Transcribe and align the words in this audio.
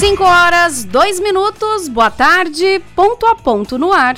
5 0.00 0.24
horas, 0.24 0.82
2 0.82 1.20
minutos, 1.20 1.86
boa 1.86 2.10
tarde, 2.10 2.80
ponto 2.96 3.26
a 3.26 3.36
ponto 3.36 3.76
no 3.76 3.92
ar. 3.92 4.16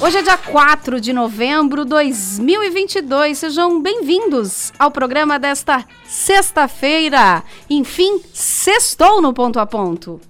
Hoje 0.00 0.18
é 0.18 0.22
dia 0.22 0.38
4 0.38 1.00
de 1.00 1.12
novembro 1.12 1.82
de 1.82 1.90
2022. 1.90 3.36
Sejam 3.36 3.82
bem-vindos 3.82 4.72
ao 4.78 4.92
programa 4.92 5.40
desta 5.40 5.84
sexta-feira. 6.06 7.42
Enfim, 7.68 8.20
sextou 8.32 9.20
no 9.20 9.34
ponto 9.34 9.58
a 9.58 9.66
ponto. 9.66 10.20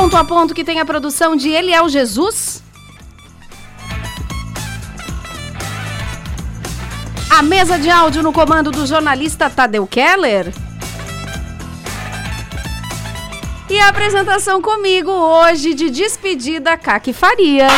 Ponto 0.00 0.16
a 0.16 0.24
ponto 0.24 0.54
que 0.54 0.64
tem 0.64 0.80
a 0.80 0.84
produção 0.86 1.36
de 1.36 1.50
Eliel 1.50 1.86
Jesus. 1.86 2.62
A 7.28 7.42
mesa 7.42 7.78
de 7.78 7.90
áudio 7.90 8.22
no 8.22 8.32
comando 8.32 8.70
do 8.70 8.86
jornalista 8.86 9.50
Tadeu 9.50 9.86
Keller. 9.86 10.54
E 13.68 13.78
a 13.78 13.88
apresentação 13.88 14.62
comigo 14.62 15.10
hoje 15.10 15.74
de 15.74 15.90
despedida, 15.90 16.78
Kaki 16.78 17.12
Farias. 17.12 17.70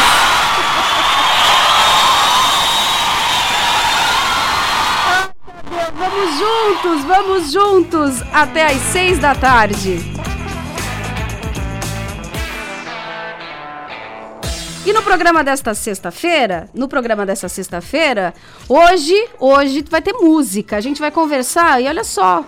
Vamos 5.93 6.39
juntos, 6.39 7.05
vamos 7.05 7.53
juntos 7.53 8.23
até 8.33 8.67
às 8.67 8.81
seis 8.93 9.19
da 9.19 9.35
tarde. 9.35 10.12
E 14.85 14.93
no 14.93 15.01
programa 15.01 15.45
desta 15.45 15.75
sexta-feira, 15.75 16.69
no 16.75 16.89
programa 16.89 17.25
desta 17.25 17.49
sexta-feira, 17.49 18.35
hoje, 18.69 19.15
hoje 19.39 19.85
vai 19.89 20.03
ter 20.03 20.13
música. 20.13 20.77
A 20.77 20.81
gente 20.81 21.01
vai 21.01 21.13
conversar 21.13 21.81
e 21.81 21.87
olha 21.87 22.03
só, 22.03 22.45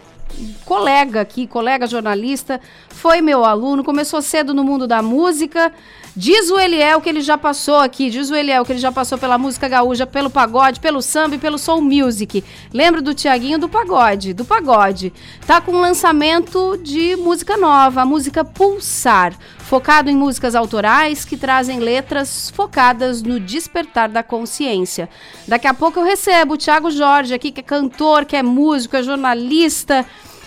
colega 0.65 1.21
aqui, 1.21 1.47
colega 1.47 1.87
jornalista, 1.87 2.61
foi 2.89 3.21
meu 3.21 3.45
aluno, 3.45 3.85
começou 3.85 4.21
cedo 4.21 4.53
no 4.53 4.65
mundo 4.65 4.85
da 4.85 5.01
música. 5.01 5.73
Diz 6.17 6.51
o 6.51 6.59
Eliel 6.59 7.01
que 7.01 7.09
ele 7.09 7.21
já 7.21 7.39
passou 7.39 7.77
aqui, 7.77 8.11
diz 8.11 8.31
o 8.31 8.35
Eliel 8.35 8.65
que 8.65 8.73
ele 8.73 8.81
já 8.81 8.91
passou 8.91 9.17
pela 9.17 9.39
música 9.39 9.69
gaúcha, 9.69 10.05
pelo 10.05 10.29
pagode, 10.29 10.81
pelo 10.81 11.03
samba 11.03 11.37
e 11.37 11.39
pelo 11.39 11.57
soul 11.57 11.81
music. 11.81 12.43
Lembra 12.73 13.01
do 13.01 13.15
Tiaguinho 13.15 13.61
do 13.61 13.69
pagode, 13.69 14.33
do 14.33 14.45
pagode. 14.45 15.13
Tá 15.47 15.61
com 15.61 15.73
um 15.73 15.81
lançamento 15.81 16.77
de 16.83 17.15
música 17.17 17.57
nova, 17.57 18.03
a 18.03 18.07
música 18.07 18.45
Pulsar 18.45 19.35
focado 19.75 20.09
em 20.09 20.15
músicas 20.15 20.55
autorais 20.55 21.25
que 21.25 21.37
trazem 21.37 21.81
letras 21.81 22.49
focadas 22.49 23.23
no 23.23 23.41
despertar 23.41 24.09
da 24.09 24.23
consciência. 24.23 25.09
Daqui 25.49 25.67
a 25.67 25.75
pouco 25.75 25.99
eu 25.99 26.05
recebo 26.05 26.55
o 26.55 26.57
Thiago 26.57 26.93
Jorge 26.93 27.35
aqui, 27.35 27.51
que 27.51 27.59
é 27.59 27.63
cantor, 27.65 28.25
que 28.25 28.37
é 28.37 28.43
músico, 28.43 28.95
é 28.95 29.03
jornalista 29.03 30.07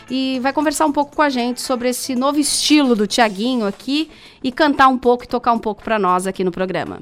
e 0.10 0.40
vai 0.40 0.54
conversar 0.54 0.86
um 0.86 0.94
pouco 0.94 1.14
com 1.14 1.22
a 1.22 1.28
gente 1.28 1.60
sobre 1.60 1.90
esse 1.90 2.16
novo 2.16 2.40
estilo 2.40 2.96
do 2.96 3.06
Tiaguinho 3.06 3.68
aqui 3.68 4.10
e 4.42 4.50
cantar 4.50 4.88
um 4.88 4.98
pouco 4.98 5.26
e 5.26 5.28
tocar 5.28 5.52
um 5.52 5.60
pouco 5.60 5.84
para 5.84 6.00
nós 6.00 6.26
aqui 6.26 6.42
no 6.46 6.52
programa. 6.52 7.02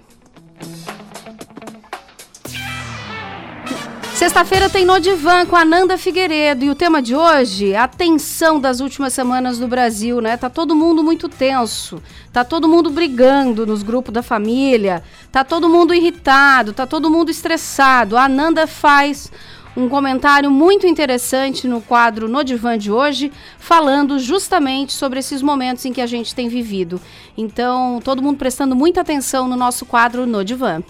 Sexta-feira 4.25 4.67
tem 4.67 4.83
No 4.83 4.99
Divan 4.99 5.45
com 5.45 5.55
a 5.55 5.63
Nanda 5.63 5.99
Figueiredo 5.99 6.65
e 6.65 6.69
o 6.71 6.73
tema 6.73 6.99
de 6.99 7.15
hoje, 7.15 7.75
a 7.75 7.87
tensão 7.87 8.59
das 8.59 8.79
últimas 8.79 9.13
semanas 9.13 9.59
no 9.59 9.67
Brasil, 9.67 10.19
né? 10.19 10.35
Tá 10.35 10.49
todo 10.49 10.75
mundo 10.75 11.03
muito 11.03 11.29
tenso, 11.29 12.01
tá 12.33 12.43
todo 12.43 12.67
mundo 12.67 12.89
brigando 12.89 13.67
nos 13.67 13.83
grupos 13.83 14.11
da 14.11 14.23
família, 14.23 15.03
tá 15.31 15.43
todo 15.43 15.69
mundo 15.69 15.93
irritado, 15.93 16.73
tá 16.73 16.87
todo 16.87 17.07
mundo 17.07 17.29
estressado. 17.29 18.17
A 18.17 18.27
Nanda 18.27 18.65
faz 18.65 19.31
um 19.77 19.87
comentário 19.87 20.49
muito 20.49 20.87
interessante 20.87 21.67
no 21.67 21.79
quadro 21.79 22.27
No 22.27 22.43
Divan 22.43 22.79
de 22.79 22.91
hoje, 22.91 23.31
falando 23.59 24.17
justamente 24.17 24.93
sobre 24.93 25.19
esses 25.19 25.43
momentos 25.43 25.85
em 25.85 25.93
que 25.93 26.01
a 26.01 26.07
gente 26.07 26.33
tem 26.33 26.49
vivido. 26.49 26.99
Então, 27.37 28.01
todo 28.03 28.23
mundo 28.23 28.37
prestando 28.37 28.75
muita 28.75 29.01
atenção 29.01 29.47
no 29.47 29.55
nosso 29.55 29.85
quadro 29.85 30.25
No 30.25 30.43
Divan. 30.43 30.81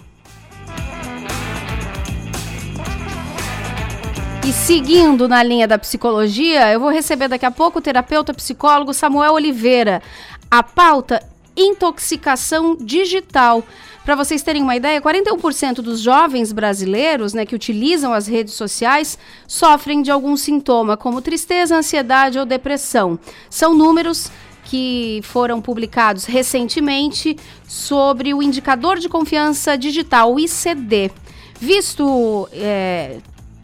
E 4.46 4.52
seguindo 4.52 5.26
na 5.26 5.42
linha 5.42 5.66
da 5.66 5.76
psicologia, 5.76 6.70
eu 6.72 6.78
vou 6.78 6.88
receber 6.88 7.26
daqui 7.26 7.44
a 7.44 7.50
pouco 7.50 7.80
o 7.80 7.82
terapeuta 7.82 8.32
psicólogo 8.32 8.94
Samuel 8.94 9.32
Oliveira. 9.32 10.00
A 10.48 10.62
pauta 10.62 11.20
intoxicação 11.56 12.76
digital. 12.76 13.64
Para 14.04 14.14
vocês 14.14 14.44
terem 14.44 14.62
uma 14.62 14.76
ideia, 14.76 15.02
41% 15.02 15.80
dos 15.82 16.00
jovens 16.00 16.52
brasileiros 16.52 17.34
né, 17.34 17.44
que 17.44 17.56
utilizam 17.56 18.12
as 18.12 18.28
redes 18.28 18.54
sociais 18.54 19.18
sofrem 19.48 20.00
de 20.00 20.12
algum 20.12 20.36
sintoma, 20.36 20.96
como 20.96 21.20
tristeza, 21.20 21.76
ansiedade 21.76 22.38
ou 22.38 22.46
depressão. 22.46 23.18
São 23.50 23.74
números 23.74 24.30
que 24.62 25.18
foram 25.24 25.60
publicados 25.60 26.24
recentemente 26.24 27.36
sobre 27.66 28.32
o 28.32 28.40
indicador 28.40 29.00
de 29.00 29.08
confiança 29.08 29.76
digital, 29.76 30.32
o 30.32 30.38
ICD. 30.38 31.10
Visto 31.58 32.48
é, 32.52 33.18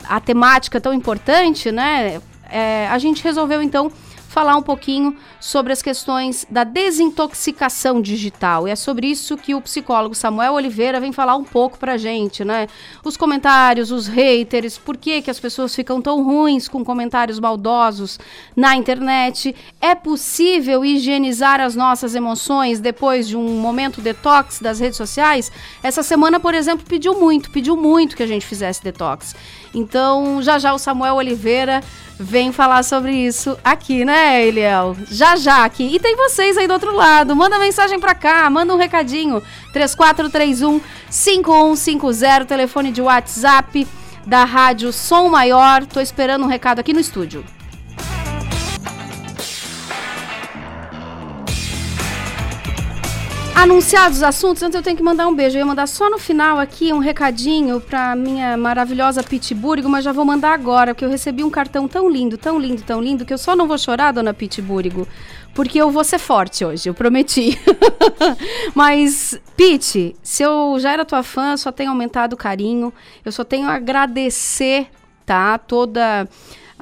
a 0.08 0.20
temática 0.20 0.80
tão 0.80 0.92
importante, 0.92 1.70
né? 1.70 2.20
É, 2.50 2.86
a 2.88 2.98
gente 2.98 3.22
resolveu 3.22 3.62
então 3.62 3.90
falar 4.32 4.56
um 4.56 4.62
pouquinho 4.62 5.16
sobre 5.38 5.72
as 5.72 5.82
questões 5.82 6.46
da 6.50 6.64
desintoxicação 6.64 8.00
digital. 8.00 8.66
E 8.66 8.70
é 8.70 8.76
sobre 8.76 9.06
isso 9.06 9.36
que 9.36 9.54
o 9.54 9.60
psicólogo 9.60 10.14
Samuel 10.14 10.54
Oliveira 10.54 10.98
vem 10.98 11.12
falar 11.12 11.36
um 11.36 11.44
pouco 11.44 11.78
pra 11.78 11.98
gente, 11.98 12.42
né? 12.42 12.66
Os 13.04 13.16
comentários, 13.16 13.90
os 13.90 14.06
haters, 14.06 14.78
por 14.78 14.96
que, 14.96 15.20
que 15.20 15.30
as 15.30 15.38
pessoas 15.38 15.74
ficam 15.74 16.00
tão 16.00 16.22
ruins 16.24 16.66
com 16.66 16.82
comentários 16.82 17.38
maldosos 17.38 18.18
na 18.56 18.74
internet? 18.74 19.54
É 19.80 19.94
possível 19.94 20.82
higienizar 20.82 21.60
as 21.60 21.76
nossas 21.76 22.14
emoções 22.14 22.80
depois 22.80 23.28
de 23.28 23.36
um 23.36 23.60
momento 23.60 24.00
detox 24.00 24.60
das 24.60 24.80
redes 24.80 24.96
sociais? 24.96 25.52
Essa 25.82 26.02
semana, 26.02 26.40
por 26.40 26.54
exemplo, 26.54 26.86
pediu 26.88 27.20
muito, 27.20 27.50
pediu 27.50 27.76
muito 27.76 28.16
que 28.16 28.22
a 28.22 28.26
gente 28.26 28.46
fizesse 28.46 28.82
detox. 28.82 29.34
Então, 29.74 30.40
já 30.42 30.58
já 30.58 30.72
o 30.72 30.78
Samuel 30.78 31.16
Oliveira 31.16 31.82
vem 32.18 32.52
falar 32.52 32.82
sobre 32.82 33.12
isso 33.12 33.58
aqui, 33.64 34.04
né, 34.04 34.21
Eliel? 34.22 34.96
Já 35.10 35.36
já 35.36 35.64
aqui. 35.64 35.94
E 35.94 35.98
tem 35.98 36.16
vocês 36.16 36.56
aí 36.56 36.66
do 36.66 36.74
outro 36.74 36.94
lado. 36.94 37.34
Manda 37.34 37.58
mensagem 37.58 37.98
pra 37.98 38.14
cá, 38.14 38.48
manda 38.48 38.74
um 38.74 38.78
recadinho. 38.78 39.42
3431 39.72 40.80
5150, 41.10 42.44
telefone 42.44 42.90
de 42.90 43.02
WhatsApp 43.02 43.86
da 44.26 44.44
Rádio 44.44 44.92
Som 44.92 45.28
Maior. 45.28 45.86
Tô 45.86 46.00
esperando 46.00 46.44
um 46.44 46.48
recado 46.48 46.78
aqui 46.78 46.92
no 46.92 47.00
estúdio. 47.00 47.44
Anunciados 53.54 54.18
os 54.18 54.22
assuntos, 54.22 54.62
antes 54.62 54.74
eu 54.74 54.82
tenho 54.82 54.96
que 54.96 55.02
mandar 55.02 55.28
um 55.28 55.34
beijo. 55.34 55.56
Eu 55.56 55.60
ia 55.60 55.66
mandar 55.66 55.86
só 55.86 56.10
no 56.10 56.18
final 56.18 56.58
aqui 56.58 56.92
um 56.92 56.98
recadinho 56.98 57.80
pra 57.80 58.16
minha 58.16 58.56
maravilhosa 58.56 59.22
Pittsburgh, 59.22 59.84
mas 59.84 60.04
já 60.04 60.10
vou 60.10 60.24
mandar 60.24 60.52
agora, 60.52 60.94
porque 60.94 61.04
eu 61.04 61.10
recebi 61.10 61.44
um 61.44 61.50
cartão 61.50 61.86
tão 61.86 62.08
lindo, 62.08 62.36
tão 62.36 62.58
lindo, 62.58 62.82
tão 62.82 63.00
lindo, 63.00 63.24
que 63.24 63.32
eu 63.32 63.38
só 63.38 63.54
não 63.54 63.68
vou 63.68 63.78
chorar, 63.78 64.12
dona 64.12 64.34
Pittsburgh, 64.34 65.06
porque 65.54 65.78
eu 65.78 65.90
vou 65.90 66.02
ser 66.02 66.18
forte 66.18 66.64
hoje, 66.64 66.88
eu 66.88 66.94
prometi. 66.94 67.56
mas, 68.74 69.38
Pete, 69.56 70.16
se 70.22 70.42
eu 70.42 70.76
já 70.80 70.92
era 70.92 71.04
tua 71.04 71.22
fã, 71.22 71.56
só 71.56 71.70
tenho 71.70 71.90
aumentado 71.90 72.32
o 72.32 72.38
carinho, 72.38 72.92
eu 73.24 73.30
só 73.30 73.44
tenho 73.44 73.68
a 73.68 73.74
agradecer, 73.74 74.88
tá? 75.24 75.56
Toda 75.58 76.28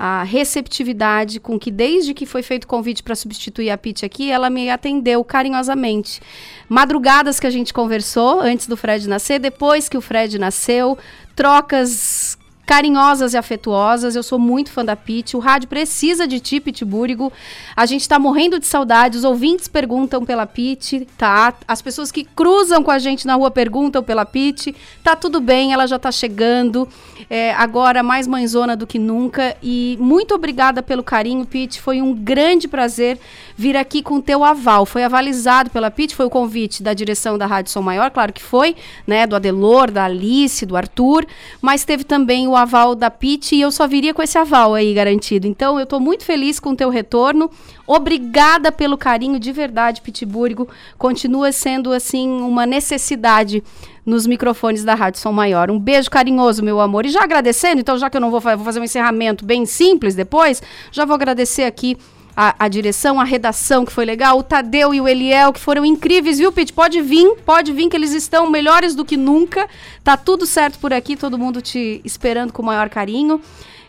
a 0.02 0.22
receptividade 0.22 1.38
com 1.38 1.58
que, 1.58 1.70
desde 1.70 2.14
que 2.14 2.24
foi 2.24 2.42
feito 2.42 2.64
o 2.64 2.66
convite 2.66 3.02
para 3.02 3.14
substituir 3.14 3.68
a 3.68 3.76
Pete 3.76 4.06
aqui, 4.06 4.30
ela 4.30 4.48
me 4.48 4.70
atendeu 4.70 5.22
carinhosamente. 5.22 6.22
Madrugadas 6.66 7.38
que 7.38 7.46
a 7.46 7.50
gente 7.50 7.74
conversou 7.74 8.40
antes 8.40 8.66
do 8.66 8.78
Fred 8.78 9.06
nascer, 9.06 9.38
depois 9.38 9.90
que 9.90 9.98
o 9.98 10.00
Fred 10.00 10.38
nasceu, 10.38 10.96
trocas 11.36 12.38
carinhosas 12.70 13.34
e 13.34 13.36
afetuosas. 13.36 14.14
Eu 14.14 14.22
sou 14.22 14.38
muito 14.38 14.70
fã 14.70 14.84
da 14.84 14.94
Pete. 14.94 15.36
O 15.36 15.40
rádio 15.40 15.68
precisa 15.68 16.24
de 16.24 16.38
ti, 16.38 16.60
Pitbúrigo. 16.60 17.32
A 17.74 17.84
gente 17.84 18.08
tá 18.08 18.16
morrendo 18.16 18.60
de 18.60 18.66
saudade. 18.66 19.18
Os 19.18 19.24
ouvintes 19.24 19.66
perguntam 19.66 20.24
pela 20.24 20.46
Pete, 20.46 21.04
tá? 21.18 21.52
As 21.66 21.82
pessoas 21.82 22.12
que 22.12 22.22
cruzam 22.22 22.84
com 22.84 22.92
a 22.92 22.98
gente 23.00 23.26
na 23.26 23.34
rua 23.34 23.50
perguntam 23.50 24.04
pela 24.04 24.24
Pete. 24.24 24.72
Tá 25.02 25.16
tudo 25.16 25.40
bem, 25.40 25.72
ela 25.72 25.84
já 25.88 25.98
tá 25.98 26.12
chegando. 26.12 26.88
É, 27.28 27.52
agora 27.54 28.04
mais 28.04 28.28
mãezona 28.28 28.76
do 28.76 28.86
que 28.86 29.00
nunca. 29.00 29.56
E 29.60 29.98
muito 30.00 30.32
obrigada 30.32 30.80
pelo 30.80 31.02
carinho, 31.02 31.44
Pete. 31.44 31.80
Foi 31.80 32.00
um 32.00 32.14
grande 32.14 32.68
prazer 32.68 33.18
vir 33.56 33.76
aqui 33.76 34.00
com 34.00 34.20
teu 34.20 34.44
aval. 34.44 34.86
Foi 34.86 35.02
avalizado 35.02 35.70
pela 35.70 35.90
Pete, 35.90 36.14
foi 36.14 36.26
o 36.26 36.30
convite 36.30 36.84
da 36.84 36.94
direção 36.94 37.36
da 37.36 37.46
Rádio 37.46 37.72
Som 37.72 37.82
Maior, 37.82 38.12
claro 38.12 38.32
que 38.32 38.42
foi, 38.42 38.76
né? 39.06 39.26
Do 39.26 39.34
Adelor, 39.34 39.90
da 39.90 40.04
Alice, 40.04 40.64
do 40.64 40.76
Arthur, 40.76 41.26
mas 41.60 41.84
teve 41.84 42.04
também 42.04 42.46
o 42.46 42.59
aval 42.60 42.94
da 42.94 43.10
PIT 43.10 43.56
e 43.56 43.60
eu 43.60 43.70
só 43.70 43.86
viria 43.86 44.14
com 44.14 44.22
esse 44.22 44.38
aval 44.38 44.74
aí 44.74 44.94
garantido. 44.94 45.46
Então, 45.46 45.78
eu 45.78 45.84
estou 45.84 45.98
muito 45.98 46.24
feliz 46.24 46.60
com 46.60 46.70
o 46.70 46.76
teu 46.76 46.90
retorno. 46.90 47.50
Obrigada 47.86 48.70
pelo 48.70 48.96
carinho 48.96 49.40
de 49.40 49.50
verdade, 49.52 50.00
Pittsburgh. 50.00 50.68
Continua 50.96 51.50
sendo, 51.52 51.92
assim, 51.92 52.28
uma 52.28 52.64
necessidade 52.64 53.62
nos 54.04 54.26
microfones 54.26 54.84
da 54.84 54.94
Rádio 54.94 55.20
Som 55.20 55.32
Maior. 55.32 55.70
Um 55.70 55.78
beijo 55.78 56.10
carinhoso, 56.10 56.62
meu 56.62 56.80
amor. 56.80 57.06
E 57.06 57.10
já 57.10 57.22
agradecendo, 57.22 57.80
então, 57.80 57.98
já 57.98 58.08
que 58.08 58.16
eu 58.16 58.20
não 58.20 58.30
vou, 58.30 58.40
vou 58.40 58.58
fazer 58.58 58.80
um 58.80 58.84
encerramento 58.84 59.44
bem 59.44 59.66
simples 59.66 60.14
depois, 60.14 60.62
já 60.90 61.04
vou 61.04 61.14
agradecer 61.14 61.64
aqui 61.64 61.96
a, 62.42 62.54
a, 62.58 62.68
direção, 62.68 63.20
a 63.20 63.24
redação, 63.24 63.84
que 63.84 63.92
foi 63.92 64.06
legal, 64.06 64.38
o 64.38 64.42
Tadeu 64.42 64.94
e 64.94 65.00
o 65.00 65.06
Eliel, 65.06 65.52
que 65.52 65.60
foram 65.60 65.84
incríveis, 65.84 66.38
viu, 66.38 66.50
Pete? 66.50 66.72
Pode 66.72 66.98
vir, 67.02 67.36
pode 67.44 67.70
vir, 67.70 67.90
que 67.90 67.94
eles 67.94 68.14
estão 68.14 68.48
melhores 68.48 68.94
do 68.94 69.04
que 69.04 69.14
nunca. 69.14 69.68
Tá 70.02 70.16
tudo 70.16 70.46
certo 70.46 70.78
por 70.78 70.90
aqui, 70.90 71.16
todo 71.16 71.36
mundo 71.36 71.60
te 71.60 72.00
esperando 72.02 72.50
com 72.50 72.62
o 72.62 72.64
maior 72.64 72.88
carinho. 72.88 73.42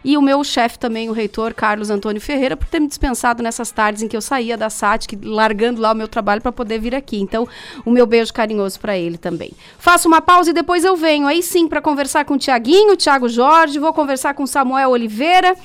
E 0.04 0.18
o 0.18 0.22
meu 0.22 0.44
chefe 0.44 0.78
também, 0.78 1.10
o 1.10 1.14
reitor 1.14 1.54
Carlos 1.54 1.90
Antônio 1.90 2.20
Ferreira, 2.20 2.58
por 2.58 2.68
ter 2.68 2.82
me 2.82 2.88
dispensado 2.88 3.42
nessas 3.42 3.72
tardes 3.72 4.04
em 4.04 4.10
que 4.10 4.18
eu 4.18 4.22
saía 4.22 4.58
da 4.58 4.70
SATIC, 4.70 5.18
largando 5.24 5.80
lá 5.80 5.94
o 5.94 5.96
meu 5.96 6.10
trabalho 6.10 6.42
para 6.42 6.52
poder 6.52 6.78
vir 6.78 6.94
aqui. 6.94 7.22
Então, 7.22 7.48
o 7.86 7.92
meu 7.92 8.06
beijo 8.06 8.34
carinhoso 8.34 8.82
para 8.82 8.98
ele 8.98 9.18
também. 9.18 9.52
Faço 9.80 10.10
uma 10.10 10.20
pausa 10.20 10.50
e 10.50 10.54
depois 10.54 10.84
eu 10.84 10.98
venho 10.98 11.26
aí 11.26 11.42
sim 11.42 11.70
para 11.70 11.80
conversar 11.80 12.26
com 12.26 12.34
o 12.34 12.38
Tiaguinho, 12.38 12.96
o 12.96 12.98
Thiago 12.98 13.30
Jorge, 13.30 13.80
vou 13.80 13.94
conversar 13.94 14.34
com 14.34 14.46
Samuel 14.46 14.90
Oliveira. 14.90 15.56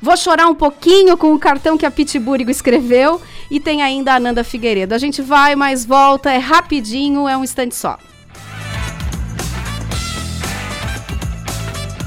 Vou 0.00 0.16
chorar 0.16 0.48
um 0.48 0.54
pouquinho 0.54 1.16
com 1.16 1.32
o 1.32 1.38
cartão 1.38 1.78
que 1.78 1.86
a 1.86 1.90
Pitburigo 1.90 2.50
escreveu 2.50 3.20
e 3.50 3.58
tem 3.58 3.82
ainda 3.82 4.12
a 4.12 4.16
Ananda 4.16 4.44
Figueiredo. 4.44 4.94
A 4.94 4.98
gente 4.98 5.22
vai, 5.22 5.56
mas 5.56 5.84
volta, 5.84 6.30
é 6.30 6.38
rapidinho, 6.38 7.28
é 7.28 7.36
um 7.36 7.44
instante 7.44 7.74
só. 7.74 7.98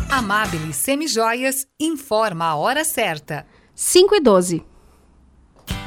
Amabile 0.10 0.74
Semijoias 0.74 1.66
informa 1.80 2.46
a 2.46 2.56
hora 2.56 2.84
certa. 2.84 3.46
5 3.74 4.16
e 4.16 4.20
12. 4.20 4.66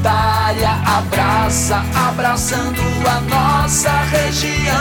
comunitária, 0.00 0.70
abraça, 0.86 1.82
abraçando 2.08 2.80
a 3.06 3.20
nossa 3.20 3.90
região. 4.04 4.74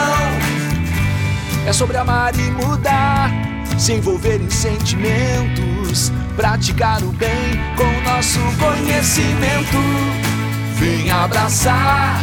É 1.65 1.73
sobre 1.73 1.97
amar 1.97 2.33
e 2.35 2.51
mudar, 2.51 3.29
se 3.77 3.93
envolver 3.93 4.41
em 4.41 4.49
sentimentos, 4.49 6.11
praticar 6.35 7.03
o 7.03 7.11
bem 7.11 7.59
com 7.75 8.09
nosso 8.09 8.39
conhecimento. 8.57 9.77
Vem 10.75 11.11
abraçar, 11.11 12.21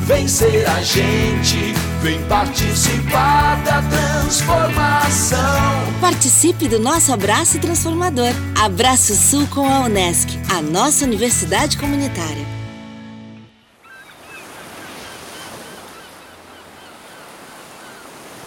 vem 0.00 0.26
ser 0.26 0.66
a 0.68 0.82
gente, 0.82 1.74
vem 2.04 2.22
participar 2.24 3.56
da 3.64 3.80
transformação. 3.80 5.38
Participe 6.02 6.68
do 6.68 6.78
nosso 6.78 7.10
abraço 7.10 7.58
transformador. 7.58 8.28
Abraço 8.62 9.16
Sul 9.16 9.46
com 9.46 9.66
a 9.66 9.80
Unesc, 9.80 10.28
a 10.54 10.60
nossa 10.60 11.06
universidade 11.06 11.78
comunitária. 11.78 12.44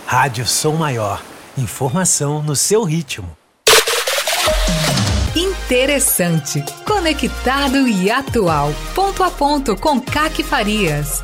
Rádio 0.05 0.45
Som 0.45 0.73
Maior. 0.73 1.23
Informação 1.57 2.43
no 2.43 2.55
seu 2.55 2.83
ritmo. 2.83 3.35
Interessante, 5.35 6.63
conectado 6.85 7.87
e 7.87 8.11
atual. 8.11 8.71
Ponto 8.93 9.23
a 9.23 9.31
ponto 9.31 9.75
com 9.75 9.99
Caque 9.99 10.43
Farias. 10.43 11.23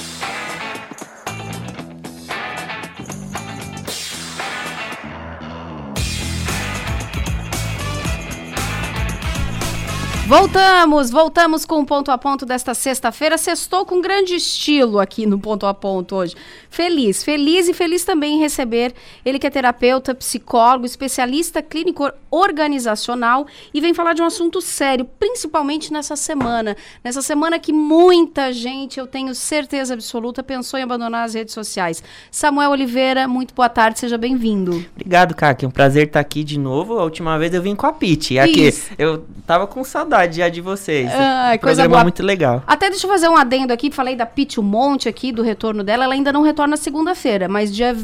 Voltamos, 10.31 11.11
voltamos 11.11 11.65
com 11.65 11.81
o 11.81 11.85
ponto 11.85 12.09
a 12.09 12.17
ponto 12.17 12.45
desta 12.45 12.73
sexta-feira. 12.73 13.37
Sextou 13.37 13.85
com 13.85 13.99
grande 13.99 14.33
estilo 14.33 14.97
aqui 14.97 15.25
no 15.25 15.37
ponto 15.37 15.65
a 15.65 15.73
ponto 15.73 16.15
hoje. 16.15 16.37
Feliz, 16.69 17.21
feliz 17.21 17.67
e 17.67 17.73
feliz 17.73 18.05
também 18.05 18.37
em 18.37 18.39
receber 18.39 18.93
ele 19.25 19.37
que 19.37 19.45
é 19.45 19.49
terapeuta, 19.49 20.15
psicólogo, 20.15 20.85
especialista 20.85 21.61
clínico 21.61 22.09
organizacional 22.29 23.45
e 23.73 23.81
vem 23.81 23.93
falar 23.93 24.13
de 24.13 24.21
um 24.21 24.25
assunto 24.25 24.61
sério, 24.61 25.03
principalmente 25.19 25.91
nessa 25.91 26.15
semana. 26.15 26.77
Nessa 27.03 27.21
semana 27.21 27.59
que 27.59 27.73
muita 27.73 28.53
gente, 28.53 29.01
eu 29.01 29.07
tenho 29.07 29.35
certeza 29.35 29.95
absoluta, 29.95 30.41
pensou 30.41 30.79
em 30.79 30.83
abandonar 30.83 31.25
as 31.25 31.33
redes 31.33 31.53
sociais. 31.53 32.01
Samuel 32.31 32.71
Oliveira, 32.71 33.27
muito 33.27 33.53
boa 33.53 33.67
tarde, 33.67 33.99
seja 33.99 34.17
bem-vindo. 34.17 34.81
Obrigado, 34.95 35.35
Kaki. 35.35 35.65
É 35.65 35.67
um 35.67 35.71
prazer 35.71 36.07
estar 36.07 36.21
aqui 36.21 36.41
de 36.41 36.57
novo. 36.57 36.97
A 36.99 37.03
última 37.03 37.37
vez 37.37 37.53
eu 37.53 37.61
vim 37.61 37.75
com 37.75 37.85
a 37.85 37.91
Pete. 37.91 38.39
Aqui, 38.39 38.69
Isso. 38.69 38.91
eu 38.97 39.25
tava 39.45 39.67
com 39.67 39.83
saudade 39.83 40.20
já 40.29 40.49
de 40.49 40.61
vocês. 40.61 41.09
Ah, 41.13 41.57
coisa 41.61 41.87
boa. 41.87 42.03
muito 42.03 42.21
legal. 42.23 42.63
Até 42.67 42.89
deixa 42.89 43.05
eu 43.05 43.11
fazer 43.11 43.29
um 43.29 43.35
adendo 43.35 43.71
aqui, 43.71 43.91
falei 43.91 44.15
da 44.15 44.25
Pete 44.25 44.59
um 44.59 44.63
monte 44.63 45.07
aqui 45.07 45.31
do 45.31 45.41
retorno 45.41 45.83
dela, 45.83 46.03
ela 46.03 46.13
ainda 46.13 46.31
não 46.31 46.41
retorna 46.41 46.75
segunda-feira, 46.77 47.47
mas 47.47 47.73
dia 47.73 47.95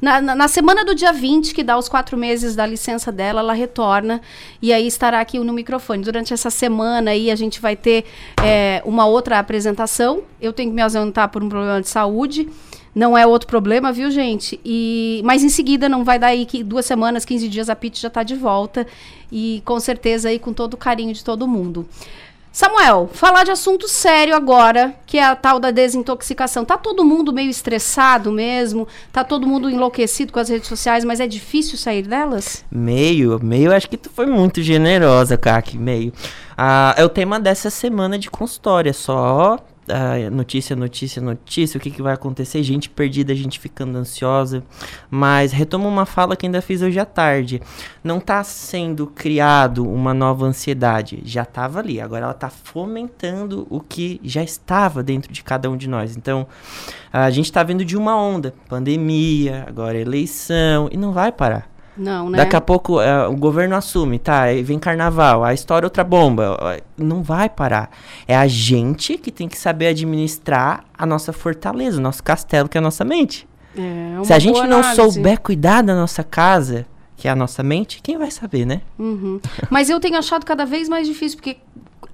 na, 0.00 0.20
na, 0.20 0.34
na, 0.34 0.48
semana 0.48 0.84
do 0.84 0.94
dia 0.94 1.12
20, 1.12 1.54
que 1.54 1.62
dá 1.62 1.76
os 1.76 1.88
quatro 1.88 2.16
meses 2.16 2.54
da 2.54 2.66
licença 2.66 3.10
dela, 3.10 3.40
ela 3.40 3.52
retorna 3.52 4.20
e 4.60 4.72
aí 4.72 4.86
estará 4.86 5.20
aqui 5.20 5.38
no 5.38 5.52
microfone. 5.52 6.02
Durante 6.02 6.32
essa 6.32 6.50
semana 6.50 7.10
aí 7.10 7.30
a 7.30 7.36
gente 7.36 7.60
vai 7.60 7.76
ter 7.76 8.04
é, 8.42 8.82
uma 8.84 9.06
outra 9.06 9.38
apresentação. 9.38 10.22
Eu 10.40 10.52
tenho 10.52 10.70
que 10.70 10.76
me 10.76 10.82
ausentar 10.82 11.28
por 11.28 11.42
um 11.42 11.48
problema 11.48 11.80
de 11.80 11.88
saúde. 11.88 12.48
Não 12.96 13.16
é 13.16 13.26
outro 13.26 13.46
problema, 13.46 13.92
viu, 13.92 14.10
gente? 14.10 14.58
E, 14.64 15.20
mas 15.22 15.44
em 15.44 15.50
seguida, 15.50 15.86
não 15.86 16.02
vai 16.02 16.18
dar 16.18 16.28
aí 16.28 16.46
que 16.46 16.64
duas 16.64 16.86
semanas, 16.86 17.26
15 17.26 17.46
dias, 17.46 17.68
a 17.68 17.76
Pete 17.76 18.00
já 18.00 18.08
está 18.08 18.22
de 18.22 18.34
volta. 18.34 18.86
E 19.30 19.60
com 19.66 19.78
certeza 19.78 20.30
aí 20.30 20.38
com 20.38 20.50
todo 20.50 20.72
o 20.72 20.78
carinho 20.78 21.12
de 21.12 21.22
todo 21.22 21.46
mundo. 21.46 21.86
Samuel, 22.50 23.10
falar 23.12 23.44
de 23.44 23.50
assunto 23.50 23.86
sério 23.86 24.34
agora, 24.34 24.94
que 25.04 25.18
é 25.18 25.24
a 25.26 25.36
tal 25.36 25.60
da 25.60 25.70
desintoxicação. 25.70 26.64
Tá 26.64 26.78
todo 26.78 27.04
mundo 27.04 27.34
meio 27.34 27.50
estressado 27.50 28.32
mesmo? 28.32 28.88
Tá 29.12 29.22
todo 29.22 29.46
mundo 29.46 29.68
enlouquecido 29.68 30.32
com 30.32 30.40
as 30.40 30.48
redes 30.48 30.66
sociais, 30.66 31.04
mas 31.04 31.20
é 31.20 31.26
difícil 31.26 31.76
sair 31.76 32.00
delas? 32.00 32.64
Meio, 32.70 33.38
meio, 33.44 33.74
acho 33.74 33.90
que 33.90 33.98
tu 33.98 34.08
foi 34.08 34.24
muito 34.24 34.62
generosa, 34.62 35.36
Kaki, 35.36 35.76
meio. 35.76 36.14
Ah, 36.56 36.94
é 36.96 37.04
o 37.04 37.10
tema 37.10 37.38
dessa 37.38 37.68
semana 37.68 38.18
de 38.18 38.30
consultória, 38.30 38.94
só 38.94 39.58
ah, 39.88 40.30
notícia, 40.30 40.74
notícia, 40.74 41.22
notícia, 41.22 41.78
o 41.78 41.80
que, 41.80 41.90
que 41.90 42.02
vai 42.02 42.14
acontecer, 42.14 42.62
gente 42.62 42.88
perdida, 42.90 43.34
gente 43.34 43.58
ficando 43.58 43.96
ansiosa. 43.96 44.62
Mas 45.10 45.52
retomo 45.52 45.88
uma 45.88 46.06
fala 46.06 46.36
que 46.36 46.46
ainda 46.46 46.60
fiz 46.60 46.82
hoje 46.82 46.98
à 46.98 47.04
tarde. 47.04 47.60
Não 48.02 48.18
está 48.18 48.42
sendo 48.42 49.06
criado 49.06 49.88
uma 49.88 50.12
nova 50.12 50.46
ansiedade, 50.46 51.22
já 51.24 51.42
estava 51.42 51.78
ali. 51.78 52.00
Agora 52.00 52.24
ela 52.24 52.32
está 52.32 52.50
fomentando 52.50 53.66
o 53.70 53.80
que 53.80 54.20
já 54.24 54.42
estava 54.42 55.02
dentro 55.02 55.32
de 55.32 55.42
cada 55.42 55.70
um 55.70 55.76
de 55.76 55.88
nós. 55.88 56.16
Então, 56.16 56.46
a 57.12 57.30
gente 57.30 57.46
está 57.46 57.62
vendo 57.62 57.84
de 57.84 57.96
uma 57.96 58.16
onda, 58.16 58.54
pandemia, 58.68 59.64
agora 59.66 59.98
eleição, 59.98 60.88
e 60.90 60.96
não 60.96 61.12
vai 61.12 61.32
parar. 61.32 61.75
Não, 61.96 62.28
né? 62.30 62.38
Daqui 62.38 62.54
a 62.56 62.60
pouco 62.60 63.00
é, 63.00 63.26
o 63.26 63.36
governo 63.36 63.74
assume, 63.74 64.18
tá? 64.18 64.42
Aí 64.42 64.62
vem 64.62 64.78
carnaval, 64.78 65.42
a 65.42 65.54
história 65.54 65.86
outra 65.86 66.04
bomba. 66.04 66.78
Não 66.96 67.22
vai 67.22 67.48
parar. 67.48 67.90
É 68.26 68.36
a 68.36 68.46
gente 68.46 69.16
que 69.16 69.30
tem 69.30 69.48
que 69.48 69.56
saber 69.58 69.88
administrar 69.88 70.84
a 70.96 71.06
nossa 71.06 71.32
fortaleza, 71.32 71.98
o 71.98 72.02
nosso 72.02 72.22
castelo, 72.22 72.68
que 72.68 72.76
é 72.76 72.80
a 72.80 72.82
nossa 72.82 73.04
mente. 73.04 73.48
É, 73.76 74.24
Se 74.24 74.32
a 74.32 74.38
gente 74.38 74.60
não 74.66 74.78
análise. 74.78 74.96
souber 74.96 75.40
cuidar 75.40 75.82
da 75.82 75.94
nossa 75.94 76.22
casa, 76.24 76.86
que 77.16 77.28
é 77.28 77.30
a 77.30 77.36
nossa 77.36 77.62
mente, 77.62 78.00
quem 78.02 78.18
vai 78.18 78.30
saber, 78.30 78.66
né? 78.66 78.80
Uhum. 78.98 79.40
Mas 79.70 79.88
eu 79.90 79.98
tenho 80.00 80.16
achado 80.18 80.44
cada 80.44 80.64
vez 80.66 80.88
mais 80.88 81.06
difícil, 81.06 81.38
porque 81.38 81.58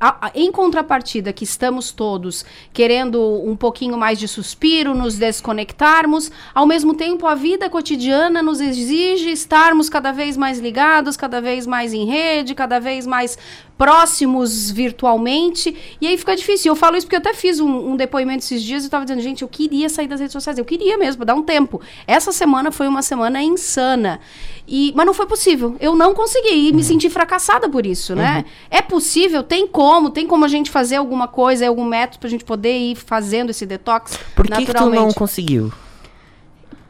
a, 0.02 0.26
a, 0.26 0.30
em 0.34 0.50
contrapartida, 0.50 1.32
que 1.32 1.44
estamos 1.44 1.92
todos 1.92 2.44
querendo 2.72 3.22
um 3.44 3.54
pouquinho 3.54 3.96
mais 3.96 4.18
de 4.18 4.26
suspiro, 4.26 4.94
nos 4.94 5.16
desconectarmos, 5.16 6.28
ao 6.52 6.66
mesmo 6.66 6.92
tempo 6.92 7.24
a 7.24 7.36
vida 7.36 7.70
cotidiana 7.70 8.42
nos 8.42 8.60
exige 8.60 9.30
estarmos 9.30 9.88
cada 9.88 10.10
vez 10.10 10.36
mais 10.36 10.58
ligados, 10.58 11.16
cada 11.16 11.40
vez 11.40 11.68
mais 11.68 11.94
em 11.94 12.04
rede, 12.04 12.52
cada 12.52 12.80
vez 12.80 13.06
mais 13.06 13.38
próximos 13.82 14.70
virtualmente, 14.70 15.76
e 16.00 16.06
aí 16.06 16.16
fica 16.16 16.36
difícil. 16.36 16.70
Eu 16.70 16.76
falo 16.76 16.96
isso 16.96 17.04
porque 17.04 17.16
eu 17.16 17.20
até 17.20 17.34
fiz 17.34 17.58
um, 17.58 17.90
um 17.90 17.96
depoimento 17.96 18.44
esses 18.44 18.62
dias 18.62 18.84
e 18.84 18.86
estava 18.86 19.04
dizendo, 19.04 19.20
gente, 19.20 19.42
eu 19.42 19.48
queria 19.48 19.88
sair 19.88 20.06
das 20.06 20.20
redes 20.20 20.32
sociais, 20.32 20.56
eu 20.56 20.64
queria 20.64 20.96
mesmo, 20.96 21.24
dar 21.24 21.34
um 21.34 21.42
tempo. 21.42 21.80
Essa 22.06 22.30
semana 22.30 22.70
foi 22.70 22.86
uma 22.86 23.02
semana 23.02 23.42
insana. 23.42 24.20
E, 24.68 24.92
mas 24.94 25.04
não 25.04 25.12
foi 25.12 25.26
possível. 25.26 25.74
Eu 25.80 25.96
não 25.96 26.14
consegui 26.14 26.54
e 26.54 26.70
uhum. 26.70 26.76
me 26.76 26.84
senti 26.84 27.10
fracassada 27.10 27.68
por 27.68 27.84
isso, 27.84 28.14
né? 28.14 28.44
Uhum. 28.46 28.52
É 28.70 28.80
possível, 28.80 29.42
tem 29.42 29.66
como, 29.66 30.10
tem 30.10 30.28
como 30.28 30.44
a 30.44 30.48
gente 30.48 30.70
fazer 30.70 30.94
alguma 30.94 31.26
coisa, 31.26 31.66
algum 31.66 31.84
método 31.84 32.20
para 32.20 32.28
a 32.28 32.30
gente 32.30 32.44
poder 32.44 32.78
ir 32.78 32.94
fazendo 32.94 33.50
esse 33.50 33.66
detox 33.66 34.16
Por 34.36 34.46
que, 34.46 34.64
que 34.64 34.72
tu 34.72 34.90
não 34.90 35.12
conseguiu? 35.12 35.72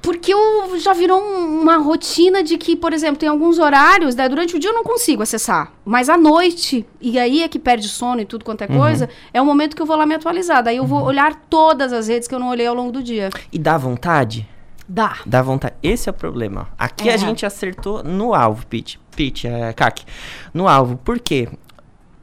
Porque 0.03 0.35
eu 0.35 0.79
já 0.81 0.93
virou 0.93 1.21
uma 1.23 1.77
rotina 1.77 2.43
de 2.43 2.59
que, 2.59 2.75
por 2.75 2.93
exemplo, 2.93 3.19
tem 3.19 3.29
alguns 3.29 3.61
horários, 3.61 4.17
né, 4.17 4.29
durante 4.29 4.57
o 4.57 4.59
dia 4.59 4.71
eu 4.71 4.75
não 4.75 4.83
consigo 4.83 5.23
acessar, 5.23 5.73
mas 5.85 6.09
à 6.09 6.19
noite, 6.19 6.85
e 7.01 7.21
aí 7.21 7.43
é 7.43 7.49
que 7.49 7.59
perde 7.59 7.89
sono 7.89 8.21
e 8.21 8.25
tudo 8.25 8.45
quanto 8.45 8.63
é 8.63 8.67
uhum. 8.67 8.79
coisa, 8.79 9.09
é 9.33 9.41
o 9.41 9.47
momento 9.47 9.77
que 9.77 9.81
eu 9.81 9.87
vou 9.87 9.97
lá 9.97 10.05
me 10.05 10.17
atualizar. 10.17 10.63
Daí 10.63 10.77
eu 10.77 10.83
uhum. 10.83 10.89
vou 10.89 11.05
olhar 11.05 11.37
todas 11.49 11.93
as 11.93 12.09
redes 12.09 12.27
que 12.27 12.35
eu 12.35 12.41
não 12.41 12.49
olhei 12.49 12.67
ao 12.67 12.75
longo 12.75 12.91
do 12.91 13.03
dia. 13.03 13.31
E 13.53 13.59
dá 13.59 13.79
vontade? 13.79 14.49
Dá. 14.89 15.19
Dá 15.25 15.41
vontade. 15.41 15.75
Esse 15.83 16.09
é 16.09 16.13
o 16.13 16.15
problema. 16.15 16.69
Aqui 16.77 17.09
é. 17.09 17.15
a 17.15 17.17
gente 17.17 17.47
acertou 17.47 18.03
no 18.03 18.35
alvo, 18.35 18.67
Pete. 18.67 19.01
Pete, 19.15 19.47
é, 19.47 19.73
Kaki. 19.73 20.05
No 20.53 20.67
alvo. 20.67 20.97
Por 20.97 21.21
quê? 21.21 21.49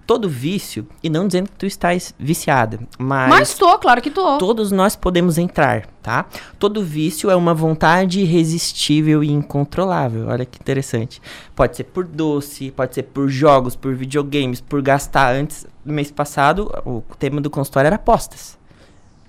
Todo 0.10 0.28
vício, 0.28 0.88
e 1.04 1.10
não 1.10 1.28
dizendo 1.28 1.52
que 1.52 1.56
tu 1.56 1.68
estás 1.68 2.16
viciada, 2.18 2.80
mas. 2.98 3.30
Mas 3.30 3.54
tô, 3.54 3.78
claro 3.78 4.02
que 4.02 4.10
tô. 4.10 4.40
Todos 4.40 4.72
nós 4.72 4.96
podemos 4.96 5.38
entrar, 5.38 5.86
tá? 6.02 6.26
Todo 6.58 6.84
vício 6.84 7.30
é 7.30 7.36
uma 7.36 7.54
vontade 7.54 8.20
irresistível 8.20 9.24
e 9.24 9.32
incontrolável. 9.32 10.26
Olha 10.28 10.46
que 10.46 10.58
interessante. 10.60 11.22
Pode 11.56 11.78
ser 11.78 11.84
por 11.84 12.06
doce, 12.06 12.72
pode 12.72 12.96
ser 12.96 13.04
por 13.04 13.30
jogos, 13.30 13.76
por 13.76 13.94
videogames, 13.94 14.60
por 14.60 14.82
gastar. 14.82 15.36
Antes, 15.36 15.68
no 15.86 15.94
mês 15.94 16.10
passado, 16.10 16.72
o 16.84 17.04
tema 17.20 17.40
do 17.40 17.52
consultório 17.52 17.86
era 17.86 17.98
apostas. 17.98 18.58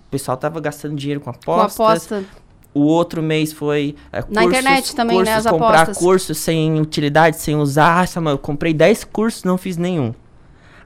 O 0.06 0.10
pessoal 0.10 0.38
tava 0.38 0.60
gastando 0.60 0.96
dinheiro 0.96 1.20
com 1.20 1.28
apostas. 1.28 1.76
Com 1.76 1.84
aposta. 1.84 2.24
O 2.72 2.84
outro 2.84 3.22
mês 3.22 3.52
foi 3.52 3.96
é, 4.10 4.20
na 4.20 4.22
cursos, 4.22 4.46
internet 4.46 4.96
também, 4.96 5.16
cursos, 5.18 5.34
né? 5.34 5.38
As 5.40 5.46
comprar 5.46 5.82
apostas. 5.82 5.98
cursos 5.98 6.38
sem 6.38 6.80
utilidade, 6.80 7.36
sem 7.36 7.54
usar. 7.54 8.02
Ah, 8.02 8.30
eu 8.30 8.38
comprei 8.38 8.72
10 8.72 9.04
cursos, 9.04 9.44
não 9.44 9.58
fiz 9.58 9.76
nenhum. 9.76 10.14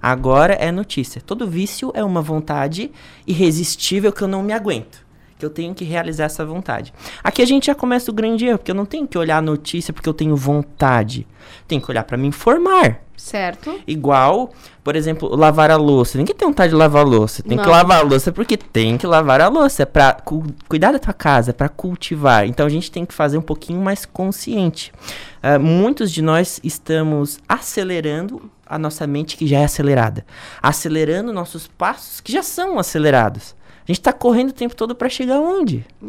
Agora 0.04 0.52
é 0.52 0.70
notícia. 0.70 1.18
Todo 1.18 1.48
vício 1.48 1.90
é 1.94 2.04
uma 2.04 2.20
vontade 2.20 2.92
irresistível 3.26 4.12
que 4.12 4.20
eu 4.20 4.28
não 4.28 4.42
me 4.42 4.52
aguento. 4.52 5.02
Que 5.38 5.46
eu 5.46 5.48
tenho 5.48 5.74
que 5.74 5.82
realizar 5.82 6.24
essa 6.24 6.44
vontade. 6.44 6.92
Aqui 7.22 7.40
a 7.40 7.46
gente 7.46 7.68
já 7.68 7.74
começa 7.74 8.10
o 8.10 8.14
grande 8.14 8.44
erro, 8.44 8.58
porque 8.58 8.70
eu 8.70 8.74
não 8.74 8.84
tenho 8.84 9.08
que 9.08 9.16
olhar 9.16 9.38
a 9.38 9.40
notícia 9.40 9.94
porque 9.94 10.06
eu 10.06 10.12
tenho 10.12 10.36
vontade. 10.36 11.26
Tenho 11.66 11.80
que 11.80 11.90
olhar 11.90 12.04
para 12.04 12.18
me 12.18 12.28
informar. 12.28 13.00
Certo. 13.16 13.80
Igual, 13.86 14.52
por 14.82 14.94
exemplo, 14.94 15.34
lavar 15.34 15.70
a 15.70 15.76
louça. 15.76 16.18
Ninguém 16.18 16.34
tem 16.34 16.48
vontade 16.48 16.68
de 16.68 16.76
lavar 16.76 17.02
a 17.02 17.08
louça. 17.08 17.42
Tem 17.42 17.56
não. 17.56 17.64
que 17.64 17.70
lavar 17.70 18.00
a 18.00 18.02
louça 18.02 18.30
porque 18.30 18.58
tem 18.58 18.98
que 18.98 19.06
lavar 19.06 19.40
a 19.40 19.48
louça. 19.48 19.84
É 19.84 19.86
pra 19.86 20.12
cu 20.12 20.44
cuidar 20.68 20.92
da 20.92 20.98
tua 20.98 21.14
casa, 21.14 21.48
é 21.48 21.54
pra 21.54 21.70
cultivar. 21.70 22.46
Então 22.46 22.66
a 22.66 22.68
gente 22.68 22.90
tem 22.90 23.06
que 23.06 23.14
fazer 23.14 23.38
um 23.38 23.42
pouquinho 23.42 23.80
mais 23.80 24.04
consciente. 24.04 24.92
Uh, 25.42 25.58
muitos 25.58 26.12
de 26.12 26.20
nós 26.20 26.60
estamos 26.62 27.38
acelerando 27.48 28.50
a 28.66 28.78
nossa 28.78 29.06
mente 29.06 29.36
que 29.36 29.46
já 29.46 29.60
é 29.60 29.64
acelerada, 29.64 30.24
acelerando 30.62 31.32
nossos 31.32 31.66
passos 31.66 32.20
que 32.20 32.32
já 32.32 32.42
são 32.42 32.78
acelerados. 32.78 33.54
A 33.86 33.92
gente 33.92 34.00
tá 34.00 34.14
correndo 34.14 34.48
o 34.48 34.52
tempo 34.52 34.74
todo 34.74 34.94
para 34.94 35.10
chegar 35.10 35.38
onde? 35.38 35.84
É. 36.02 36.06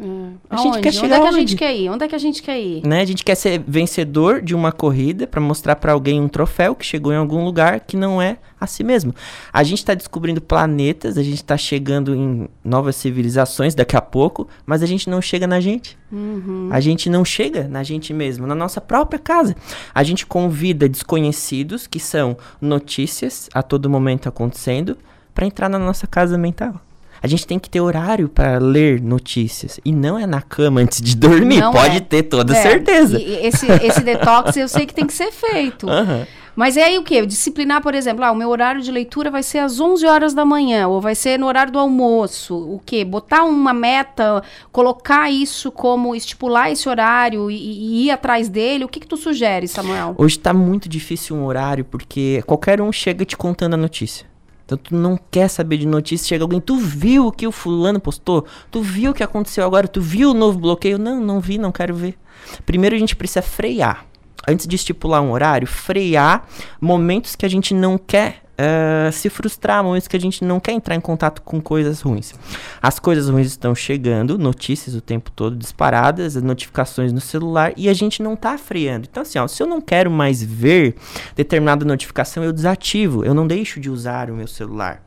A 0.49 0.55
gente 0.55 0.67
Aonde? 0.67 0.81
quer 0.81 0.93
chegar 0.93 1.05
Onde 1.05 1.13
é 1.13 1.19
que 1.19 1.25
a 1.25 1.27
onde? 1.27 1.39
gente 1.39 1.55
quer 1.57 1.75
ir? 1.75 1.89
Onde 1.89 2.05
é 2.05 2.07
que 2.07 2.15
a 2.15 2.17
gente 2.17 2.41
quer 2.41 2.57
ir? 2.57 2.87
Né? 2.87 3.01
A 3.01 3.05
gente 3.05 3.23
quer 3.23 3.35
ser 3.35 3.61
vencedor 3.67 4.41
de 4.41 4.55
uma 4.55 4.71
corrida 4.71 5.27
para 5.27 5.41
mostrar 5.41 5.75
para 5.75 5.91
alguém 5.91 6.21
um 6.21 6.29
troféu 6.29 6.73
que 6.73 6.85
chegou 6.85 7.11
em 7.11 7.17
algum 7.17 7.43
lugar 7.43 7.81
que 7.81 7.97
não 7.97 8.21
é 8.21 8.37
a 8.57 8.65
si 8.65 8.81
mesmo. 8.81 9.13
A 9.51 9.61
gente 9.61 9.79
está 9.79 9.93
descobrindo 9.93 10.39
planetas, 10.39 11.17
a 11.17 11.23
gente 11.23 11.35
está 11.35 11.57
chegando 11.57 12.15
em 12.15 12.47
novas 12.63 12.95
civilizações 12.95 13.75
daqui 13.75 13.97
a 13.97 14.01
pouco, 14.01 14.47
mas 14.65 14.81
a 14.81 14.85
gente 14.85 15.09
não 15.09 15.21
chega 15.21 15.45
na 15.45 15.59
gente. 15.59 15.97
Uhum. 16.09 16.69
A 16.71 16.79
gente 16.79 17.09
não 17.09 17.25
chega 17.25 17.67
na 17.67 17.83
gente 17.83 18.13
mesmo, 18.13 18.47
na 18.47 18.55
nossa 18.55 18.79
própria 18.79 19.19
casa. 19.19 19.53
A 19.93 20.01
gente 20.01 20.25
convida 20.25 20.87
desconhecidos, 20.87 21.87
que 21.87 21.99
são 21.99 22.37
notícias 22.61 23.49
a 23.53 23.61
todo 23.61 23.89
momento 23.89 24.29
acontecendo, 24.29 24.97
para 25.33 25.45
entrar 25.45 25.67
na 25.67 25.77
nossa 25.77 26.07
casa 26.07 26.37
mental. 26.37 26.79
A 27.25 27.27
gente 27.27 27.47
tem 27.47 27.57
que 27.57 27.67
ter 27.69 27.81
horário 27.81 28.29
para 28.29 28.59
ler 28.59 29.01
notícias. 29.01 29.79
E 29.83 29.91
não 29.91 30.17
é 30.19 30.27
na 30.27 30.41
cama 30.43 30.79
antes 30.79 31.01
de 31.01 31.15
dormir. 31.17 31.59
Não 31.59 31.71
Pode 31.73 31.97
é. 31.97 31.99
ter 31.99 32.21
toda 32.23 32.55
É, 32.55 32.61
certeza. 32.61 33.19
e- 33.19 33.47
esse, 33.47 33.65
esse 33.83 34.01
detox 34.01 34.55
eu 34.55 34.67
sei 34.67 34.85
que 34.85 34.93
tem 34.93 35.07
que 35.07 35.13
ser 35.13 35.31
feito. 35.31 35.89
Aham. 35.89 36.27
Mas 36.55 36.77
é 36.77 36.83
aí 36.83 36.97
o 36.97 37.03
quê? 37.03 37.25
Disciplinar, 37.25 37.81
por 37.81 37.93
exemplo, 37.93 38.23
ah, 38.23 38.31
o 38.31 38.35
meu 38.35 38.47
horário 38.49 38.79
de 38.81 38.89
leitura 38.89 39.29
vai 39.29 39.43
ser 39.43 39.57
às 39.57 39.79
11 39.81 40.05
horas 40.05 40.33
da 40.33 40.45
manhã, 40.45 40.87
ou 40.87 41.01
vai 41.01 41.13
ser 41.13 41.37
no 41.37 41.47
horário 41.47 41.73
do 41.73 41.77
almoço. 41.79 42.55
O 42.55 42.79
quê? 42.85 43.03
Botar 43.03 43.43
uma 43.43 43.73
meta, 43.73 44.41
colocar 44.71 45.29
isso 45.29 45.69
como 45.69 46.15
estipular 46.15 46.71
esse 46.71 46.87
horário 46.87 47.51
e, 47.51 47.55
e 47.57 48.05
ir 48.05 48.11
atrás 48.11 48.47
dele. 48.47 48.85
O 48.85 48.87
que 48.87 49.01
que 49.01 49.07
tu 49.07 49.17
sugere, 49.17 49.67
Samuel? 49.67 50.15
Hoje 50.17 50.39
tá 50.39 50.53
muito 50.53 50.87
difícil 50.87 51.35
um 51.35 51.43
horário, 51.43 51.83
porque 51.83 52.41
qualquer 52.45 52.79
um 52.79 52.89
chega 52.91 53.25
te 53.25 53.35
contando 53.35 53.73
a 53.73 53.77
notícia. 53.77 54.25
Então 54.65 54.77
tu 54.77 54.95
não 54.95 55.17
quer 55.29 55.47
saber 55.47 55.77
de 55.77 55.85
notícia, 55.85 56.27
chega 56.27 56.43
alguém, 56.43 56.59
tu 56.59 56.75
viu 56.77 57.27
o 57.27 57.31
que 57.31 57.45
o 57.45 57.51
fulano 57.51 57.99
postou? 57.99 58.45
Tu 58.71 58.81
viu 58.81 59.11
o 59.11 59.13
que 59.13 59.21
aconteceu 59.21 59.63
agora? 59.63 59.87
Tu 59.87 60.01
viu 60.01 60.31
o 60.31 60.33
novo 60.33 60.57
bloqueio? 60.57 60.97
Não, 60.97 61.21
não 61.21 61.39
vi, 61.39 61.57
não 61.57 61.71
quero 61.71 61.93
ver. 61.93 62.17
Primeiro 62.65 62.95
a 62.95 62.99
gente 62.99 63.15
precisa 63.15 63.43
frear. 63.43 64.05
Antes 64.47 64.67
de 64.67 64.75
estipular 64.75 65.21
um 65.21 65.31
horário, 65.31 65.67
frear 65.67 66.47
momentos 66.79 67.35
que 67.35 67.45
a 67.45 67.49
gente 67.49 67.73
não 67.73 67.97
quer 67.97 68.44
eh, 68.57 69.09
se 69.11 69.29
frustrar, 69.29 69.83
momentos 69.83 70.07
que 70.07 70.15
a 70.15 70.19
gente 70.19 70.43
não 70.43 70.59
quer 70.59 70.71
entrar 70.71 70.95
em 70.95 71.01
contato 71.01 71.41
com 71.41 71.61
coisas 71.61 72.01
ruins. 72.01 72.33
As 72.81 72.99
coisas 72.99 73.29
ruins 73.29 73.47
estão 73.47 73.75
chegando, 73.75 74.37
notícias 74.37 74.95
o 74.95 75.01
tempo 75.01 75.31
todo 75.31 75.55
disparadas, 75.55 76.37
as 76.37 76.43
notificações 76.43 77.11
no 77.11 77.21
celular 77.21 77.73
e 77.75 77.89
a 77.89 77.93
gente 77.93 78.23
não 78.23 78.35
tá 78.35 78.57
freando. 78.57 79.07
Então, 79.09 79.21
assim, 79.21 79.39
ó, 79.39 79.47
se 79.47 79.61
eu 79.61 79.67
não 79.67 79.81
quero 79.81 80.09
mais 80.09 80.41
ver 80.41 80.95
determinada 81.35 81.85
notificação, 81.85 82.43
eu 82.43 82.53
desativo, 82.53 83.25
eu 83.25 83.33
não 83.33 83.45
deixo 83.45 83.79
de 83.79 83.89
usar 83.89 84.29
o 84.29 84.35
meu 84.35 84.47
celular. 84.47 85.01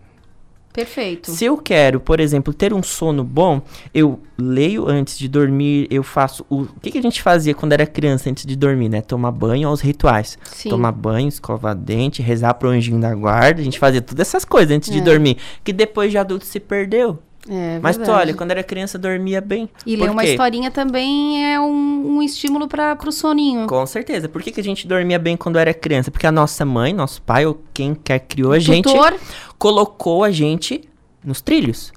Perfeito. 0.78 1.32
Se 1.32 1.44
eu 1.44 1.56
quero, 1.56 1.98
por 1.98 2.20
exemplo, 2.20 2.54
ter 2.54 2.72
um 2.72 2.82
sono 2.84 3.24
bom, 3.24 3.60
eu 3.92 4.20
leio 4.38 4.88
antes 4.88 5.18
de 5.18 5.26
dormir, 5.26 5.88
eu 5.90 6.04
faço 6.04 6.46
o, 6.48 6.62
o 6.62 6.80
que, 6.80 6.92
que 6.92 6.98
a 6.98 7.02
gente 7.02 7.20
fazia 7.20 7.52
quando 7.52 7.72
era 7.72 7.84
criança 7.84 8.30
antes 8.30 8.46
de 8.46 8.54
dormir, 8.54 8.88
né? 8.88 9.00
Tomar 9.00 9.32
banho 9.32 9.68
aos 9.68 9.80
rituais. 9.80 10.38
Sim. 10.44 10.68
Tomar 10.68 10.92
banho, 10.92 11.26
escovar 11.28 11.74
dente, 11.74 12.22
rezar 12.22 12.54
pro 12.54 12.68
anjinho 12.68 13.00
da 13.00 13.12
guarda, 13.12 13.60
a 13.60 13.64
gente 13.64 13.78
fazia 13.78 14.00
todas 14.00 14.20
essas 14.28 14.44
coisas 14.44 14.70
antes 14.76 14.88
de 14.90 14.98
É. 14.98 15.00
dormir, 15.00 15.36
que 15.64 15.72
depois 15.72 16.12
de 16.12 16.18
adulto 16.18 16.44
se 16.44 16.60
perdeu. 16.60 17.18
É 17.48 17.78
Mas 17.80 17.96
tu 17.96 18.10
olha, 18.10 18.34
quando 18.34 18.50
era 18.50 18.62
criança 18.62 18.98
dormia 18.98 19.40
bem. 19.40 19.68
E 19.86 19.96
ler 19.96 20.10
uma 20.10 20.24
historinha 20.24 20.70
também 20.70 21.52
é 21.52 21.58
um, 21.58 22.16
um 22.16 22.22
estímulo 22.22 22.68
para 22.68 22.96
o 23.06 23.12
soninho. 23.12 23.66
Com 23.66 23.86
certeza. 23.86 24.28
Por 24.28 24.42
que, 24.42 24.52
que 24.52 24.60
a 24.60 24.64
gente 24.64 24.86
dormia 24.86 25.18
bem 25.18 25.36
quando 25.36 25.58
era 25.58 25.72
criança? 25.72 26.10
Porque 26.10 26.26
a 26.26 26.32
nossa 26.32 26.64
mãe, 26.64 26.92
nosso 26.92 27.22
pai, 27.22 27.46
ou 27.46 27.60
quem 27.72 27.94
quer 27.94 28.20
criou 28.20 28.52
a 28.52 28.58
gente, 28.58 28.84
tutor. 28.84 29.14
colocou 29.58 30.24
a 30.24 30.30
gente 30.30 30.82
nos 31.24 31.40
trilhos. 31.40 31.92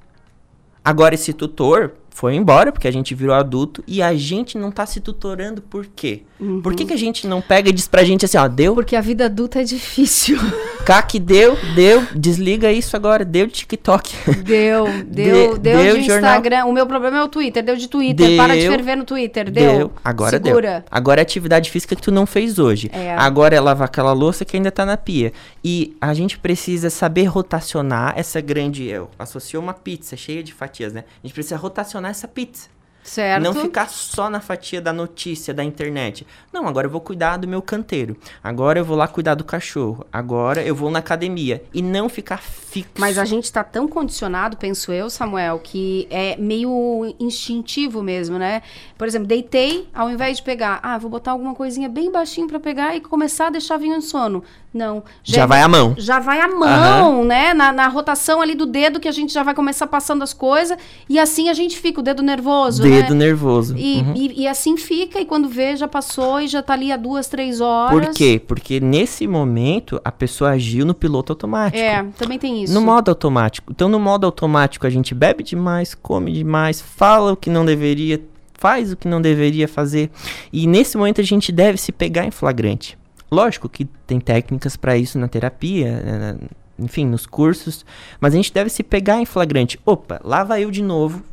Agora 0.83 1.13
esse 1.13 1.33
tutor 1.33 1.93
foi 2.13 2.35
embora, 2.35 2.71
porque 2.71 2.87
a 2.87 2.91
gente 2.91 3.15
virou 3.15 3.33
adulto, 3.33 3.83
e 3.87 4.01
a 4.01 4.13
gente 4.13 4.57
não 4.57 4.69
tá 4.71 4.85
se 4.85 4.99
tutorando 4.99 5.61
por 5.61 5.87
quê? 5.87 6.23
Por 6.63 6.73
que, 6.75 6.85
que 6.85 6.93
a 6.93 6.97
gente 6.97 7.27
não 7.27 7.39
pega 7.39 7.69
e 7.69 7.71
diz 7.71 7.87
pra 7.87 8.03
gente 8.03 8.25
assim, 8.25 8.37
ó, 8.37 8.47
deu? 8.47 8.73
Porque 8.73 8.95
a 8.95 9.01
vida 9.01 9.25
adulta 9.25 9.61
é 9.61 9.63
difícil. 9.63 10.37
Cac, 10.83 11.19
deu, 11.19 11.55
deu, 11.75 12.03
desliga 12.15 12.71
isso 12.71 12.95
agora, 12.95 13.23
deu 13.23 13.45
de 13.45 13.53
TikTok. 13.53 14.11
Deu, 14.43 14.85
deu, 15.05 15.53
De- 15.53 15.59
deu, 15.59 15.59
deu 15.59 15.95
de 15.97 16.03
jornal. 16.03 16.31
Instagram. 16.31 16.65
O 16.65 16.73
meu 16.73 16.87
problema 16.87 17.17
é 17.19 17.23
o 17.23 17.27
Twitter, 17.27 17.63
deu 17.63 17.75
de 17.75 17.87
Twitter. 17.87 18.35
Para 18.37 18.55
de 18.55 18.61
Deu. 18.61 18.71
ferver 18.71 18.97
no 18.97 19.03
Twitter, 19.05 19.51
deu. 19.51 19.91
Agora 20.03 20.31
Segura. 20.31 20.71
deu. 20.79 20.83
Agora 20.89 21.21
é 21.21 21.23
atividade 21.23 21.69
física 21.69 21.95
que 21.95 22.01
tu 22.01 22.11
não 22.11 22.25
fez 22.25 22.57
hoje. 22.57 22.89
É. 22.91 23.13
Agora 23.15 23.55
é 23.55 23.59
lavar 23.59 23.85
aquela 23.85 24.11
louça 24.11 24.43
que 24.43 24.57
ainda 24.57 24.71
tá 24.71 24.83
na 24.83 24.97
pia. 24.97 25.31
E 25.63 25.95
a 26.01 26.11
gente 26.15 26.39
precisa 26.39 26.89
saber 26.89 27.25
rotacionar 27.25 28.13
essa 28.17 28.41
grande. 28.41 28.87
Eu 28.87 29.11
associo 29.19 29.59
uma 29.59 29.73
pizza 29.75 30.17
cheia 30.17 30.41
de 30.41 30.51
fatias, 30.51 30.91
né? 30.91 31.03
A 31.23 31.27
gente 31.27 31.33
precisa 31.35 31.55
rotacionar 31.57 32.00
essa 32.09 32.27
pizza. 32.27 32.69
Certo. 33.03 33.43
Não 33.43 33.53
ficar 33.53 33.89
só 33.89 34.29
na 34.29 34.39
fatia 34.39 34.79
da 34.79 34.93
notícia 34.93 35.53
da 35.53 35.63
internet. 35.63 36.25
Não, 36.53 36.67
agora 36.67 36.85
eu 36.85 36.91
vou 36.91 37.01
cuidar 37.01 37.37
do 37.37 37.47
meu 37.47 37.61
canteiro. 37.61 38.15
Agora 38.43 38.79
eu 38.79 38.85
vou 38.85 38.95
lá 38.95 39.07
cuidar 39.07 39.35
do 39.35 39.43
cachorro. 39.43 40.05
Agora 40.11 40.61
eu 40.61 40.75
vou 40.75 40.91
na 40.91 40.99
academia. 40.99 41.63
E 41.73 41.81
não 41.81 42.07
ficar 42.07 42.37
fixo. 42.37 42.91
Mas 42.99 43.17
a 43.17 43.25
gente 43.25 43.51
tá 43.51 43.63
tão 43.63 43.87
condicionado, 43.87 44.55
penso 44.55 44.91
eu, 44.91 45.09
Samuel, 45.09 45.59
que 45.59 46.07
é 46.09 46.37
meio 46.37 47.15
instintivo 47.19 48.03
mesmo, 48.03 48.37
né? 48.37 48.61
Por 48.97 49.07
exemplo, 49.07 49.27
deitei, 49.27 49.89
ao 49.93 50.09
invés 50.09 50.37
de 50.37 50.43
pegar, 50.43 50.79
ah, 50.83 50.97
vou 50.97 51.09
botar 51.09 51.31
alguma 51.31 51.55
coisinha 51.55 51.89
bem 51.89 52.11
baixinho 52.11 52.47
pra 52.47 52.59
pegar 52.59 52.95
e 52.95 53.01
começar 53.01 53.47
a 53.47 53.49
deixar 53.49 53.77
vir 53.77 53.89
no 53.89 54.01
sono. 54.01 54.43
Não. 54.73 55.03
Já 55.21 55.45
vai 55.45 55.61
a 55.61 55.67
mão. 55.67 55.95
Já 55.97 56.19
vai 56.19 56.39
a 56.39 56.47
mão, 56.47 57.25
né? 57.25 57.53
Na, 57.53 57.73
na 57.73 57.87
rotação 57.89 58.41
ali 58.41 58.55
do 58.55 58.65
dedo 58.65 59.01
que 59.01 59.07
a 59.07 59.11
gente 59.11 59.33
já 59.33 59.43
vai 59.43 59.53
começar 59.53 59.85
passando 59.85 60.23
as 60.23 60.33
coisas 60.33 60.77
e 61.09 61.19
assim 61.19 61.49
a 61.49 61.53
gente 61.53 61.77
fica, 61.77 61.99
o 61.99 62.03
dedo 62.03 62.23
nervoso, 62.23 62.81
Dedo 62.81 63.13
né? 63.13 63.25
nervoso. 63.25 63.75
E, 63.77 63.97
Uhum. 64.01 64.13
e, 64.15 64.41
e 64.43 64.47
assim 64.47 64.77
fica, 64.77 65.19
e 65.19 65.25
quando 65.25 65.49
vê, 65.49 65.75
já 65.75 65.87
passou 65.89 66.39
e 66.39 66.47
já 66.47 66.61
tá 66.63 66.73
ali 66.73 66.91
há 66.91 66.95
duas, 66.97 67.27
três 67.27 67.59
horas. 67.59 68.07
Por 68.07 68.15
quê? 68.15 68.41
Porque 68.47 68.79
nesse 68.79 69.27
momento 69.27 69.99
a 70.05 70.11
pessoa 70.11 70.51
agiu 70.51 70.85
no 70.85 70.93
piloto 70.93 71.33
automático. 71.33 71.77
É, 71.83 72.05
também 72.17 72.39
tem 72.39 72.63
isso. 72.63 72.73
No 72.73 72.79
modo 72.81 73.09
automático. 73.09 73.71
Então, 73.73 73.89
no 73.89 73.99
modo 73.99 74.25
automático, 74.25 74.87
a 74.87 74.89
gente 74.89 75.13
bebe 75.13 75.43
demais, 75.43 75.93
come 75.93 76.31
demais, 76.31 76.81
fala 76.81 77.33
o 77.33 77.35
que 77.35 77.49
não 77.49 77.65
deveria, 77.65 78.21
faz 78.53 78.93
o 78.93 78.95
que 78.95 79.07
não 79.07 79.21
deveria 79.21 79.67
fazer. 79.67 80.09
E 80.53 80.65
nesse 80.65 80.97
momento 80.97 81.19
a 81.19 81.23
gente 81.25 81.51
deve 81.51 81.77
se 81.77 81.91
pegar 81.91 82.25
em 82.25 82.31
flagrante. 82.31 82.97
Lógico 83.31 83.69
que 83.69 83.85
tem 84.05 84.19
técnicas 84.19 84.75
para 84.75 84.97
isso 84.97 85.17
na 85.17 85.27
terapia, 85.27 85.87
eh, 85.87 86.35
enfim, 86.77 87.05
nos 87.05 87.25
cursos, 87.25 87.85
mas 88.19 88.33
a 88.33 88.37
gente 88.37 88.51
deve 88.51 88.69
se 88.69 88.83
pegar 88.83 89.21
em 89.21 89.25
flagrante. 89.25 89.79
Opa, 89.85 90.19
lá 90.23 90.43
vai 90.43 90.63
eu 90.63 90.71
de 90.71 90.81
novo. 90.81 91.23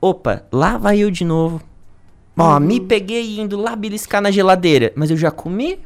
Opa, 0.00 0.44
lá 0.50 0.78
vai 0.78 1.00
eu 1.00 1.10
de 1.10 1.24
novo. 1.24 1.60
Ó, 2.36 2.58
me 2.60 2.80
peguei 2.80 3.40
indo 3.40 3.56
lá 3.56 3.74
beliscar 3.74 4.22
na 4.22 4.30
geladeira, 4.30 4.92
mas 4.94 5.10
eu 5.10 5.16
já 5.16 5.30
comi? 5.30 5.80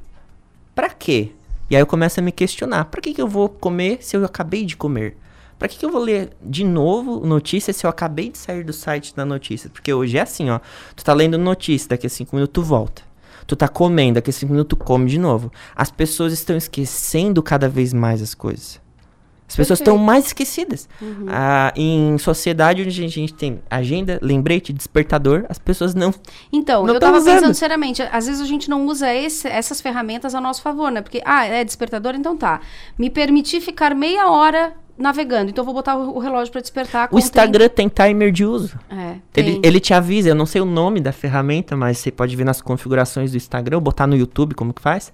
Pra 0.74 0.90
quê? 0.90 1.32
E 1.70 1.74
aí 1.74 1.80
eu 1.80 1.86
começo 1.86 2.20
a 2.20 2.22
me 2.22 2.30
questionar. 2.30 2.84
Pra 2.84 3.00
que, 3.00 3.14
que 3.14 3.22
eu 3.22 3.26
vou 3.26 3.48
comer 3.48 3.98
se 4.02 4.14
eu 4.14 4.24
acabei 4.24 4.64
de 4.66 4.76
comer? 4.76 5.16
Pra 5.58 5.66
que, 5.66 5.78
que 5.78 5.86
eu 5.86 5.90
vou 5.90 6.02
ler 6.02 6.30
de 6.42 6.62
novo 6.62 7.26
notícia 7.26 7.72
se 7.72 7.86
eu 7.86 7.90
acabei 7.90 8.28
de 8.28 8.36
sair 8.36 8.62
do 8.62 8.72
site 8.72 9.16
da 9.16 9.24
notícia? 9.24 9.70
Porque 9.70 9.92
hoje 9.92 10.18
é 10.18 10.20
assim, 10.20 10.50
ó. 10.50 10.60
Tu 10.94 11.02
tá 11.02 11.14
lendo 11.14 11.38
notícia, 11.38 11.88
daqui 11.88 12.06
a 12.06 12.10
cinco 12.10 12.36
minutos 12.36 12.52
tu 12.52 12.62
volta. 12.62 13.02
Tu 13.46 13.56
tá 13.56 13.68
comendo, 13.68 14.14
daqui 14.14 14.30
a 14.30 14.32
cinco 14.32 14.52
minutos 14.52 14.76
tu 14.78 14.84
come 14.84 15.06
de 15.06 15.18
novo. 15.18 15.50
As 15.74 15.90
pessoas 15.90 16.32
estão 16.32 16.56
esquecendo 16.56 17.42
cada 17.42 17.68
vez 17.68 17.92
mais 17.92 18.22
as 18.22 18.34
coisas. 18.34 18.80
As 19.52 19.56
pessoas 19.56 19.80
estão 19.80 19.98
mais 19.98 20.26
esquecidas. 20.26 20.88
Uhum. 21.00 21.26
Ah, 21.28 21.72
em 21.76 22.16
sociedade 22.16 22.80
onde 22.80 22.88
a 23.04 23.08
gente 23.08 23.34
tem 23.34 23.60
agenda, 23.70 24.18
lembrete, 24.22 24.72
despertador, 24.72 25.44
as 25.48 25.58
pessoas 25.58 25.94
não. 25.94 26.12
Então, 26.50 26.86
não 26.86 26.94
eu 26.94 27.00
tão 27.00 27.10
tava 27.10 27.18
usando. 27.22 27.34
pensando 27.40 27.54
seriamente, 27.54 28.00
às 28.02 28.26
vezes 28.26 28.40
a 28.40 28.46
gente 28.46 28.70
não 28.70 28.86
usa 28.86 29.12
esse- 29.14 29.46
essas 29.46 29.80
ferramentas 29.80 30.34
a 30.34 30.40
nosso 30.40 30.62
favor, 30.62 30.90
né? 30.90 31.02
Porque, 31.02 31.20
ah, 31.24 31.44
é 31.44 31.62
despertador, 31.64 32.14
então 32.14 32.34
tá. 32.36 32.60
Me 32.98 33.10
permitir 33.10 33.60
ficar 33.60 33.94
meia 33.94 34.28
hora 34.30 34.72
navegando, 34.96 35.50
então 35.50 35.64
vou 35.64 35.74
botar 35.74 35.96
o, 35.96 36.18
relógio 36.18 36.50
pra 36.52 36.60
despertar. 36.60 37.08
O 37.12 37.18
Instagram 37.18 37.68
tem 37.68 37.88
timer 37.88 38.30
de 38.32 38.44
uso. 38.44 38.78
É, 38.90 39.16
Ele, 39.36 39.52
tem. 39.52 39.60
ele 39.62 39.80
te 39.80 39.92
avisa, 39.92 40.28
eu 40.30 40.34
não 40.34 40.46
sei 40.46 40.60
o 40.60 40.64
nome 40.64 41.00
da 41.00 41.12
ferramenta, 41.12 41.76
mas 41.76 41.98
você 41.98 42.10
pode 42.10 42.34
ver 42.36 42.44
nas 42.44 42.60
configurações 42.62 43.30
do 43.32 43.36
Instagram, 43.36 43.76
ou 43.76 43.80
botar 43.82 44.06
no 44.06 44.16
YouTube 44.16 44.54
como 44.54 44.72
que 44.72 44.80
faz. 44.80 45.12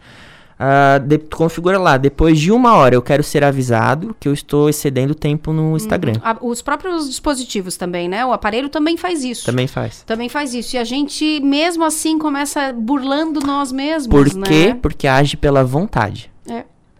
Ah, 0.58 0.98
de- 0.98 1.18
configura 1.18 1.78
lá, 1.78 1.96
depois 1.96 2.38
de 2.38 2.50
uma 2.50 2.74
hora 2.74 2.94
eu 2.94 3.02
quero 3.02 3.22
ser 3.22 3.44
avisado 3.44 4.14
que 4.18 4.26
eu 4.28 4.32
estou 4.32 4.68
excedendo 4.68 5.12
o 5.12 5.14
tempo 5.14 5.52
no 5.52 5.76
Instagram. 5.76 6.14
A- 6.22 6.36
os 6.40 6.60
próprios 6.62 7.08
dispositivos 7.08 7.76
também, 7.76 8.08
né? 8.08 8.26
O 8.26 8.32
aparelho 8.32 8.68
também 8.68 8.96
faz 8.96 9.22
isso. 9.22 9.46
Também 9.46 9.66
faz. 9.68 10.02
Também 10.02 10.28
faz 10.28 10.54
isso. 10.54 10.74
E 10.74 10.78
a 10.78 10.84
gente, 10.84 11.40
mesmo 11.40 11.84
assim, 11.84 12.18
começa 12.18 12.72
burlando 12.72 13.40
nós 13.40 13.70
mesmos, 13.70 14.08
Por 14.08 14.28
quê? 14.44 14.68
né? 14.68 14.78
Porque 14.82 15.06
age 15.06 15.36
pela 15.36 15.62
vontade. 15.62 16.30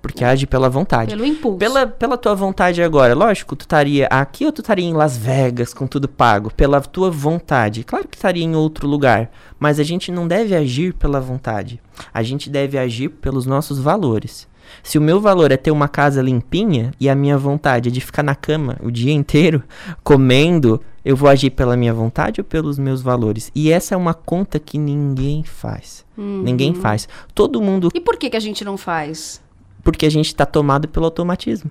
Porque 0.01 0.25
age 0.25 0.47
pela 0.47 0.69
vontade. 0.69 1.11
Pelo 1.11 1.25
impulso. 1.25 1.59
Pela, 1.59 1.87
pela 1.87 2.17
tua 2.17 2.35
vontade 2.35 2.83
agora, 2.83 3.15
lógico, 3.15 3.57
tu 3.57 3.63
estaria 3.63 4.07
aqui 4.07 4.47
ou 4.47 4.53
tu 4.53 4.61
estaria 4.61 4.85
em 4.85 4.95
Las 4.95 5.17
Vegas 5.17 5.75
com 5.75 5.87
tudo 5.87 6.09
pago? 6.09 6.53
Pela 6.55 6.81
tua 6.81 7.11
vontade. 7.11 7.85
Claro 7.85 8.07
que 8.07 8.17
estaria 8.17 8.45
em 8.45 8.55
outro 8.55 8.87
lugar, 8.87 9.31
mas 9.59 9.81
a 9.81 9.83
gente 9.83 10.13
não 10.13 10.29
deve 10.29 10.55
agir 10.55 10.95
pela 10.95 11.21
vontade. 11.21 11.81
A 12.15 12.23
gente 12.23 12.49
deve 12.49 12.79
agir 12.79 13.09
pelos 13.09 13.45
nossos 13.45 13.79
valores. 13.79 14.47
Se 14.83 14.99
o 14.99 15.03
meu 15.03 15.21
valor 15.21 15.51
é 15.51 15.57
ter 15.57 15.71
uma 15.71 15.89
casa 15.89 16.23
limpinha 16.23 16.93
e 17.01 17.09
a 17.09 17.15
minha 17.15 17.39
vontade 17.39 17.89
é 17.89 17.93
de 17.93 18.01
ficar 18.01 18.23
na 18.23 18.35
cama 18.35 18.77
o 18.83 18.91
dia 18.91 19.13
inteiro 19.13 19.63
comendo, 20.05 20.81
eu 21.05 21.17
vou 21.17 21.29
agir 21.29 21.51
pela 21.51 21.77
minha 21.77 21.95
vontade 21.95 22.41
ou 22.41 22.45
pelos 22.45 22.79
meus 22.79 23.01
valores? 23.01 23.51
E 23.55 23.73
essa 23.73 23.95
é 23.95 23.99
uma 23.99 24.15
conta 24.15 24.59
que 24.59 24.79
ninguém 24.79 25.43
faz. 25.43 26.05
Uhum. 26.17 26.43
Ninguém 26.43 26.75
faz. 26.75 27.09
Todo 27.35 27.63
mundo. 27.63 27.89
E 27.95 28.01
por 28.01 28.17
que, 28.17 28.31
que 28.31 28.37
a 28.37 28.41
gente 28.41 28.65
não 28.65 28.77
faz? 28.77 29.41
Porque 29.89 30.05
a 30.05 30.11
gente 30.11 30.27
está 30.27 30.45
tomado 30.45 30.87
pelo 30.87 31.07
automatismo. 31.07 31.71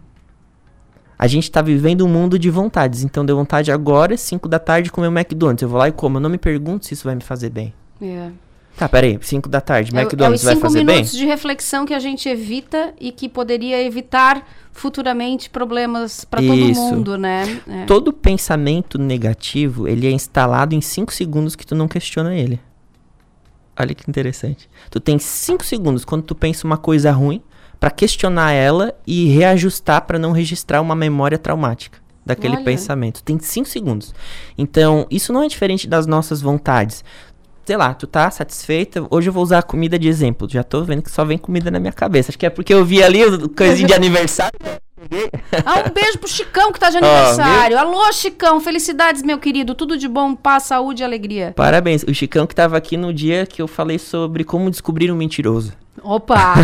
A 1.20 1.28
gente 1.28 1.44
está 1.44 1.62
vivendo 1.62 2.04
um 2.04 2.10
mundo 2.10 2.40
de 2.40 2.50
vontades. 2.50 3.04
Então, 3.04 3.24
deu 3.24 3.36
vontade 3.36 3.72
agora, 3.72 4.18
5 4.18 4.50
da 4.50 4.58
tarde, 4.58 4.92
comer 4.92 5.08
um 5.08 5.16
McDonald's. 5.16 5.62
Eu 5.62 5.70
vou 5.70 5.78
lá 5.78 5.88
e 5.88 5.92
como. 5.92 6.18
Eu 6.18 6.22
não 6.22 6.30
me 6.32 6.40
pergunto 6.40 6.88
se 6.88 6.96
isso 6.96 7.04
vai 7.04 7.14
me 7.14 7.22
fazer 7.22 7.52
bem. 7.52 7.76
É. 8.02 8.32
Tá, 8.76 8.90
peraí. 8.90 9.20
5 9.22 9.48
da 9.48 9.62
tarde, 9.62 9.96
É, 9.96 10.02
McDonald's 10.02 10.42
é 10.42 10.46
vai 10.46 10.54
os 10.56 10.60
cinco 10.60 10.68
fazer 10.68 10.84
bem? 10.84 10.96
minutos 10.96 11.12
de 11.16 11.28
reflexão 11.28 11.86
que 11.86 11.94
a 11.94 12.00
gente 12.00 12.28
evita 12.28 12.92
e 13.00 13.12
que 13.12 13.30
poderia 13.30 13.84
evitar 13.84 14.44
futuramente 14.72 15.48
problemas 15.48 16.26
para 16.26 16.42
todo 16.42 16.74
mundo, 16.74 17.20
né? 17.20 17.62
É. 17.68 17.86
Todo 17.86 18.12
pensamento 18.12 18.98
negativo, 18.98 19.88
ele 19.88 20.08
é 20.08 20.12
instalado 20.12 20.74
em 20.74 20.82
5 20.82 21.14
segundos 21.14 21.56
que 21.56 21.68
tu 21.68 21.76
não 21.76 21.88
questiona 21.88 22.34
ele. 22.34 22.60
Olha 23.80 23.94
que 23.94 24.10
interessante. 24.10 24.68
Tu 24.90 25.00
tem 25.00 25.20
5 25.20 25.64
segundos 25.64 26.04
quando 26.04 26.24
tu 26.24 26.34
pensa 26.34 26.66
uma 26.66 26.78
coisa 26.78 27.12
ruim 27.12 27.44
pra 27.80 27.92
questionar 27.92 28.52
ela 28.52 28.94
e 29.06 29.28
reajustar 29.28 30.02
pra 30.06 30.20
não 30.20 30.32
registrar 30.32 30.82
uma 30.82 30.96
memória 30.96 31.38
traumática 31.38 32.00
daquele 32.26 32.56
Olha. 32.56 32.66
pensamento. 32.66 33.24
Tem 33.24 33.40
5 33.40 33.68
segundos. 33.68 34.14
Então, 34.58 35.08
isso 35.10 35.32
não 35.32 35.44
é 35.44 35.48
diferente 35.48 35.88
das 35.88 36.06
nossas 36.06 36.42
vontades. 36.42 37.04
Sei 37.66 37.76
lá, 37.76 37.94
tu 37.94 38.08
tá 38.08 38.30
satisfeita? 38.32 39.06
Hoje 39.10 39.30
eu 39.30 39.34
vou 39.34 39.44
usar 39.44 39.60
a 39.60 39.64
comida 39.64 40.00
de 40.00 40.08
exemplo. 40.08 40.48
Já 40.50 40.64
tô 40.64 40.84
vendo 40.84 41.02
que 41.02 41.12
só 41.12 41.26
vem 41.26 41.38
comida 41.38 41.70
na 41.70 41.80
minha 41.80 41.92
cabeça. 41.92 42.32
Acho 42.32 42.38
que 42.38 42.46
é 42.46 42.50
porque 42.50 42.74
eu 42.74 42.86
vi 42.86 43.04
ali 43.04 43.26
o 43.26 43.50
coisinha 43.50 43.88
de 43.88 43.94
aniversário. 43.96 44.58
Ah, 45.66 45.84
um 45.88 45.94
beijo 45.94 46.18
pro 46.18 46.30
Chicão 46.30 46.72
que 46.72 46.80
tá 46.80 46.90
de 46.90 46.98
aniversário. 46.98 47.78
Alô, 47.78 48.12
Chicão, 48.12 48.60
felicidades, 48.60 49.22
meu 49.22 49.38
querido. 49.38 49.76
Tudo 49.76 49.98
de 49.98 50.08
bom, 50.08 50.34
paz, 50.34 50.64
saúde 50.64 51.02
e 51.02 51.06
alegria. 51.06 51.54
Parabéns. 51.56 52.04
O 52.04 52.14
Chicão 52.14 52.48
que 52.48 52.56
tava 52.56 52.78
aqui 52.78 52.96
no 52.98 53.14
dia 53.14 53.46
que 53.46 53.62
eu 53.62 53.68
falei 53.68 54.00
sobre 54.00 54.44
como 54.44 54.72
descobrir 54.72 55.12
um 55.12 55.16
mentiroso. 55.16 55.74
Opa! 56.04 56.56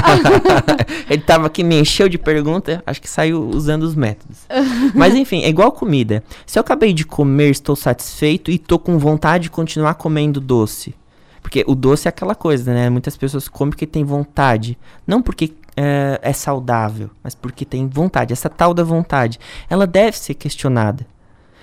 Ele 1.10 1.22
tava 1.22 1.48
aqui, 1.48 1.64
me 1.64 1.80
encheu 1.80 2.08
de 2.08 2.18
pergunta, 2.18 2.84
acho 2.86 3.02
que 3.02 3.10
saiu 3.10 3.50
usando 3.50 3.84
os 3.84 3.96
métodos. 3.96 4.46
Mas 4.94 5.16
enfim, 5.16 5.44
é 5.44 5.50
igual 5.50 5.72
comida. 5.72 6.24
Se 6.46 6.60
eu 6.60 6.62
acabei 6.62 6.94
de 6.94 7.06
comer, 7.06 7.50
estou 7.50 7.76
satisfeito 7.76 8.52
e 8.52 8.58
tô 8.58 8.78
com 8.78 8.98
vontade 8.98 9.44
de 9.44 9.50
continuar 9.50 9.96
comendo 9.96 10.40
doce. 10.40 10.96
Porque 11.42 11.64
o 11.68 11.76
doce 11.76 12.08
é 12.08 12.10
aquela 12.10 12.36
coisa, 12.36 12.74
né? 12.74 12.90
Muitas 12.90 13.18
pessoas 13.18 13.50
comem 13.50 13.72
porque 13.72 13.86
tem 13.86 14.04
vontade. 14.04 14.78
Não 15.06 15.22
porque 15.22 15.54
é, 15.76 16.20
é 16.22 16.34
saudável, 16.34 17.10
mas 17.22 17.36
porque 17.36 17.66
tem 17.66 17.88
vontade. 17.88 18.32
Essa 18.32 18.50
tal 18.50 18.74
da 18.74 18.84
vontade, 18.84 19.40
ela 19.70 19.86
deve 19.86 20.18
ser 20.18 20.36
questionada. 20.36 21.06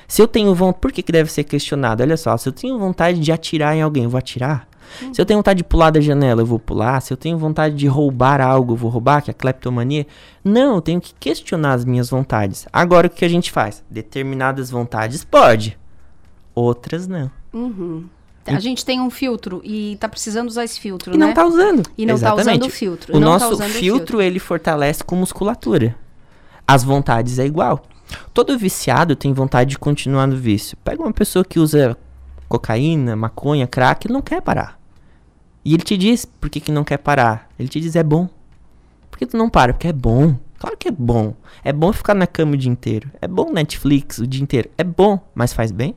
Se 0.07 0.21
eu 0.21 0.29
tenho 0.29 0.55
vontade, 0.55 0.81
por 0.81 0.93
que, 0.93 1.03
que 1.03 1.13
deve 1.13 1.31
ser 1.31 1.45
questionada? 1.45 2.03
Olha 2.03 2.17
só, 2.17 2.37
se 2.37 2.49
eu 2.49 2.53
tenho 2.53 2.79
vontade 2.79 3.21
de 3.21 3.31
atirar 3.33 3.77
em 3.77 3.83
alguém, 3.83 4.05
eu 4.05 4.11
vou 4.11 4.19
atirar? 4.19 4.69
Se 5.13 5.21
eu 5.21 5.27
tenho 5.27 5.39
vontade 5.39 5.59
de 5.59 5.65
pular 5.65 5.91
da 5.91 6.01
janela, 6.01 6.43
eu 6.43 6.47
vou 6.47 6.59
pular. 6.59 7.01
Se 7.01 7.13
eu 7.13 7.17
tenho 7.17 7.39
vontade 7.39 7.75
de 7.75 7.87
roubar 7.87 8.41
algo, 8.41 8.73
eu 8.73 8.77
vou 8.77 8.91
roubar, 8.91 9.23
que 9.23 9.31
é 9.31 9.33
a 9.33 9.35
cleptomania. 9.35 10.07
Não, 10.45 10.77
eu 10.77 10.81
tenho 10.81 11.01
que 11.01 11.15
questionar 11.15 11.75
as 11.75 11.85
minhas 11.85 12.11
vontades. 12.11 12.67
Agora, 12.73 13.07
o 13.07 13.11
que 13.11 13.25
a 13.25 13.29
gente 13.29 13.51
faz? 13.51 13.85
Determinadas 13.91 14.71
vontades 14.71 15.25
pode, 15.25 15.79
outras 16.55 17.07
não. 17.07 17.31
Uhum. 17.53 18.05
A 18.47 18.59
gente 18.59 18.85
tem 18.85 19.01
um 19.01 19.11
filtro 19.11 19.61
e 19.63 19.97
tá 20.01 20.09
precisando 20.09 20.49
usar 20.49 20.65
esse 20.65 20.81
filtro, 20.81 21.15
E 21.15 21.19
né? 21.19 21.27
não 21.27 21.35
tá 21.35 21.47
usando. 21.47 21.89
E 21.97 22.05
não 22.07 22.15
tá 22.15 22.33
Exatamente. 22.33 22.49
usando 22.49 22.67
o 22.67 22.71
filtro. 22.71 23.17
O 23.17 23.21
tá 23.21 23.25
nosso 23.25 23.49
usando 23.51 23.71
o 23.71 23.75
filtro, 23.75 24.21
ele 24.21 24.39
fortalece 24.39 25.05
com 25.05 25.15
musculatura. 25.15 25.95
As 26.67 26.83
vontades 26.83 27.39
é 27.39 27.47
igual. 27.47 27.83
Todo 28.33 28.59
viciado 28.59 29.15
tem 29.15 29.33
vontade 29.33 29.71
de 29.71 29.79
continuar 29.79 30.27
no 30.27 30.37
vício. 30.37 30.77
Pega 30.83 31.03
uma 31.03 31.13
pessoa 31.13 31.45
que 31.45 31.61
usa 31.61 31.97
cocaína, 32.49 33.15
maconha, 33.15 33.67
crack, 33.67 34.07
ele 34.07 34.15
não 34.15 34.23
quer 34.23 34.41
parar. 34.43 34.80
E 35.65 35.75
ele 35.75 35.83
te 35.83 35.97
diz 35.97 36.25
por 36.25 36.49
que, 36.49 36.61
que 36.61 36.73
não 36.73 36.85
quer 36.85 36.97
parar. 36.99 37.49
Ele 37.59 37.69
te 37.69 37.81
diz 37.81 37.95
é 37.97 38.03
bom. 38.03 38.29
Por 39.11 39.19
que 39.19 39.27
tu 39.27 39.37
não 39.37 39.51
para? 39.51 39.73
Porque 39.75 39.89
é 39.89 39.93
bom. 39.93 40.37
Claro 40.59 40.77
que 40.77 40.89
é 40.89 40.91
bom. 40.91 41.35
É 41.65 41.73
bom 41.73 41.93
ficar 41.93 42.15
na 42.15 42.27
cama 42.27 42.53
o 42.53 42.57
dia 42.57 42.71
inteiro. 42.71 43.11
É 43.21 43.27
bom 43.29 43.51
Netflix 43.53 44.19
o 44.19 44.27
dia 44.27 44.43
inteiro. 44.43 44.71
É 44.77 44.85
bom, 44.85 45.19
mas 45.35 45.53
faz 45.53 45.71
bem? 45.73 45.95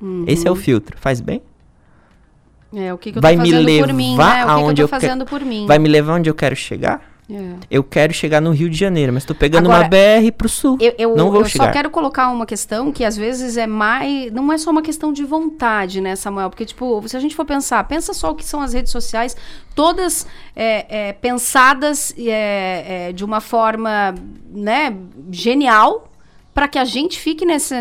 Uhum. 0.00 0.24
Esse 0.26 0.46
é 0.46 0.50
o 0.50 0.56
filtro. 0.56 0.96
Faz 0.98 1.20
bem? 1.20 1.42
É, 2.74 2.92
o 2.92 2.98
que, 2.98 3.12
que 3.12 3.18
eu 3.18 3.22
vai 3.22 3.36
tô 3.36 3.42
me 3.42 3.50
fazendo 3.50 3.66
levar 3.66 3.86
por 3.86 3.92
mim, 3.94 4.16
né? 4.16 4.44
O 4.44 4.48
que, 4.68 4.74
que 4.74 4.80
eu 4.82 4.86
tô 4.86 4.88
fazendo 4.88 5.24
que- 5.24 5.30
por 5.30 5.40
mim. 5.44 5.66
Vai 5.66 5.78
me 5.78 5.88
levar 5.88 6.14
onde 6.14 6.30
eu 6.30 6.34
quero 6.34 6.56
chegar? 6.56 7.11
É. 7.30 7.54
Eu 7.70 7.84
quero 7.84 8.12
chegar 8.12 8.40
no 8.40 8.50
Rio 8.50 8.68
de 8.68 8.76
Janeiro, 8.76 9.12
mas 9.12 9.24
tô 9.24 9.34
pegando 9.34 9.70
Agora, 9.70 9.84
uma 9.84 9.88
BR 9.88 10.32
pro 10.36 10.48
sul. 10.48 10.76
Eu, 10.80 10.94
eu, 10.98 11.16
não 11.16 11.30
vou 11.30 11.42
eu 11.42 11.44
chegar. 11.44 11.66
só 11.66 11.72
quero 11.72 11.88
colocar 11.88 12.28
uma 12.28 12.44
questão 12.44 12.90
que 12.90 13.04
às 13.04 13.16
vezes 13.16 13.56
é 13.56 13.66
mais. 13.66 14.32
Não 14.32 14.52
é 14.52 14.58
só 14.58 14.70
uma 14.70 14.82
questão 14.82 15.12
de 15.12 15.24
vontade, 15.24 16.00
né, 16.00 16.16
Samuel? 16.16 16.50
Porque, 16.50 16.64
tipo, 16.64 17.02
se 17.06 17.16
a 17.16 17.20
gente 17.20 17.34
for 17.36 17.44
pensar, 17.44 17.82
pensa 17.84 18.12
só 18.12 18.32
o 18.32 18.34
que 18.34 18.44
são 18.44 18.60
as 18.60 18.72
redes 18.72 18.90
sociais, 18.90 19.36
todas 19.74 20.26
é, 20.54 21.08
é, 21.08 21.12
pensadas 21.12 22.12
é, 22.18 23.08
é, 23.08 23.12
de 23.12 23.24
uma 23.24 23.40
forma, 23.40 24.14
né, 24.50 24.94
genial. 25.30 26.11
Pra 26.54 26.68
que 26.68 26.78
a 26.78 26.84
gente 26.84 27.18
fique 27.18 27.46
nesse, 27.46 27.74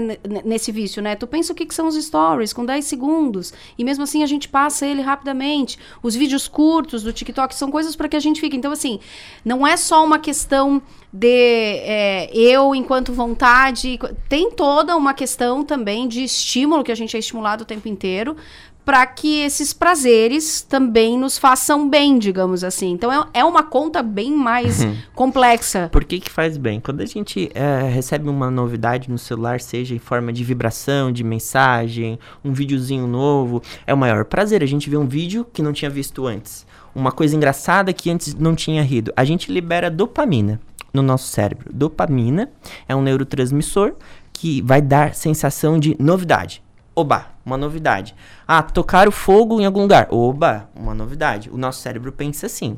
nesse 0.45 0.71
vício, 0.71 1.01
né? 1.01 1.15
Tu 1.15 1.27
pensa 1.27 1.51
o 1.51 1.55
que, 1.55 1.65
que 1.65 1.75
são 1.75 1.87
os 1.87 1.95
stories 1.95 2.53
com 2.53 2.65
10 2.65 2.85
segundos. 2.85 3.53
E 3.77 3.83
mesmo 3.83 4.03
assim 4.03 4.23
a 4.23 4.25
gente 4.25 4.47
passa 4.47 4.85
ele 4.85 5.01
rapidamente. 5.01 5.77
Os 6.01 6.15
vídeos 6.15 6.47
curtos 6.47 7.03
do 7.03 7.11
TikTok 7.11 7.53
são 7.53 7.69
coisas 7.69 7.95
para 7.95 8.07
que 8.07 8.15
a 8.15 8.19
gente 8.19 8.39
fique. 8.39 8.55
Então, 8.55 8.71
assim, 8.71 8.99
não 9.43 9.67
é 9.67 9.75
só 9.75 10.05
uma 10.05 10.19
questão 10.19 10.81
de 11.11 11.27
é, 11.27 12.29
eu 12.33 12.73
enquanto 12.73 13.11
vontade. 13.11 13.99
Tem 14.29 14.49
toda 14.51 14.95
uma 14.95 15.13
questão 15.13 15.63
também 15.63 16.07
de 16.07 16.23
estímulo 16.23 16.83
que 16.83 16.91
a 16.91 16.95
gente 16.95 17.15
é 17.15 17.19
estimulado 17.19 17.63
o 17.63 17.65
tempo 17.65 17.89
inteiro 17.89 18.37
para 18.83 19.05
que 19.05 19.41
esses 19.41 19.73
prazeres 19.73 20.61
também 20.61 21.17
nos 21.17 21.37
façam 21.37 21.87
bem, 21.89 22.17
digamos 22.17 22.63
assim. 22.63 22.91
Então 22.91 23.11
é, 23.11 23.39
é 23.41 23.45
uma 23.45 23.63
conta 23.63 24.01
bem 24.01 24.31
mais 24.35 24.81
Uhum. 24.83 24.95
complexa. 25.13 25.89
Por 25.91 26.03
que 26.03 26.19
que 26.19 26.29
faz 26.29 26.57
bem? 26.57 26.79
Quando 26.79 27.01
a 27.01 27.05
gente 27.05 27.49
é, 27.53 27.87
recebe 27.89 28.27
uma 28.29 28.49
novidade 28.49 29.09
no 29.09 29.17
celular, 29.17 29.59
seja 29.59 29.93
em 29.95 29.99
forma 29.99 30.33
de 30.33 30.43
vibração, 30.43 31.11
de 31.11 31.23
mensagem, 31.23 32.17
um 32.43 32.51
videozinho 32.53 33.05
novo, 33.07 33.61
é 33.85 33.93
o 33.93 33.97
maior 33.97 34.25
prazer. 34.25 34.63
A 34.63 34.67
gente 34.67 34.89
vê 34.89 34.97
um 34.97 35.07
vídeo 35.07 35.45
que 35.53 35.61
não 35.61 35.73
tinha 35.73 35.89
visto 35.89 36.25
antes. 36.25 36.65
Uma 36.93 37.11
coisa 37.11 37.35
engraçada 37.35 37.93
que 37.93 38.09
antes 38.09 38.33
não 38.35 38.55
tinha 38.55 38.83
rido. 38.83 39.13
A 39.15 39.23
gente 39.23 39.51
libera 39.51 39.89
dopamina 39.89 40.59
no 40.93 41.01
nosso 41.01 41.27
cérebro. 41.27 41.69
Dopamina 41.73 42.49
é 42.89 42.95
um 42.95 43.01
neurotransmissor 43.01 43.93
que 44.33 44.61
vai 44.63 44.81
dar 44.81 45.13
sensação 45.13 45.79
de 45.79 45.95
novidade. 45.99 46.61
Oba, 47.01 47.25
uma 47.43 47.57
novidade. 47.57 48.13
Ah, 48.47 48.61
tocar 48.61 49.07
o 49.07 49.11
fogo 49.11 49.59
em 49.59 49.65
algum 49.65 49.81
lugar. 49.81 50.07
Oba, 50.11 50.69
uma 50.75 50.93
novidade. 50.93 51.49
O 51.49 51.57
nosso 51.57 51.81
cérebro 51.81 52.11
pensa 52.11 52.45
assim. 52.45 52.77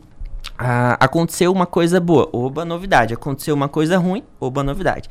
Ah, 0.58 0.96
aconteceu 0.98 1.52
uma 1.52 1.66
coisa 1.66 2.00
boa, 2.00 2.30
oba, 2.32 2.64
novidade. 2.64 3.14
Aconteceu 3.14 3.54
uma 3.54 3.68
coisa 3.68 3.98
ruim, 3.98 4.24
oba, 4.40 4.64
novidade. 4.64 5.10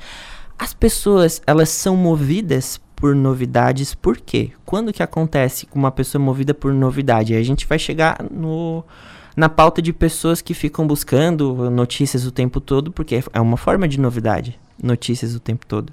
As 0.58 0.72
pessoas, 0.72 1.42
elas 1.46 1.68
são 1.68 1.94
movidas 1.94 2.80
por 2.96 3.14
novidades, 3.14 3.94
por 3.94 4.16
quê? 4.16 4.52
Quando 4.64 4.94
que 4.94 5.02
acontece 5.02 5.66
com 5.66 5.78
uma 5.78 5.90
pessoa 5.90 6.22
movida 6.22 6.54
por 6.54 6.72
novidade? 6.72 7.34
Aí 7.34 7.40
a 7.40 7.44
gente 7.44 7.66
vai 7.66 7.78
chegar 7.78 8.16
no, 8.30 8.82
na 9.36 9.50
pauta 9.50 9.82
de 9.82 9.92
pessoas 9.92 10.40
que 10.40 10.54
ficam 10.54 10.86
buscando 10.86 11.70
notícias 11.70 12.24
o 12.24 12.32
tempo 12.32 12.62
todo, 12.62 12.90
porque 12.90 13.22
é 13.30 13.40
uma 13.42 13.58
forma 13.58 13.86
de 13.86 14.00
novidade, 14.00 14.58
notícias 14.82 15.34
o 15.34 15.40
tempo 15.40 15.66
todo. 15.66 15.92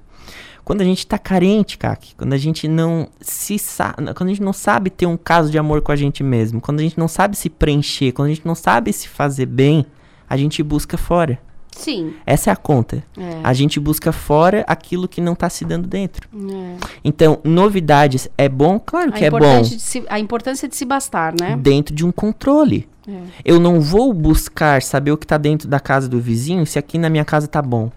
Quando 0.69 0.81
a 0.81 0.85
gente 0.85 1.07
tá 1.07 1.17
carente, 1.17 1.79
Kaki, 1.79 2.13
quando 2.15 2.33
a 2.33 2.37
gente 2.37 2.67
não 2.67 3.07
se 3.19 3.57
sabe, 3.57 4.13
quando 4.13 4.27
a 4.29 4.33
gente 4.33 4.43
não 4.43 4.53
sabe 4.53 4.91
ter 4.91 5.07
um 5.07 5.17
caso 5.17 5.49
de 5.49 5.57
amor 5.57 5.81
com 5.81 5.91
a 5.91 5.95
gente 5.95 6.21
mesmo, 6.21 6.61
quando 6.61 6.79
a 6.79 6.83
gente 6.83 6.95
não 6.99 7.07
sabe 7.07 7.35
se 7.35 7.49
preencher, 7.49 8.11
quando 8.11 8.27
a 8.27 8.29
gente 8.35 8.45
não 8.45 8.53
sabe 8.53 8.93
se 8.93 9.07
fazer 9.07 9.47
bem, 9.47 9.83
a 10.29 10.37
gente 10.37 10.61
busca 10.61 10.95
fora. 10.95 11.39
Sim. 11.75 12.13
Essa 12.23 12.51
é 12.51 12.53
a 12.53 12.55
conta. 12.55 13.03
É. 13.17 13.39
A 13.43 13.51
gente 13.51 13.79
busca 13.79 14.11
fora 14.11 14.63
aquilo 14.67 15.07
que 15.07 15.19
não 15.19 15.33
tá 15.33 15.49
se 15.49 15.65
dando 15.65 15.87
dentro. 15.87 16.29
É. 16.31 16.75
Então, 17.03 17.39
novidades 17.43 18.29
é 18.37 18.47
bom? 18.47 18.79
Claro 18.79 19.11
que 19.11 19.25
é 19.25 19.31
bom. 19.31 19.63
se- 19.63 20.05
a 20.07 20.19
importância 20.19 20.69
de 20.69 20.75
se 20.75 20.85
bastar, 20.85 21.33
né? 21.33 21.57
Dentro 21.59 21.95
de 21.95 22.05
um 22.05 22.11
controle. 22.11 22.87
É. 23.07 23.21
Eu 23.43 23.59
não 23.59 23.81
vou 23.81 24.13
buscar 24.13 24.83
saber 24.83 25.11
o 25.13 25.17
que 25.17 25.25
tá 25.25 25.39
dentro 25.39 25.67
da 25.67 25.79
casa 25.79 26.07
do 26.07 26.19
vizinho 26.21 26.63
se 26.67 26.77
aqui 26.77 26.99
na 26.99 27.09
minha 27.09 27.25
casa 27.25 27.47
tá 27.47 27.59
bom. 27.59 27.89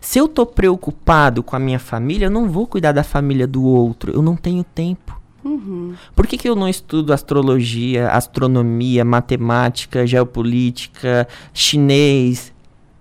Se 0.00 0.18
eu 0.18 0.26
tô 0.26 0.46
preocupado 0.46 1.42
com 1.42 1.54
a 1.54 1.58
minha 1.58 1.78
família, 1.78 2.26
eu 2.26 2.30
não 2.30 2.48
vou 2.48 2.66
cuidar 2.66 2.92
da 2.92 3.04
família 3.04 3.46
do 3.46 3.62
outro. 3.62 4.12
Eu 4.12 4.22
não 4.22 4.36
tenho 4.36 4.64
tempo. 4.64 5.20
Uhum. 5.44 5.94
Por 6.14 6.26
que, 6.26 6.36
que 6.36 6.48
eu 6.48 6.54
não 6.54 6.68
estudo 6.68 7.12
astrologia, 7.12 8.08
astronomia, 8.10 9.04
matemática, 9.04 10.06
geopolítica, 10.06 11.28
chinês? 11.52 12.52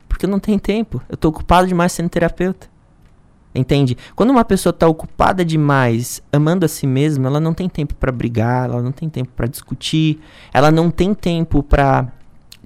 Porque 0.07 0.25
eu 0.25 0.29
não 0.29 0.39
tenho 0.39 0.59
tempo. 0.59 1.01
Eu 1.09 1.15
tô 1.15 1.29
ocupado 1.29 1.67
demais 1.67 1.91
sendo 1.91 2.09
terapeuta. 2.09 2.67
Entende? 3.53 3.97
Quando 4.15 4.29
uma 4.29 4.45
pessoa 4.45 4.71
tá 4.71 4.87
ocupada 4.87 5.43
demais, 5.43 6.21
amando 6.31 6.65
a 6.65 6.69
si 6.69 6.85
mesma, 6.85 7.27
ela 7.27 7.39
não 7.39 7.53
tem 7.53 7.67
tempo 7.67 7.95
pra 7.95 8.11
brigar, 8.11 8.69
ela 8.69 8.81
não 8.81 8.91
tem 8.91 9.09
tempo 9.09 9.31
pra 9.35 9.47
discutir, 9.47 10.19
ela 10.53 10.69
não 10.69 10.91
tem 10.91 11.15
tempo 11.15 11.63
pra 11.63 12.11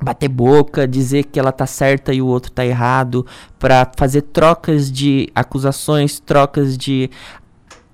bater 0.03 0.29
boca, 0.29 0.87
dizer 0.87 1.23
que 1.23 1.39
ela 1.39 1.51
tá 1.51 1.65
certa 1.65 2.13
e 2.13 2.21
o 2.21 2.27
outro 2.27 2.51
tá 2.51 2.65
errado, 2.65 3.25
para 3.57 3.89
fazer 3.97 4.21
trocas 4.21 4.91
de 4.91 5.29
acusações, 5.33 6.19
trocas 6.19 6.77
de 6.77 7.09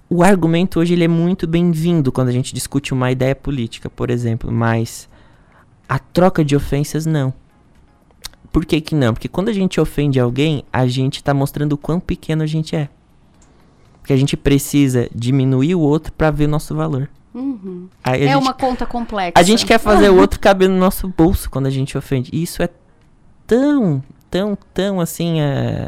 o 0.09 0.23
argumento 0.23 0.79
hoje 0.79 0.93
ele 0.93 1.03
é 1.03 1.07
muito 1.07 1.45
bem-vindo 1.45 2.11
quando 2.11 2.29
a 2.29 2.31
gente 2.31 2.51
discute 2.51 2.93
uma 2.93 3.11
ideia 3.11 3.35
política, 3.35 3.91
por 3.91 4.09
exemplo, 4.09 4.51
mas 4.51 5.07
a 5.87 5.99
troca 5.99 6.43
de 6.43 6.55
ofensas 6.55 7.05
não. 7.05 7.31
Por 8.51 8.65
que 8.65 8.81
que 8.81 8.95
não? 8.95 9.13
Porque 9.13 9.27
quando 9.27 9.49
a 9.49 9.53
gente 9.53 9.79
ofende 9.79 10.19
alguém, 10.19 10.63
a 10.73 10.87
gente 10.87 11.23
tá 11.23 11.31
mostrando 11.31 11.73
o 11.73 11.77
quão 11.77 11.99
pequeno 11.99 12.41
a 12.41 12.47
gente 12.47 12.75
é. 12.75 12.89
Porque 14.01 14.11
a 14.11 14.17
gente 14.17 14.35
precisa 14.35 15.07
diminuir 15.13 15.75
o 15.75 15.79
outro 15.79 16.11
para 16.11 16.31
ver 16.31 16.45
o 16.45 16.49
nosso 16.49 16.73
valor. 16.73 17.07
Uhum. 17.39 17.87
É 18.03 18.17
gente- 18.17 18.35
uma 18.35 18.53
conta 18.53 18.85
complexa. 18.85 19.33
a 19.35 19.43
gente 19.43 19.65
quer 19.65 19.79
fazer 19.79 20.09
o 20.09 20.17
outro 20.17 20.39
caber 20.39 20.67
no 20.67 20.77
nosso 20.77 21.07
bolso 21.07 21.49
quando 21.49 21.67
a 21.67 21.69
gente 21.71 21.97
ofende. 21.97 22.29
E 22.33 22.43
isso 22.43 22.61
é 22.61 22.69
tão, 23.47 24.03
tão, 24.29 24.57
tão 24.73 24.99
assim, 24.99 25.39
é, 25.39 25.87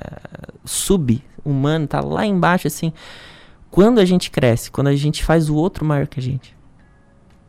sub-humano, 0.65 1.87
tá 1.87 2.01
lá 2.01 2.25
embaixo, 2.25 2.67
assim. 2.67 2.91
Quando 3.69 3.99
a 3.99 4.05
gente 4.05 4.29
cresce, 4.31 4.69
quando 4.71 4.87
a 4.87 4.95
gente 4.95 5.23
faz 5.23 5.49
o 5.49 5.55
outro 5.55 5.85
maior 5.85 6.07
que 6.07 6.19
a 6.19 6.23
gente. 6.23 6.55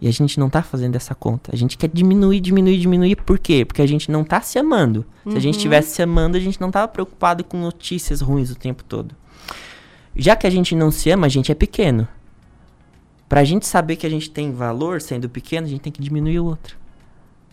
E 0.00 0.08
a 0.08 0.10
gente 0.12 0.38
não 0.40 0.50
tá 0.50 0.62
fazendo 0.62 0.96
essa 0.96 1.14
conta. 1.14 1.50
A 1.52 1.56
gente 1.56 1.78
quer 1.78 1.88
diminuir, 1.92 2.40
diminuir, 2.40 2.78
diminuir. 2.78 3.16
Por 3.16 3.38
quê? 3.38 3.64
Porque 3.64 3.80
a 3.82 3.86
gente 3.86 4.10
não 4.10 4.24
tá 4.24 4.40
se 4.40 4.58
amando. 4.58 5.04
Se 5.24 5.36
a 5.36 5.40
gente 5.40 5.44
Uhum. 5.54 5.58
estivesse 5.58 5.94
se 5.94 6.02
amando, 6.02 6.36
a 6.36 6.40
gente 6.40 6.60
não 6.60 6.72
tava 6.72 6.88
preocupado 6.88 7.44
com 7.44 7.56
notícias 7.56 8.20
ruins 8.20 8.50
o 8.50 8.56
tempo 8.56 8.82
todo. 8.82 9.14
Já 10.16 10.34
que 10.34 10.44
a 10.46 10.50
gente 10.50 10.74
não 10.74 10.90
se 10.90 11.08
ama, 11.10 11.26
a 11.26 11.28
gente 11.28 11.52
é 11.52 11.54
pequeno. 11.54 12.06
Pra 13.32 13.44
gente 13.44 13.66
saber 13.66 13.96
que 13.96 14.06
a 14.06 14.10
gente 14.10 14.28
tem 14.28 14.52
valor 14.52 15.00
sendo 15.00 15.26
pequeno, 15.26 15.66
a 15.66 15.70
gente 15.70 15.80
tem 15.80 15.90
que 15.90 16.02
diminuir 16.02 16.38
o 16.38 16.44
outro. 16.44 16.76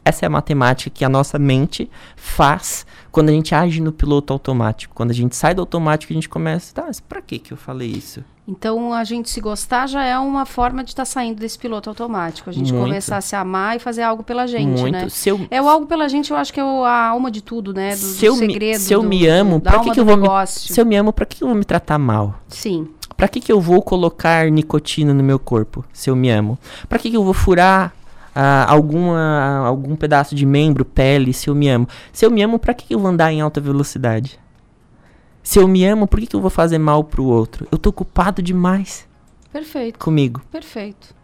Essa 0.03 0.25
é 0.25 0.27
a 0.27 0.29
matemática 0.29 0.89
que 0.89 1.05
a 1.05 1.09
nossa 1.09 1.39
mente 1.39 1.89
faz 2.17 2.85
quando 3.13 3.29
a 3.29 3.31
gente 3.31 3.55
age 3.55 3.79
no 3.79 3.93
piloto 3.93 4.33
automático. 4.33 4.93
Quando 4.93 5.11
a 5.11 5.13
gente 5.13 5.37
sai 5.37 5.55
do 5.55 5.61
automático, 5.61 6.11
a 6.11 6.15
gente 6.15 6.27
começa, 6.27 6.75
tá, 6.75 6.83
mas 6.85 6.99
pra 6.99 7.21
que 7.21 7.39
que 7.39 7.53
eu 7.53 7.57
falei 7.57 7.87
isso? 7.87 8.21
Então, 8.45 8.93
a 8.93 9.05
gente 9.05 9.29
se 9.29 9.39
gostar 9.39 9.87
já 9.87 10.03
é 10.03 10.19
uma 10.19 10.45
forma 10.45 10.83
de 10.83 10.89
estar 10.89 11.05
saindo 11.05 11.39
desse 11.39 11.57
piloto 11.57 11.87
automático. 11.89 12.49
A 12.49 12.53
gente 12.53 12.73
Muito. 12.73 12.85
começar 12.85 13.15
a 13.15 13.21
se 13.21 13.37
amar 13.37 13.77
e 13.77 13.79
fazer 13.79 14.01
algo 14.01 14.21
pela 14.21 14.45
gente, 14.47 14.81
Muito. 14.81 14.91
né? 14.91 15.07
Se 15.07 15.29
eu- 15.29 15.47
É 15.49 15.61
o 15.61 15.69
algo 15.69 15.85
pela 15.85 16.09
gente, 16.09 16.31
eu 16.31 16.35
acho 16.35 16.51
que 16.51 16.59
é 16.59 16.65
o- 16.65 16.83
a 16.83 17.05
alma 17.05 17.31
de 17.31 17.41
tudo, 17.41 17.73
né? 17.73 17.91
Do, 17.91 17.95
se 18.01 18.25
do 18.27 18.33
me, 18.33 18.39
segredo, 18.39 18.79
se 18.81 18.91
eu 18.93 19.01
do- 19.01 19.07
me 19.07 19.25
amo, 19.27 19.61
da 19.61 19.71
pra 19.71 19.79
que, 19.79 19.91
que 19.91 19.99
eu 20.01 20.03
do 20.03 20.07
vou 20.09 20.17
me, 20.17 20.23
negócio. 20.23 20.73
se 20.73 20.81
eu 20.81 20.85
me 20.85 20.97
amo, 20.97 21.13
pra 21.13 21.25
que 21.25 21.41
eu 21.41 21.47
vou 21.47 21.55
me 21.55 21.63
tratar 21.63 21.97
mal? 21.97 22.37
Sim. 22.49 22.89
Pra 23.15 23.27
que 23.27 23.39
que 23.39 23.51
eu 23.51 23.59
vou 23.59 23.81
colocar 23.81 24.49
nicotina 24.49 25.13
no 25.13 25.23
meu 25.23 25.37
corpo, 25.37 25.83
se 25.91 26.09
eu 26.09 26.15
me 26.15 26.29
amo? 26.29 26.57
Pra 26.87 26.97
que 26.97 27.09
que 27.09 27.17
eu 27.17 27.23
vou 27.23 27.33
furar 27.33 27.93
ah, 28.33 28.65
alguma, 28.69 29.63
algum 29.65 29.95
pedaço 29.95 30.33
de 30.33 30.45
membro, 30.45 30.85
pele, 30.85 31.33
se 31.33 31.49
eu 31.49 31.55
me 31.55 31.67
amo? 31.67 31.87
Se 32.13 32.25
eu 32.25 32.31
me 32.31 32.41
amo, 32.41 32.57
pra 32.57 32.73
que 32.73 32.85
que 32.87 32.95
eu 32.95 32.99
vou 32.99 33.09
andar 33.09 33.31
em 33.33 33.41
alta 33.41 33.59
velocidade? 33.59 34.39
Se 35.43 35.59
eu 35.59 35.67
me 35.67 35.83
amo, 35.85 36.07
por 36.07 36.19
que 36.19 36.27
que 36.27 36.35
eu 36.35 36.41
vou 36.41 36.49
fazer 36.49 36.77
mal 36.77 37.03
pro 37.03 37.25
outro? 37.25 37.67
Eu 37.71 37.77
tô 37.77 37.89
ocupado 37.89 38.41
demais 38.41 39.07
Perfeito. 39.51 39.99
comigo. 39.99 40.41
Perfeito. 40.51 41.18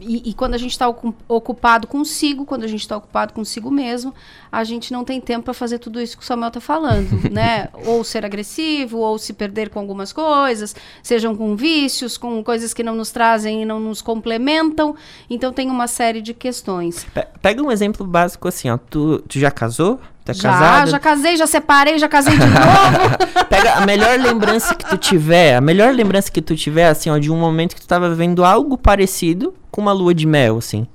E, 0.00 0.30
e, 0.30 0.32
quando 0.34 0.54
a 0.54 0.58
gente 0.58 0.70
está 0.70 0.88
ocupado 1.28 1.86
consigo, 1.86 2.46
quando 2.46 2.64
a 2.64 2.66
gente 2.66 2.80
está 2.80 2.96
ocupado 2.96 3.34
consigo 3.34 3.70
mesmo, 3.70 4.14
a 4.50 4.64
gente 4.64 4.92
não 4.92 5.04
tem 5.04 5.20
tempo 5.20 5.44
para 5.44 5.52
fazer 5.52 5.78
tudo 5.78 6.00
isso 6.00 6.16
que 6.16 6.22
o 6.22 6.26
Samuel 6.26 6.48
está 6.48 6.60
falando, 6.60 7.08
né? 7.30 7.68
Ou 7.84 8.02
ser 8.02 8.24
agressivo, 8.24 8.98
ou 8.98 9.18
se 9.18 9.32
perder 9.34 9.68
com 9.68 9.78
algumas 9.78 10.12
coisas, 10.12 10.74
sejam 11.02 11.36
com 11.36 11.54
vícios, 11.54 12.16
com 12.16 12.42
coisas 12.42 12.72
que 12.72 12.82
não 12.82 12.94
nos 12.94 13.10
trazem 13.10 13.62
e 13.62 13.64
não 13.66 13.78
nos 13.78 14.00
complementam. 14.00 14.96
Então 15.28 15.52
tem 15.52 15.68
uma 15.70 15.86
série 15.86 16.22
de 16.22 16.32
questões. 16.32 17.04
Pe- 17.12 17.26
Pega 17.42 17.62
um 17.62 17.70
exemplo 17.70 18.06
básico 18.06 18.48
assim, 18.48 18.70
ó. 18.70 18.78
Tu, 18.78 19.18
tu 19.28 19.38
já 19.38 19.50
casou? 19.50 20.00
Tá 20.28 20.32
já, 20.34 20.50
casado? 20.50 20.90
já 20.90 20.98
casei, 20.98 21.36
já 21.36 21.46
separei, 21.46 21.98
já 21.98 22.08
casei 22.08 22.34
de 22.34 22.44
novo. 22.46 23.44
Pega 23.48 23.74
a 23.74 23.86
melhor 23.86 24.18
lembrança 24.18 24.74
que 24.74 24.84
tu 24.84 24.98
tiver, 24.98 25.56
a 25.56 25.60
melhor 25.60 25.94
lembrança 25.94 26.30
que 26.30 26.42
tu 26.42 26.54
tiver, 26.54 26.88
assim, 26.88 27.08
ó, 27.08 27.16
de 27.16 27.30
um 27.32 27.36
momento 27.36 27.74
que 27.74 27.80
tu 27.80 27.88
tava 27.88 28.10
vivendo 28.10 28.44
algo 28.44 28.76
parecido 28.76 29.54
com 29.70 29.80
uma 29.80 29.92
lua 29.92 30.12
de 30.12 30.26
mel, 30.26 30.58
assim. 30.58 30.86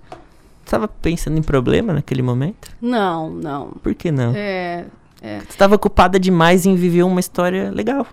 Tu 0.65 0.69
tava 0.69 0.88
pensando 0.88 1.38
em 1.38 1.41
problema 1.41 1.93
naquele 1.93 2.22
momento? 2.22 2.69
não, 2.82 3.30
não. 3.30 3.72
Por 3.82 3.96
que 3.96 4.12
não? 4.12 4.34
É, 4.36 4.86
é, 5.22 5.39
Tu 5.39 5.58
tava 5.58 5.76
ocupada 5.76 6.19
demais 6.19 6.65
em 6.65 6.76
viver 6.76 7.04
uma 7.04 7.19
história 7.19 7.72
legal. 7.72 8.06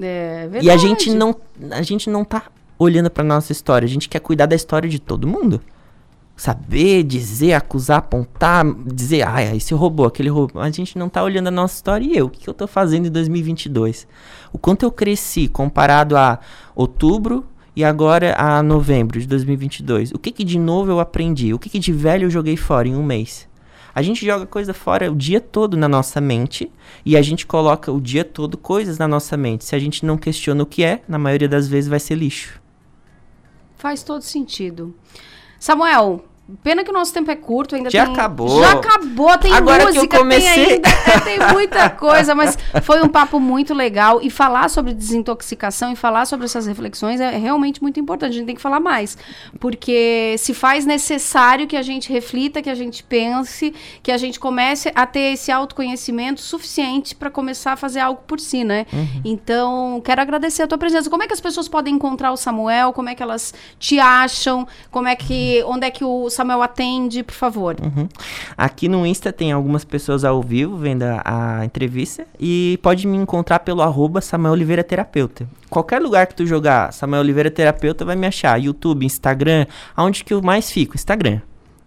é 0.00 0.42
verdade. 0.42 0.66
E 0.66 0.70
a 0.70 0.76
gente 0.76 1.10
não, 1.10 1.34
a 1.70 1.82
gente 1.82 2.10
não 2.10 2.24
tá 2.24 2.42
olhando 2.78 3.10
pra 3.10 3.24
nossa 3.24 3.52
história, 3.52 3.86
a 3.86 3.88
gente 3.88 4.08
quer 4.08 4.20
cuidar 4.20 4.46
da 4.46 4.54
história 4.54 4.88
de 4.88 4.98
todo 4.98 5.26
mundo. 5.26 5.60
Saber, 6.38 7.02
dizer, 7.02 7.52
acusar, 7.54 7.98
apontar, 7.98 8.64
dizer, 8.86 9.26
ai, 9.26 9.56
esse 9.56 9.74
roubou, 9.74 10.06
aquele 10.06 10.28
roubou. 10.28 10.62
A 10.62 10.70
gente 10.70 10.96
não 10.96 11.08
tá 11.08 11.20
olhando 11.20 11.48
a 11.48 11.50
nossa 11.50 11.74
história 11.74 12.06
e 12.06 12.16
eu, 12.16 12.26
o 12.26 12.30
que, 12.30 12.38
que 12.38 12.48
eu 12.48 12.54
tô 12.54 12.68
fazendo 12.68 13.08
em 13.08 13.10
2022? 13.10 14.06
O 14.52 14.56
quanto 14.56 14.84
eu 14.84 14.92
cresci 14.92 15.48
comparado 15.48 16.16
a 16.16 16.38
outubro 16.76 17.44
e 17.74 17.82
agora 17.82 18.36
a 18.38 18.62
novembro 18.62 19.18
de 19.18 19.26
2022? 19.26 20.12
O 20.12 20.18
que 20.20 20.30
que 20.30 20.44
de 20.44 20.60
novo 20.60 20.92
eu 20.92 21.00
aprendi? 21.00 21.52
O 21.52 21.58
que 21.58 21.68
que 21.68 21.80
de 21.80 21.92
velho 21.92 22.26
eu 22.26 22.30
joguei 22.30 22.56
fora 22.56 22.86
em 22.86 22.94
um 22.94 23.02
mês? 23.02 23.48
A 23.92 24.00
gente 24.00 24.24
joga 24.24 24.46
coisa 24.46 24.72
fora 24.72 25.10
o 25.10 25.16
dia 25.16 25.40
todo 25.40 25.76
na 25.76 25.88
nossa 25.88 26.20
mente 26.20 26.70
e 27.04 27.16
a 27.16 27.22
gente 27.22 27.44
coloca 27.44 27.90
o 27.90 28.00
dia 28.00 28.24
todo 28.24 28.56
coisas 28.56 28.96
na 28.96 29.08
nossa 29.08 29.36
mente. 29.36 29.64
Se 29.64 29.74
a 29.74 29.78
gente 29.80 30.06
não 30.06 30.16
questiona 30.16 30.62
o 30.62 30.66
que 30.66 30.84
é, 30.84 31.02
na 31.08 31.18
maioria 31.18 31.48
das 31.48 31.66
vezes 31.66 31.90
vai 31.90 31.98
ser 31.98 32.14
lixo. 32.14 32.60
Faz 33.76 34.04
todo 34.04 34.22
sentido. 34.22 34.94
Samuel, 35.58 36.22
pena 36.62 36.82
que 36.82 36.90
o 36.90 36.94
nosso 36.94 37.12
tempo 37.12 37.30
é 37.30 37.36
curto, 37.36 37.76
ainda 37.76 37.90
Já 37.90 38.04
tem... 38.04 38.14
acabou. 38.14 38.60
Já 38.60 38.72
acabou, 38.72 39.36
tem 39.38 39.52
Agora 39.52 39.78
que 39.78 39.90
eu 39.90 39.94
música, 39.94 40.18
comecei. 40.18 40.54
tem 40.54 40.74
ainda, 40.74 40.88
é, 40.88 41.20
tem 41.20 41.38
muita 41.52 41.90
coisa, 41.90 42.34
mas 42.34 42.56
foi 42.82 43.02
um 43.02 43.08
papo 43.08 43.38
muito 43.38 43.74
legal 43.74 44.20
e 44.22 44.30
falar 44.30 44.70
sobre 44.70 44.94
desintoxicação 44.94 45.92
e 45.92 45.96
falar 45.96 46.24
sobre 46.26 46.46
essas 46.46 46.66
reflexões 46.66 47.20
é 47.20 47.36
realmente 47.36 47.82
muito 47.82 48.00
importante, 48.00 48.30
a 48.30 48.34
gente 48.34 48.46
tem 48.46 48.54
que 48.54 48.62
falar 48.62 48.80
mais, 48.80 49.18
porque 49.60 50.36
se 50.38 50.54
faz 50.54 50.86
necessário 50.86 51.66
que 51.66 51.76
a 51.76 51.82
gente 51.82 52.10
reflita, 52.10 52.62
que 52.62 52.70
a 52.70 52.74
gente 52.74 53.02
pense, 53.02 53.74
que 54.02 54.10
a 54.10 54.16
gente 54.16 54.40
comece 54.40 54.90
a 54.94 55.06
ter 55.06 55.32
esse 55.34 55.52
autoconhecimento 55.52 56.40
suficiente 56.40 57.14
para 57.14 57.30
começar 57.30 57.72
a 57.72 57.76
fazer 57.76 58.00
algo 58.00 58.22
por 58.26 58.40
si, 58.40 58.64
né? 58.64 58.86
Uhum. 58.92 59.20
Então, 59.24 60.00
quero 60.04 60.20
agradecer 60.20 60.62
a 60.62 60.66
tua 60.66 60.78
presença. 60.78 61.10
Como 61.10 61.22
é 61.22 61.26
que 61.26 61.32
as 61.32 61.40
pessoas 61.40 61.68
podem 61.68 61.94
encontrar 61.94 62.32
o 62.32 62.36
Samuel? 62.36 62.92
Como 62.92 63.08
é 63.08 63.14
que 63.14 63.22
elas 63.22 63.52
te 63.78 63.98
acham? 64.00 64.66
Como 64.90 65.08
é 65.08 65.14
que, 65.14 65.62
onde 65.66 65.86
é 65.86 65.90
que 65.90 66.04
o 66.04 66.30
Samuel 66.38 66.62
atende, 66.62 67.24
por 67.24 67.34
favor? 67.34 67.76
Uhum. 67.82 68.08
Aqui 68.56 68.88
no 68.88 69.04
Insta 69.04 69.32
tem 69.32 69.50
algumas 69.50 69.84
pessoas 69.84 70.24
ao 70.24 70.40
vivo 70.40 70.76
vendo 70.76 71.02
a, 71.02 71.22
a 71.24 71.64
entrevista 71.64 72.24
e 72.38 72.78
pode 72.80 73.08
me 73.08 73.16
encontrar 73.16 73.58
pelo 73.58 73.82
arroba 73.82 74.20
Samuel 74.20 74.52
Oliveira 74.52 74.84
Terapeuta. 74.84 75.48
Qualquer 75.68 76.00
lugar 76.00 76.28
que 76.28 76.36
tu 76.36 76.46
jogar 76.46 76.92
Samuel 76.92 77.22
Oliveira 77.22 77.50
Terapeuta 77.50 78.04
vai 78.04 78.14
me 78.14 78.24
achar. 78.24 78.56
YouTube, 78.56 79.04
Instagram, 79.04 79.66
aonde 79.96 80.22
que 80.22 80.32
eu 80.32 80.40
mais 80.40 80.70
fico? 80.70 80.94
Instagram. 80.94 81.40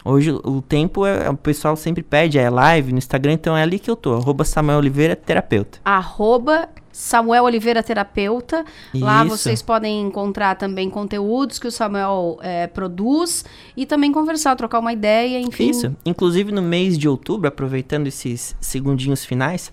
Hoje 0.03 0.31
o 0.31 0.61
tempo 0.61 1.05
é, 1.05 1.29
o 1.29 1.37
pessoal 1.37 1.77
sempre 1.77 2.03
pede, 2.03 2.37
é 2.37 2.49
live 2.49 2.91
no 2.91 2.97
Instagram, 2.97 3.33
então 3.33 3.55
é 3.55 3.61
ali 3.61 3.79
que 3.79 3.89
eu 3.89 3.95
tô, 3.95 4.15
arroba 4.15 4.43
Samuel 4.43 4.79
Oliveira 4.79 5.15
Terapeuta. 5.15 5.79
Arroba 5.85 6.67
Samuel 6.91 7.43
Oliveira 7.43 7.81
Terapeuta. 7.81 8.65
Lá 8.93 9.25
Isso. 9.25 9.37
vocês 9.37 9.61
podem 9.61 10.01
encontrar 10.01 10.55
também 10.55 10.89
conteúdos 10.89 11.59
que 11.59 11.67
o 11.67 11.71
Samuel 11.71 12.39
eh, 12.41 12.67
produz 12.67 13.45
e 13.75 13.85
também 13.85 14.11
conversar, 14.11 14.55
trocar 14.55 14.79
uma 14.79 14.93
ideia, 14.93 15.39
enfim. 15.39 15.69
Isso. 15.69 15.95
Inclusive 16.05 16.51
no 16.51 16.61
mês 16.61 16.97
de 16.97 17.07
outubro, 17.07 17.47
aproveitando 17.47 18.07
esses 18.07 18.55
segundinhos 18.59 19.25
finais, 19.25 19.71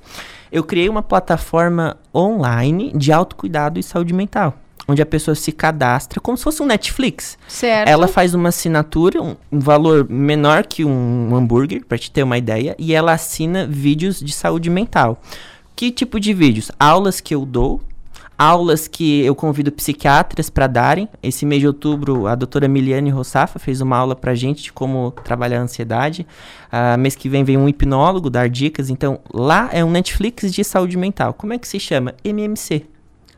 eu 0.50 0.64
criei 0.64 0.88
uma 0.88 1.02
plataforma 1.02 1.96
online 2.14 2.92
de 2.94 3.12
autocuidado 3.12 3.78
e 3.78 3.83
saúde 3.83 4.12
mental. 4.12 4.54
Onde 4.90 5.02
a 5.02 5.07
pessoa 5.07 5.35
se 5.35 5.52
cadastra 5.52 6.18
como 6.18 6.38
se 6.38 6.44
fosse 6.44 6.62
um 6.62 6.66
Netflix. 6.66 7.37
Certo. 7.46 7.90
Ela 7.90 8.09
faz 8.09 8.33
uma 8.33 8.48
assinatura, 8.48 9.22
um, 9.22 9.37
um 9.52 9.59
valor 9.59 10.09
menor 10.09 10.64
que 10.64 10.83
um 10.83 11.37
hambúrguer, 11.37 11.85
pra 11.85 11.98
te 11.98 12.11
ter 12.11 12.22
uma 12.22 12.38
ideia, 12.38 12.74
e 12.78 12.94
ela 12.94 13.12
assina 13.12 13.66
vídeos 13.66 14.18
de 14.18 14.33
saúde 14.33 14.70
mental. 14.70 15.20
Que 15.79 15.93
tipo 15.93 16.19
de 16.19 16.35
vídeos? 16.35 16.73
Aulas 16.77 17.21
que 17.21 17.33
eu 17.33 17.47
dou, 17.47 17.81
aulas 18.37 18.88
que 18.88 19.21
eu 19.25 19.33
convido 19.33 19.71
psiquiatras 19.71 20.51
para 20.51 20.67
darem. 20.67 21.09
Esse 21.23 21.47
mês 21.47 21.61
de 21.61 21.69
outubro, 21.69 22.27
a 22.27 22.35
doutora 22.35 22.67
Miliane 22.67 23.11
Rossafa 23.11 23.61
fez 23.61 23.81
uma 23.81 23.97
aula 23.97 24.17
pra 24.17 24.35
gente 24.35 24.61
de 24.61 24.73
como 24.73 25.12
trabalhar 25.23 25.61
a 25.61 25.62
ansiedade. 25.62 26.27
Ah, 26.73 26.97
mês 26.97 27.14
que 27.14 27.29
vem 27.29 27.45
vem 27.45 27.57
um 27.57 27.69
hipnólogo 27.69 28.29
dar 28.29 28.49
dicas. 28.49 28.91
Então, 28.91 29.21
lá 29.33 29.71
é 29.73 29.85
um 29.85 29.91
Netflix 29.93 30.53
de 30.53 30.64
saúde 30.64 30.97
mental. 30.97 31.33
Como 31.33 31.53
é 31.53 31.59
que 31.59 31.69
se 31.69 31.79
chama? 31.79 32.12
MMC. 32.25 32.85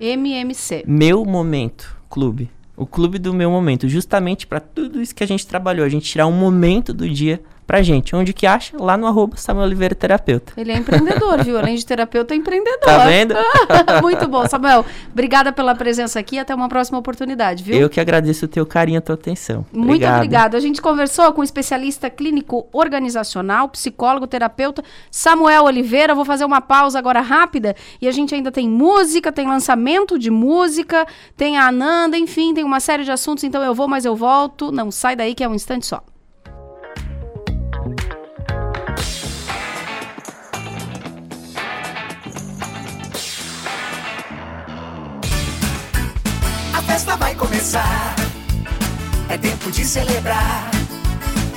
MMC. 0.00 0.84
Meu 0.86 1.26
Momento 1.26 1.94
Clube. 2.08 2.50
O 2.74 2.86
clube 2.86 3.18
do 3.18 3.34
meu 3.34 3.50
momento, 3.50 3.86
justamente 3.86 4.46
para 4.46 4.60
tudo 4.60 5.02
isso 5.02 5.14
que 5.14 5.22
a 5.22 5.26
gente 5.26 5.46
trabalhou, 5.46 5.84
a 5.84 5.90
gente 5.90 6.08
tirar 6.08 6.26
um 6.26 6.32
momento 6.32 6.94
do 6.94 7.06
dia 7.06 7.42
pra 7.70 7.82
gente. 7.82 8.16
Onde 8.16 8.32
que 8.32 8.48
acha? 8.48 8.76
Lá 8.76 8.96
no 8.96 9.06
arroba 9.06 9.36
Samuel 9.36 9.66
Oliveira 9.66 9.94
Terapeuta. 9.94 10.54
Ele 10.56 10.72
é 10.72 10.76
empreendedor, 10.76 11.44
viu? 11.44 11.56
Além 11.56 11.76
de 11.76 11.86
terapeuta, 11.86 12.34
é 12.34 12.36
empreendedor. 12.36 12.80
Tá 12.80 13.06
vendo? 13.06 13.36
Muito 14.02 14.26
bom. 14.26 14.44
Samuel, 14.48 14.84
obrigada 15.12 15.52
pela 15.52 15.72
presença 15.72 16.18
aqui 16.18 16.36
até 16.36 16.52
uma 16.52 16.68
próxima 16.68 16.98
oportunidade, 16.98 17.62
viu? 17.62 17.76
Eu 17.76 17.88
que 17.88 18.00
agradeço 18.00 18.46
o 18.46 18.48
teu 18.48 18.66
carinho 18.66 18.96
e 18.96 18.98
a 18.98 19.00
tua 19.00 19.14
atenção. 19.14 19.64
Muito 19.72 19.90
Obrigado. 19.90 20.16
obrigado. 20.16 20.54
A 20.56 20.60
gente 20.60 20.82
conversou 20.82 21.32
com 21.32 21.42
o 21.42 21.44
especialista 21.44 22.10
clínico 22.10 22.66
organizacional, 22.72 23.68
psicólogo, 23.68 24.26
terapeuta 24.26 24.82
Samuel 25.08 25.62
Oliveira. 25.62 26.12
Vou 26.12 26.24
fazer 26.24 26.44
uma 26.44 26.60
pausa 26.60 26.98
agora 26.98 27.20
rápida 27.20 27.76
e 28.02 28.08
a 28.08 28.10
gente 28.10 28.34
ainda 28.34 28.50
tem 28.50 28.68
música, 28.68 29.30
tem 29.30 29.46
lançamento 29.46 30.18
de 30.18 30.28
música, 30.28 31.06
tem 31.36 31.56
a 31.56 31.68
Ananda, 31.68 32.18
enfim, 32.18 32.52
tem 32.52 32.64
uma 32.64 32.80
série 32.80 33.04
de 33.04 33.12
assuntos. 33.12 33.44
Então 33.44 33.62
eu 33.62 33.76
vou, 33.76 33.86
mas 33.86 34.04
eu 34.04 34.16
volto. 34.16 34.72
Não 34.72 34.90
sai 34.90 35.14
daí 35.14 35.36
que 35.36 35.44
é 35.44 35.48
um 35.48 35.54
instante 35.54 35.86
só. 35.86 36.02
A 46.74 46.82
festa 46.82 47.16
vai 47.16 47.34
começar. 47.34 48.14
É 49.30 49.38
tempo 49.38 49.70
de 49.70 49.84
celebrar. 49.84 50.70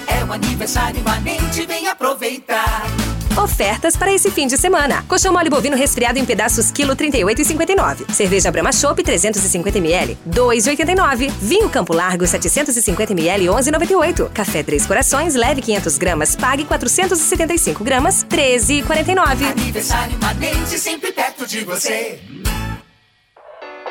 É 0.08 0.24
o 0.24 0.32
aniversário 0.32 1.02
imanente, 1.02 1.66
vem 1.66 1.90
aproveitar. 1.90 2.84
Ofertas 3.38 3.98
para 3.98 4.14
esse 4.14 4.30
fim 4.30 4.46
de 4.46 4.58
semana. 4.58 5.04
Colchão 5.08 5.34
mole 5.34 5.50
bovino 5.50 5.76
resfriado 5.76 6.20
em 6.20 6.26
pedaços 6.26 6.70
quilo 6.70 6.96
38,59. 6.96 8.12
Cerveja 8.14 8.52
Brahma 8.52 8.72
Chopp 8.72 9.02
350 9.02 9.78
ml 9.80 10.18
2,89. 10.30 11.32
Vinho 11.42 11.68
Campo 11.68 11.94
Largo 11.94 12.28
750 12.28 13.12
ml 13.14 13.48
11,98. 13.48 14.30
Café 14.30 14.62
Três 14.62 14.86
Corações 14.86 15.34
leve 15.34 15.62
500 15.62 15.98
gramas, 15.98 16.36
pague 16.36 16.64
475 16.66 17.84
gramas 17.84 18.24
13,49. 18.26 19.52
Aniversário 19.52 20.14
imanente, 20.14 20.78
sempre 20.78 21.12
perto 21.12 21.48
de 21.48 21.66
você. 21.66 22.20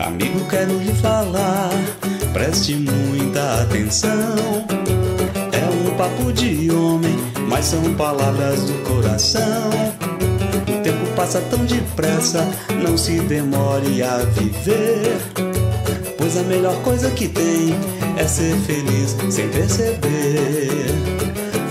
Amigo, 0.00 0.40
quero 0.48 0.78
lhe 0.78 0.92
falar, 0.94 1.70
preste 2.32 2.74
muita 2.74 3.62
atenção. 3.62 4.36
É 5.52 5.64
um 5.70 5.96
papo 5.96 6.32
de 6.32 6.70
homem, 6.70 7.16
mas 7.48 7.66
são 7.66 7.82
palavras 7.94 8.62
do 8.64 8.74
coração. 8.84 9.70
O 10.68 10.82
tempo 10.82 11.06
passa 11.16 11.40
tão 11.50 11.64
depressa, 11.64 12.46
não 12.82 12.96
se 12.96 13.20
demore 13.20 14.02
a 14.02 14.18
viver. 14.18 15.16
Pois 16.18 16.36
a 16.36 16.42
melhor 16.42 16.76
coisa 16.82 17.10
que 17.10 17.28
tem 17.28 17.74
é 18.16 18.26
ser 18.26 18.56
feliz 18.58 19.16
sem 19.30 19.48
perceber. 19.48 20.86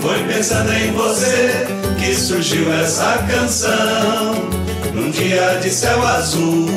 Foi 0.00 0.22
pensando 0.24 0.72
em 0.72 0.92
você 0.92 1.83
que 1.94 2.14
surgiu 2.14 2.72
essa 2.72 3.18
canção. 3.28 4.34
Num 4.94 5.10
dia 5.10 5.58
de 5.60 5.70
céu 5.70 6.06
azul, 6.06 6.68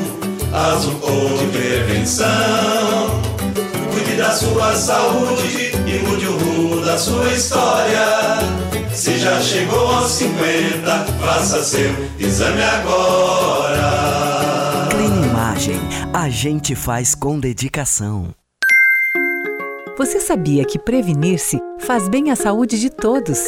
azul 0.53 0.95
cor 0.95 1.37
de 1.37 1.57
prevenção. 1.57 3.21
Cuide 3.91 4.15
da 4.15 4.31
sua 4.31 4.75
saúde 4.75 5.71
e 5.85 5.99
mude 6.07 6.27
o 6.27 6.37
rumo 6.37 6.81
da 6.85 6.97
sua 6.97 7.31
história. 7.33 8.07
Se 8.93 9.17
já 9.19 9.39
chegou 9.41 9.87
aos 9.87 10.11
50, 10.11 11.05
faça 11.19 11.63
seu 11.63 11.93
exame 12.19 12.63
agora. 12.63 13.91
Clinimagem, 14.89 15.79
a 16.13 16.29
gente 16.29 16.73
faz 16.73 17.13
com 17.13 17.39
dedicação. 17.39 18.33
Você 19.97 20.19
sabia 20.19 20.63
que 20.65 20.77
prevenir-se 20.77 21.59
faz 21.79 22.07
bem 22.07 22.29
à 22.31 22.35
saúde 22.35 22.79
de 22.79 22.89
todos? 22.89 23.39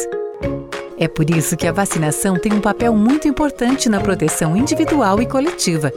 É 1.00 1.08
por 1.08 1.30
isso 1.30 1.56
que 1.56 1.66
a 1.66 1.72
vacinação 1.72 2.38
tem 2.38 2.52
um 2.52 2.60
papel 2.60 2.94
muito 2.94 3.26
importante 3.26 3.88
na 3.88 3.98
proteção 4.00 4.54
individual 4.54 5.22
e 5.22 5.26
coletiva. 5.26 5.90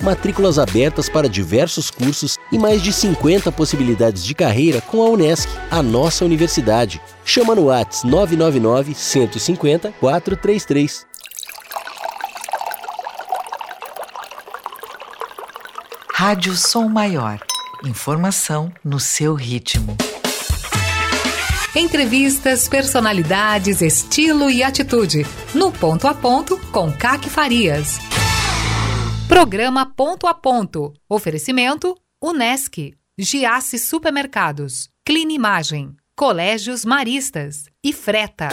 Matrículas 0.00 0.58
abertas 0.58 1.08
para 1.08 1.28
diversos 1.28 1.90
cursos 1.90 2.38
e 2.50 2.58
mais 2.58 2.82
de 2.82 2.92
50 2.92 3.52
possibilidades 3.52 4.24
de 4.24 4.34
carreira 4.34 4.80
com 4.80 5.02
a 5.02 5.08
Unesc, 5.10 5.48
a 5.70 5.82
nossa 5.82 6.24
universidade. 6.24 7.00
Chama 7.24 7.54
no 7.54 7.66
Whats 7.66 8.02
999 8.04 8.94
150 8.94 9.92
433. 10.00 11.06
Rádio 16.12 16.54
Som 16.54 16.88
Maior. 16.88 17.38
Informação 17.84 18.72
no 18.84 19.00
seu 19.00 19.34
ritmo. 19.34 19.96
Entrevistas, 21.74 22.68
personalidades, 22.68 23.80
estilo 23.80 24.50
e 24.50 24.62
atitude. 24.62 25.24
No 25.54 25.70
Ponto 25.70 26.08
a 26.08 26.14
Ponto, 26.14 26.58
com 26.72 26.92
Caque 26.92 27.30
Farias. 27.30 28.09
Programa 29.30 29.86
Ponto 29.86 30.26
a 30.26 30.34
Ponto. 30.34 30.92
Oferecimento: 31.08 31.96
Unesc, 32.20 32.90
Giasse 33.16 33.78
Supermercados, 33.78 34.90
Clean 35.06 35.30
Imagem, 35.30 35.96
Colégios 36.16 36.84
Maristas 36.84 37.66
e 37.80 37.92
Freta. 37.92 38.48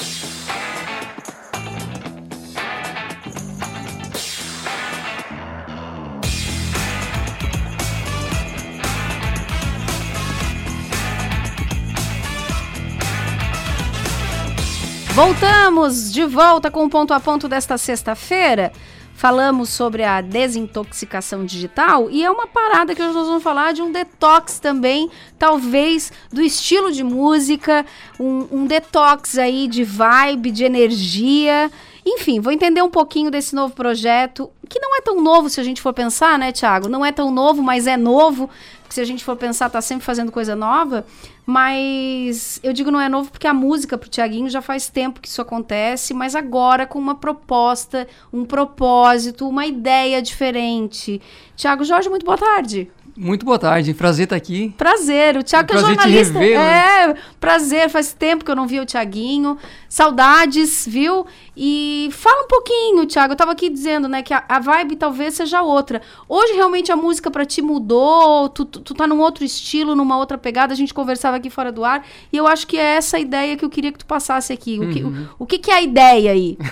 Voltamos 15.15 16.13
de 16.13 16.23
volta 16.23 16.69
com 16.69 16.85
o 16.85 16.89
ponto 16.89 17.15
a 17.15 17.19
ponto 17.19 17.49
desta 17.49 17.79
sexta-feira. 17.79 18.71
Falamos 19.17 19.69
sobre 19.69 20.03
a 20.03 20.21
desintoxicação 20.21 21.43
digital 21.43 22.07
e 22.07 22.23
é 22.23 22.29
uma 22.29 22.45
parada 22.45 22.93
que 22.93 23.01
hoje 23.01 23.15
nós 23.15 23.25
vamos 23.25 23.41
falar 23.41 23.73
de 23.73 23.81
um 23.81 23.91
detox 23.91 24.59
também, 24.59 25.09
talvez 25.39 26.11
do 26.31 26.39
estilo 26.39 26.91
de 26.91 27.03
música, 27.03 27.83
um, 28.19 28.47
um 28.51 28.67
detox 28.67 29.39
aí 29.39 29.67
de 29.67 29.83
vibe, 29.83 30.51
de 30.51 30.63
energia. 30.65 31.71
Enfim, 32.05 32.39
vou 32.39 32.53
entender 32.53 32.83
um 32.83 32.91
pouquinho 32.91 33.31
desse 33.31 33.55
novo 33.55 33.73
projeto, 33.73 34.51
que 34.69 34.79
não 34.79 34.95
é 34.95 35.01
tão 35.01 35.19
novo 35.19 35.49
se 35.49 35.59
a 35.59 35.63
gente 35.63 35.81
for 35.81 35.93
pensar, 35.93 36.37
né, 36.37 36.51
Thiago? 36.51 36.87
Não 36.87 37.03
é 37.03 37.11
tão 37.11 37.31
novo, 37.31 37.63
mas 37.63 37.87
é 37.87 37.97
novo. 37.97 38.47
Se 38.87 39.01
a 39.01 39.03
gente 39.03 39.23
for 39.25 39.35
pensar, 39.35 39.67
tá 39.71 39.81
sempre 39.81 40.05
fazendo 40.05 40.31
coisa 40.31 40.55
nova. 40.55 41.07
Mas 41.49 42.59
eu 42.61 42.73
digo 42.73 42.91
não 42.91 42.99
é 42.99 43.07
novo 43.07 43.31
porque 43.31 43.47
a 43.47 43.53
música 43.53 43.97
pro 43.97 44.09
Tiaguinho 44.09 44.49
já 44.49 44.61
faz 44.61 44.89
tempo 44.89 45.21
que 45.21 45.29
isso 45.29 45.41
acontece, 45.41 46.13
mas 46.13 46.35
agora 46.35 46.85
com 46.85 46.99
uma 46.99 47.15
proposta, 47.15 48.05
um 48.33 48.43
propósito, 48.43 49.47
uma 49.47 49.65
ideia 49.65 50.21
diferente. 50.21 51.21
Tiago 51.55 51.85
Jorge, 51.85 52.09
muito 52.09 52.25
boa 52.25 52.37
tarde. 52.37 52.91
Muito 53.15 53.45
boa 53.45 53.57
tarde, 53.57 53.93
prazer 53.93 54.25
estar 54.25 54.35
aqui. 54.35 54.75
Prazer, 54.77 55.37
o 55.37 55.43
Thiago 55.43 55.73
é 55.73 55.77
jornalista. 55.77 56.37
Rever, 56.37 56.59
é, 56.59 57.15
prazer, 57.39 57.89
faz 57.89 58.11
tempo 58.11 58.45
que 58.45 58.51
eu 58.51 58.55
não 58.55 58.67
vi 58.67 58.79
o 58.81 58.85
Tiaguinho. 58.85 59.57
Saudades, 59.89 60.85
viu? 60.85 61.25
E 61.59 62.09
fala 62.11 62.43
um 62.43 62.47
pouquinho, 62.47 63.07
Thiago. 63.07 63.33
Eu 63.33 63.35
tava 63.35 63.51
aqui 63.51 63.67
dizendo, 63.67 64.07
né, 64.07 64.21
que 64.21 64.31
a, 64.31 64.43
a 64.47 64.59
vibe 64.59 64.95
talvez 64.95 65.33
seja 65.33 65.63
outra. 65.63 66.03
Hoje 66.29 66.53
realmente 66.53 66.91
a 66.91 66.95
música 66.95 67.31
para 67.31 67.43
ti 67.47 67.63
mudou, 67.63 68.47
tu, 68.49 68.63
tu, 68.63 68.79
tu 68.79 68.93
tá 68.93 69.07
num 69.07 69.19
outro 69.19 69.43
estilo, 69.43 69.95
numa 69.95 70.17
outra 70.17 70.37
pegada. 70.37 70.71
A 70.71 70.77
gente 70.77 70.93
conversava 70.93 71.37
aqui 71.37 71.49
fora 71.49 71.71
do 71.71 71.83
ar, 71.83 72.05
e 72.31 72.37
eu 72.37 72.45
acho 72.45 72.67
que 72.67 72.77
é 72.77 72.97
essa 72.97 73.17
ideia 73.17 73.57
que 73.57 73.65
eu 73.65 73.69
queria 73.71 73.91
que 73.91 73.97
tu 73.97 74.05
passasse 74.05 74.53
aqui. 74.53 74.79
O, 74.79 74.89
que, 74.91 75.03
Uhum. 75.03 75.27
o, 75.39 75.43
o 75.43 75.47
que, 75.47 75.57
que 75.57 75.71
é 75.71 75.75
a 75.75 75.81
ideia 75.81 76.31
aí? 76.31 76.57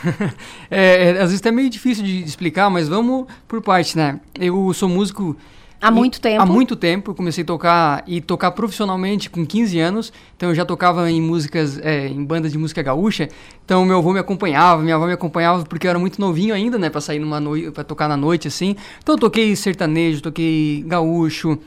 É, 0.69 1.09
é, 1.09 1.21
às 1.21 1.29
vezes 1.31 1.41
é 1.45 1.51
meio 1.51 1.69
difícil 1.69 2.03
de 2.03 2.23
explicar, 2.23 2.69
mas 2.69 2.88
vamos 2.88 3.25
por 3.47 3.61
parte, 3.61 3.95
né? 3.97 4.19
Eu 4.39 4.73
sou 4.73 4.89
músico. 4.89 5.36
Há 5.82 5.91
muito 5.91 6.19
tempo? 6.19 6.41
Há 6.41 6.45
muito 6.45 6.76
tempo. 6.76 7.11
Eu 7.11 7.15
comecei 7.15 7.43
a 7.43 7.47
tocar 7.47 8.03
e 8.07 8.21
tocar 8.21 8.51
profissionalmente 8.51 9.30
com 9.30 9.45
15 9.45 9.80
anos. 9.80 10.13
Então 10.36 10.49
eu 10.49 10.55
já 10.55 10.65
tocava 10.65 11.09
em 11.11 11.21
músicas, 11.21 11.80
é, 11.80 12.07
em 12.07 12.23
bandas 12.23 12.51
de 12.51 12.57
música 12.57 12.82
gaúcha. 12.82 13.30
Então 13.63 13.86
meu 13.86 13.97
avô 13.97 14.13
me 14.13 14.19
acompanhava, 14.19 14.82
minha 14.82 14.95
avó 14.95 15.05
me 15.05 15.13
acompanhava 15.13 15.63
porque 15.65 15.88
eu 15.88 15.89
era 15.89 15.99
muito 15.99 16.19
novinho 16.19 16.53
ainda, 16.53 16.78
né? 16.78 16.89
Pra 16.89 17.01
sair 17.01 17.19
numa 17.19 17.39
noite, 17.39 17.71
pra 17.71 17.84
tocar 17.84 18.07
na 18.07 18.17
noite, 18.17 18.47
assim. 18.47 18.76
Então 19.01 19.15
eu 19.15 19.19
toquei 19.19 19.55
sertanejo, 19.55 20.21
toquei 20.21 20.84
gaúcho, 20.88 21.57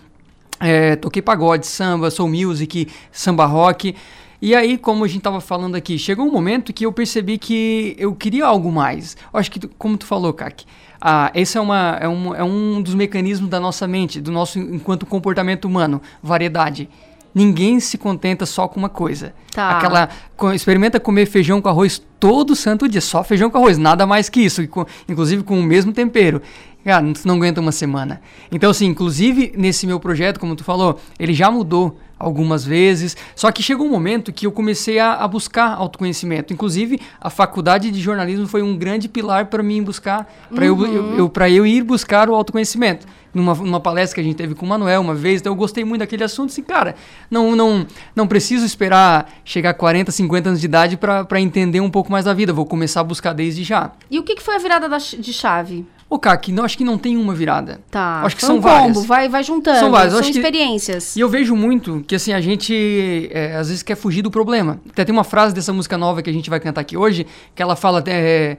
é, 0.60 0.96
toquei 0.96 1.22
pagode, 1.22 1.66
samba, 1.66 2.10
soul 2.10 2.28
music, 2.28 2.88
samba 3.12 3.46
rock. 3.46 3.94
E 4.40 4.54
aí, 4.54 4.78
como 4.78 5.04
a 5.04 5.08
gente 5.08 5.22
tava 5.22 5.40
falando 5.40 5.74
aqui, 5.74 5.98
chegou 5.98 6.24
um 6.24 6.30
momento 6.30 6.72
que 6.72 6.86
eu 6.86 6.92
percebi 6.92 7.38
que 7.38 7.96
eu 7.98 8.14
queria 8.14 8.46
algo 8.46 8.70
mais. 8.70 9.16
Eu 9.32 9.40
acho 9.40 9.50
que, 9.50 9.66
como 9.76 9.96
tu 9.96 10.06
falou, 10.06 10.32
Kaki, 10.32 10.64
ah, 11.00 11.30
esse 11.34 11.56
é, 11.56 11.60
uma, 11.60 11.98
é, 12.00 12.08
um, 12.08 12.34
é 12.34 12.42
um 12.42 12.82
dos 12.82 12.94
mecanismos 12.94 13.48
da 13.48 13.60
nossa 13.60 13.86
mente, 13.86 14.20
do 14.20 14.32
nosso 14.32 14.58
enquanto 14.58 15.06
comportamento 15.06 15.64
humano, 15.66 16.00
variedade. 16.22 16.88
Ninguém 17.34 17.78
se 17.78 17.96
contenta 17.98 18.46
só 18.46 18.66
com 18.66 18.80
uma 18.80 18.88
coisa. 18.88 19.32
Tá. 19.52 19.70
Aquela. 19.78 20.08
Experimenta 20.54 20.98
comer 20.98 21.26
feijão 21.26 21.60
com 21.60 21.68
arroz 21.68 22.02
todo 22.18 22.56
santo 22.56 22.88
dia, 22.88 23.00
só 23.00 23.22
feijão 23.22 23.50
com 23.50 23.58
arroz, 23.58 23.78
nada 23.78 24.06
mais 24.06 24.28
que 24.28 24.40
isso, 24.40 24.62
inclusive 25.08 25.42
com 25.42 25.60
o 25.60 25.62
mesmo 25.62 25.92
tempero. 25.92 26.42
Cara, 26.84 27.02
não- 27.02 27.12
tu 27.12 27.28
não 27.28 27.36
aguenta 27.36 27.60
uma 27.60 27.70
semana. 27.70 28.20
Então, 28.50 28.70
assim, 28.70 28.86
inclusive 28.86 29.52
nesse 29.56 29.86
meu 29.86 30.00
projeto, 30.00 30.40
como 30.40 30.56
tu 30.56 30.64
falou, 30.64 30.98
ele 31.18 31.34
já 31.34 31.50
mudou 31.50 31.98
algumas 32.18 32.64
vezes. 32.64 33.16
Só 33.34 33.52
que 33.52 33.62
chegou 33.62 33.86
um 33.86 33.90
momento 33.90 34.32
que 34.32 34.46
eu 34.46 34.52
comecei 34.52 34.98
a, 34.98 35.14
a 35.14 35.28
buscar 35.28 35.74
autoconhecimento. 35.74 36.52
Inclusive, 36.52 37.00
a 37.20 37.30
faculdade 37.30 37.90
de 37.90 38.00
jornalismo 38.00 38.46
foi 38.46 38.62
um 38.62 38.76
grande 38.76 39.08
pilar 39.08 39.46
para 39.46 39.62
mim 39.62 39.82
buscar, 39.82 40.30
para 40.52 40.64
eu, 40.64 40.86
eu, 40.86 41.18
eu, 41.18 41.28
pra 41.28 41.48
eu 41.48 41.66
ir 41.66 41.82
buscar 41.82 42.28
o 42.28 42.34
autoconhecimento. 42.34 43.06
Numa, 43.32 43.54
numa 43.54 43.78
palestra 43.78 44.14
que 44.14 44.20
a 44.22 44.24
gente 44.24 44.36
teve 44.36 44.54
com 44.54 44.64
o 44.64 44.68
Manuel 44.68 45.02
uma 45.02 45.14
vez, 45.14 45.40
então 45.40 45.52
eu 45.52 45.56
gostei 45.56 45.84
muito 45.84 46.00
daquele 46.00 46.24
assunto. 46.24 46.50
Assim, 46.50 46.62
cara, 46.62 46.94
não, 47.30 47.54
não, 47.54 47.86
não 48.16 48.26
preciso 48.26 48.64
esperar 48.64 49.30
chegar 49.44 49.70
a 49.70 49.74
40, 49.74 50.10
50 50.10 50.48
anos 50.48 50.60
de 50.60 50.66
idade 50.66 50.96
para 50.96 51.40
entender 51.40 51.80
um 51.80 51.90
pouco 51.90 52.10
mais 52.10 52.24
da 52.24 52.32
vida. 52.32 52.52
Vou 52.52 52.64
começar 52.64 53.00
a 53.00 53.04
buscar 53.04 53.34
desde 53.34 53.62
já. 53.62 53.92
E 54.10 54.18
o 54.18 54.22
que, 54.22 54.34
que 54.34 54.42
foi 54.42 54.56
a 54.56 54.58
virada 54.58 54.88
da 54.88 54.96
de 54.96 55.32
chave? 55.32 55.86
Ô, 56.10 56.18
Kaki, 56.18 56.52
não, 56.52 56.64
acho 56.64 56.78
que 56.78 56.84
não 56.84 56.96
tem 56.96 57.18
uma 57.18 57.34
virada. 57.34 57.80
Tá. 57.90 58.22
Acho 58.24 58.34
que 58.36 58.44
são 58.44 58.56
um 58.56 58.60
várias. 58.60 58.94
combo, 58.96 59.06
vai, 59.06 59.28
vai 59.28 59.42
juntando. 59.44 59.78
São 59.78 59.90
várias. 59.90 60.12
São 60.12 60.20
acho 60.20 60.32
que- 60.32 60.38
experiências. 60.38 61.14
E 61.14 61.20
eu 61.20 61.28
vejo 61.28 61.54
muito 61.54 62.02
que, 62.06 62.14
assim, 62.14 62.32
a 62.32 62.40
gente 62.40 63.28
é, 63.30 63.56
às 63.56 63.68
vezes 63.68 63.82
quer 63.82 63.94
fugir 63.94 64.22
do 64.22 64.30
problema. 64.30 64.80
Até 64.88 65.04
tem 65.04 65.12
uma 65.12 65.24
frase 65.24 65.54
dessa 65.54 65.72
música 65.72 65.98
nova 65.98 66.22
que 66.22 66.30
a 66.30 66.32
gente 66.32 66.48
vai 66.48 66.60
cantar 66.60 66.80
aqui 66.80 66.96
hoje, 66.96 67.26
que 67.54 67.62
ela 67.62 67.76
fala 67.76 68.02
é, 68.06 68.56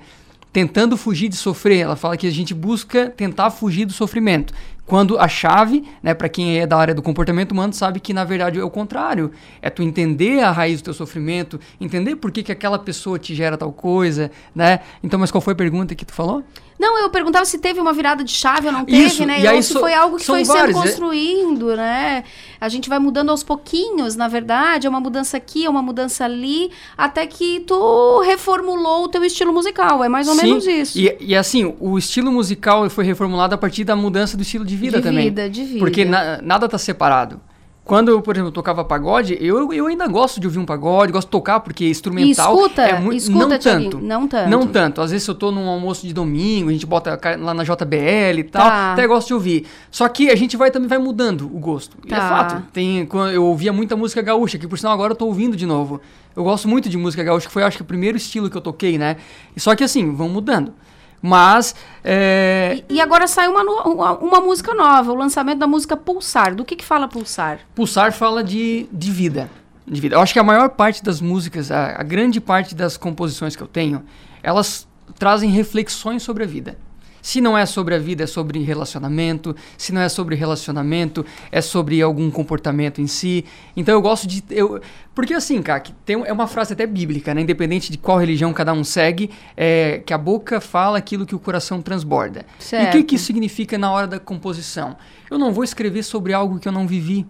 tentando 0.53 0.95
fugir 0.95 1.27
de 1.27 1.35
sofrer. 1.37 1.79
Ela 1.79 1.95
fala 1.95 2.15
que 2.15 2.27
a 2.27 2.31
gente 2.31 2.53
busca 2.53 3.09
tentar 3.09 3.49
fugir 3.49 3.85
do 3.85 3.93
sofrimento. 3.93 4.53
Quando 4.85 5.19
a 5.19 5.27
chave, 5.27 5.83
né, 6.01 6.15
para 6.15 6.27
quem 6.29 6.59
é 6.59 6.65
da 6.67 6.75
área 6.77 6.95
do 6.95 7.01
comportamento 7.01 7.51
humano, 7.51 7.71
sabe 7.73 7.99
que 7.99 8.11
na 8.11 8.23
verdade 8.23 8.59
é 8.59 8.63
o 8.63 8.69
contrário. 8.71 9.31
É 9.61 9.69
tu 9.69 9.83
entender 9.83 10.41
a 10.41 10.51
raiz 10.51 10.81
do 10.81 10.85
teu 10.85 10.93
sofrimento, 10.95 11.59
entender 11.79 12.15
por 12.15 12.31
que, 12.31 12.41
que 12.41 12.51
aquela 12.51 12.77
pessoa 12.79 13.19
te 13.19 13.33
gera 13.35 13.55
tal 13.55 13.71
coisa, 13.71 14.31
né? 14.53 14.79
Então, 15.03 15.19
mas 15.19 15.29
qual 15.31 15.41
foi 15.41 15.53
a 15.53 15.55
pergunta 15.55 15.93
que 15.93 16.03
tu 16.05 16.13
falou? 16.13 16.43
Não, 16.79 16.97
eu 16.97 17.09
perguntava 17.09 17.43
se 17.43 17.59
teve 17.59 17.79
uma 17.81 17.91
virada 17.91 18.23
de 18.23 18.31
chave 18.31 18.67
ou 18.67 18.71
não 18.71 18.85
teve, 18.85 19.03
Isso, 19.03 19.25
né? 19.25 19.41
e 19.41 19.47
aí 19.47 19.57
ou 19.57 19.61
se 19.61 19.73
so- 19.73 19.79
foi 19.81 19.93
algo 19.93 20.15
que 20.15 20.25
foi 20.25 20.45
vários, 20.45 20.67
sendo 20.75 20.79
é- 20.79 20.81
construindo, 20.87 21.75
né? 21.75 22.23
A 22.61 22.69
gente 22.69 22.87
vai 22.87 22.97
mudando 22.99 23.29
aos 23.31 23.43
pouquinhos, 23.43 24.15
na 24.15 24.29
verdade. 24.29 24.87
É 24.87 24.89
uma 24.89 25.01
mudança 25.01 25.35
aqui, 25.35 25.65
é 25.65 25.69
uma 25.69 25.81
mudança 25.81 26.23
ali, 26.23 26.71
até 26.97 27.27
que 27.27 27.59
tu 27.61 28.21
reformulou 28.21 29.03
o 29.03 29.07
teu 29.09 29.23
estilo 29.25 29.51
musical. 29.51 30.03
É 30.03 30.07
mais 30.09 30.27
ou 30.29 30.35
Sim, 30.35 30.43
menos 30.47 30.65
isso. 30.65 30.97
E, 30.97 31.17
e 31.19 31.35
assim, 31.35 31.75
o 31.81 31.97
estilo 31.97 32.31
musical 32.31 32.89
foi 32.89 33.03
reformulado 33.03 33.53
a 33.53 33.57
partir 33.57 33.83
da 33.83 33.95
mudança 33.95 34.37
do 34.37 34.43
estilo 34.43 34.63
de 34.63 34.75
vida 34.77 34.97
De 34.97 35.03
também. 35.03 35.25
vida, 35.25 35.49
de 35.49 35.63
vida. 35.65 35.79
Porque 35.79 36.05
na- 36.05 36.41
nada 36.41 36.69
tá 36.69 36.77
separado. 36.77 37.41
Quando 37.89 38.09
eu, 38.09 38.21
por 38.21 38.35
exemplo, 38.35 38.51
tocava 38.51 38.85
pagode, 38.85 39.35
eu, 39.41 39.73
eu 39.73 39.87
ainda 39.87 40.07
gosto 40.07 40.39
de 40.39 40.45
ouvir 40.45 40.59
um 40.59 40.65
pagode, 40.65 41.11
gosto 41.11 41.25
de 41.27 41.31
tocar, 41.31 41.59
porque 41.59 41.89
instrumental 41.89 42.55
escuta, 42.55 42.83
é 42.83 42.99
muito. 42.99 43.17
escuta, 43.17 43.47
não 43.47 43.57
tanto. 43.59 43.99
não 43.99 44.27
tanto. 44.27 44.49
Não 44.49 44.67
tanto. 44.67 45.01
Às 45.01 45.09
vezes 45.09 45.27
eu 45.27 45.33
tô 45.33 45.49
num 45.51 45.67
almoço 45.67 46.05
de 46.05 46.13
domingo, 46.13 46.69
a 46.69 46.71
gente 46.71 46.85
bota 46.85 47.19
lá 47.39 47.51
na 47.51 47.63
JBL 47.63 48.37
e 48.39 48.43
tal, 48.43 48.61
Tá. 48.67 48.93
até 48.93 49.07
gosto 49.07 49.29
de 49.29 49.33
ouvir. 49.33 49.65
Só 49.89 50.07
que 50.07 50.29
a 50.29 50.35
gente 50.35 50.55
vai 50.55 50.69
também 50.69 50.87
vai 50.87 50.99
mudando 50.99 51.45
o 51.51 51.57
gosto. 51.59 51.97
E 52.05 52.13
é 52.13 52.15
Tá. 52.15 52.29
fato. 52.29 52.63
Tem, 52.71 53.07
quando 53.07 53.31
eu 53.31 53.43
ouvia 53.43 53.73
muita 53.73 53.95
música 53.95 54.21
gaúcha, 54.21 54.59
que 54.59 54.67
por 54.67 54.77
sinal 54.77 54.93
agora 54.93 55.13
eu 55.13 55.17
tô 55.17 55.25
ouvindo 55.25 55.57
de 55.57 55.65
novo. 55.65 55.99
Eu 56.35 56.43
gosto 56.43 56.67
muito 56.67 56.87
de 56.89 56.95
música 56.95 57.23
gaúcha, 57.23 57.47
que 57.47 57.53
foi 57.53 57.63
acho 57.63 57.77
que 57.77 57.81
o 57.81 57.85
primeiro 57.85 58.17
estilo 58.17 58.51
que 58.51 58.55
eu 58.55 58.61
toquei, 58.61 58.99
né? 58.99 59.17
E 59.55 59.59
Só 59.59 59.75
que 59.75 59.83
assim, 59.83 60.13
vão 60.13 60.29
mudando. 60.29 60.73
Mas. 61.21 61.75
é, 62.03 62.83
E 62.89 62.99
agora 63.01 63.27
saiu 63.27 63.51
uma, 63.51 63.63
uma, 63.63 64.11
uma 64.17 64.41
música 64.41 64.73
nova, 64.73 65.11
o 65.11 65.15
lançamento 65.15 65.59
da 65.59 65.67
música 65.67 65.97
Pulsar. 65.97 66.55
Do 66.55 66.63
que 66.65 66.75
que 66.75 66.85
fala 66.85 67.07
Pulsar? 67.07 67.59
Pulsar 67.75 68.11
fala 68.13 68.43
de, 68.43 68.87
de 68.91 69.11
vida. 69.11 69.49
De 69.85 69.99
vida. 69.99 70.15
Eu 70.15 70.21
acho 70.21 70.33
que 70.33 70.39
a 70.39 70.43
maior 70.43 70.69
parte 70.69 71.03
das 71.03 71.19
músicas, 71.19 71.71
a, 71.71 71.99
a 71.99 72.03
grande 72.03 72.39
parte 72.39 72.75
das 72.75 72.95
composições 72.95 73.55
que 73.55 73.63
eu 73.63 73.67
tenho, 73.67 74.03
elas 74.43 74.87
trazem 75.17 75.49
reflexões 75.49 76.23
sobre 76.23 76.43
a 76.43 76.47
vida. 76.47 76.77
Se 77.21 77.41
não 77.41 77.57
é 77.57 77.65
sobre 77.65 77.95
a 77.95 77.99
vida, 77.99 78.23
é 78.23 78.27
sobre 78.27 78.59
relacionamento. 78.63 79.55
Se 79.77 79.93
não 79.93 80.01
é 80.01 80.09
sobre 80.09 80.35
relacionamento, 80.35 81.25
é 81.51 81.61
sobre 81.61 82.01
algum 82.01 82.29
comportamento 82.31 83.01
em 83.01 83.07
si. 83.07 83.45
Então 83.75 83.93
eu 83.93 84.01
gosto 84.01 84.27
de. 84.27 84.43
Eu, 84.49 84.81
porque 85.13 85.33
assim, 85.33 85.61
cara, 85.61 85.79
que 85.79 85.91
tem, 86.05 86.15
é 86.25 86.31
uma 86.31 86.47
frase 86.47 86.73
até 86.73 86.85
bíblica, 86.87 87.33
né? 87.33 87.41
Independente 87.41 87.91
de 87.91 87.97
qual 87.97 88.17
religião 88.17 88.53
cada 88.53 88.71
um 88.73 88.83
segue, 88.83 89.29
é 89.57 90.01
que 90.05 90.13
a 90.13 90.17
boca 90.17 90.61
fala 90.61 90.97
aquilo 90.97 91.25
que 91.25 91.35
o 91.35 91.39
coração 91.39 91.81
transborda. 91.81 92.45
E 92.57 92.61
o 92.61 92.63
Certo. 92.63 92.91
que, 92.91 93.03
que 93.03 93.15
isso 93.15 93.25
significa 93.25 93.77
na 93.77 93.91
hora 93.91 94.07
da 94.07 94.19
composição? 94.19 94.95
Eu 95.29 95.37
não 95.37 95.51
vou 95.51 95.63
escrever 95.63 96.03
sobre 96.03 96.33
algo 96.33 96.59
que 96.59 96.67
eu 96.67 96.71
não 96.71 96.87
vivi. 96.87 97.25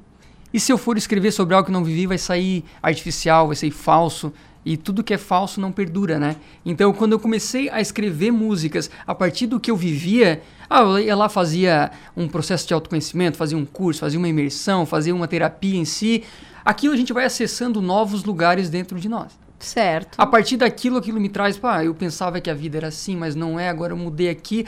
E 0.54 0.60
se 0.60 0.72
eu 0.72 0.78
for 0.78 0.98
escrever 0.98 1.32
sobre 1.32 1.54
algo 1.54 1.66
que 1.66 1.72
eu 1.72 1.74
não 1.74 1.84
vivi, 1.84 2.08
vai 2.08 2.18
sair 2.18 2.64
artificial, 2.82 3.48
vai 3.48 3.56
sair 3.56 3.72
falso. 3.72 4.34
E 4.66 4.76
tudo 4.76 5.04
que 5.04 5.14
é 5.14 5.18
falso 5.18 5.62
não 5.62 5.72
perdura, 5.72 6.20
né? 6.20 6.36
Então, 6.66 6.92
quando 6.94 7.14
eu 7.14 7.20
comecei 7.20 7.70
a 7.70 7.80
escrever 7.80 8.32
músicas 8.32 8.90
a 9.08 9.16
partir 9.16 9.48
do 9.48 9.60
que 9.60 9.72
eu 9.72 9.76
vivia, 9.76 10.42
ah, 10.70 10.82
eu 10.82 11.00
ia 11.00 11.16
lá, 11.16 11.30
fazia 11.30 11.92
um 12.16 12.28
processo 12.28 12.68
de 12.68 12.74
autoconhecimento, 12.74 13.38
fazia 13.38 13.58
um 13.58 13.66
curso, 13.66 14.02
fazia 14.02 14.20
uma 14.20 14.28
imersão, 14.28 14.86
fazia 14.86 15.16
uma 15.16 15.28
terapia 15.28 15.78
em 15.78 15.86
si. 15.86 16.24
Aquilo 16.64 16.94
a 16.94 16.98
gente 16.98 17.14
vai 17.14 17.26
acessando 17.26 17.82
novos 17.82 18.24
lugares 18.24 18.70
dentro 18.70 19.00
de 19.00 19.08
nós. 19.08 19.32
Certo. 19.60 20.16
A 20.18 20.26
partir 20.26 20.58
daquilo, 20.58 20.98
aquilo 20.98 21.20
me 21.20 21.30
traz, 21.30 21.58
pá, 21.58 21.84
eu 21.84 21.94
pensava 21.94 22.40
que 22.40 22.50
a 22.50 22.54
vida 22.54 22.78
era 22.78 22.88
assim, 22.88 23.16
mas 23.16 23.36
não 23.36 23.60
é, 23.60 23.70
agora 23.70 23.94
eu 23.94 23.98
mudei 23.98 24.30
aqui. 24.30 24.66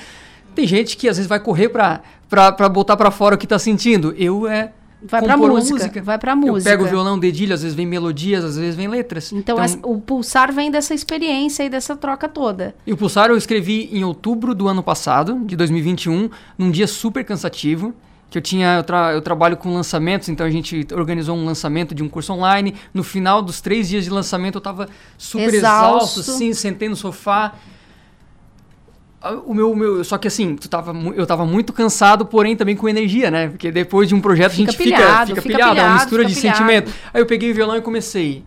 Tem 0.53 0.67
gente 0.67 0.97
que 0.97 1.07
às 1.07 1.17
vezes 1.17 1.29
vai 1.29 1.39
correr 1.39 1.69
pra, 1.69 2.01
pra, 2.29 2.51
pra 2.51 2.67
botar 2.67 2.97
pra 2.97 3.09
fora 3.09 3.35
o 3.35 3.37
que 3.37 3.47
tá 3.47 3.57
sentindo. 3.57 4.13
Eu 4.17 4.47
é. 4.47 4.73
Vai 5.03 5.21
pra 5.21 5.35
uma 5.35 5.47
música, 5.47 6.01
vai 6.01 6.17
pra 6.17 6.33
Eu 6.33 6.37
música. 6.37 6.69
pego 6.69 6.83
o 6.83 6.87
violão, 6.87 7.17
dedilho, 7.17 7.53
às 7.53 7.61
vezes 7.63 7.75
vem 7.75 7.85
melodias, 7.85 8.43
às 8.45 8.55
vezes 8.57 8.75
vem 8.75 8.87
letras. 8.87 9.31
Então, 9.33 9.59
essa- 9.61 9.79
o 9.83 9.99
Pulsar 9.99 10.53
vem 10.53 10.69
dessa 10.69 10.93
experiência 10.93 11.63
e 11.63 11.69
dessa 11.69 11.95
troca 11.95 12.29
toda. 12.29 12.75
E 12.85 12.93
o 12.93 12.97
Pulsar 12.97 13.29
eu 13.29 13.37
escrevi 13.37 13.89
em 13.91 14.03
outubro 14.03 14.53
do 14.53 14.67
ano 14.67 14.83
passado, 14.83 15.39
de 15.45 15.55
2021, 15.55 16.29
num 16.57 16.69
dia 16.69 16.87
super 16.87 17.23
cansativo. 17.25 17.93
que 18.29 18.37
eu 18.37 18.41
tinha 18.41 18.77
eu, 18.77 18.83
tra 18.85 19.11
eu, 19.11 19.21
trabalho 19.21 19.57
com 19.57 19.73
lançamentos, 19.73 20.29
então 20.29 20.45
a 20.45 20.49
gente 20.49 20.87
organizou 20.93 21.35
um 21.35 21.43
lançamento 21.43 21.93
de 21.93 22.01
um 22.01 22.07
curso 22.07 22.31
online. 22.31 22.75
No 22.93 23.03
final 23.03 23.41
dos 23.41 23.59
três 23.59 23.89
dias 23.89 24.05
de 24.05 24.09
lançamento 24.09 24.55
eu 24.55 24.59
estava 24.59 24.87
super 25.17 25.53
exausto, 25.53 26.21
exausto 26.21 26.37
sim, 26.37 26.53
sentei 26.53 26.87
no 26.87 26.95
sofá. 26.95 27.53
O 29.45 29.53
meu, 29.53 29.75
meu, 29.75 30.03
só 30.03 30.17
que 30.17 30.27
assim, 30.27 30.55
tu 30.55 30.67
tava, 30.67 30.91
eu 31.15 31.27
tava 31.27 31.45
muito 31.45 31.71
cansado, 31.71 32.25
porém 32.25 32.55
também 32.55 32.75
com 32.75 32.89
energia, 32.89 33.29
né? 33.29 33.49
Porque 33.49 33.71
depois 33.71 34.09
de 34.09 34.15
um 34.15 34.19
projeto 34.19 34.53
fica 34.53 34.71
a 34.71 34.73
gente 34.73 34.83
pilhado, 34.83 35.27
fica, 35.27 35.41
fica, 35.41 35.41
fica 35.41 35.57
pilhado, 35.57 35.79
é 35.79 35.83
uma 35.83 35.93
mistura 35.93 36.25
de 36.25 36.33
pilhado. 36.33 36.57
sentimento. 36.57 36.91
Aí 37.13 37.21
eu 37.21 37.25
peguei 37.27 37.51
o 37.51 37.53
violão 37.53 37.77
e 37.77 37.81
comecei. 37.81 38.43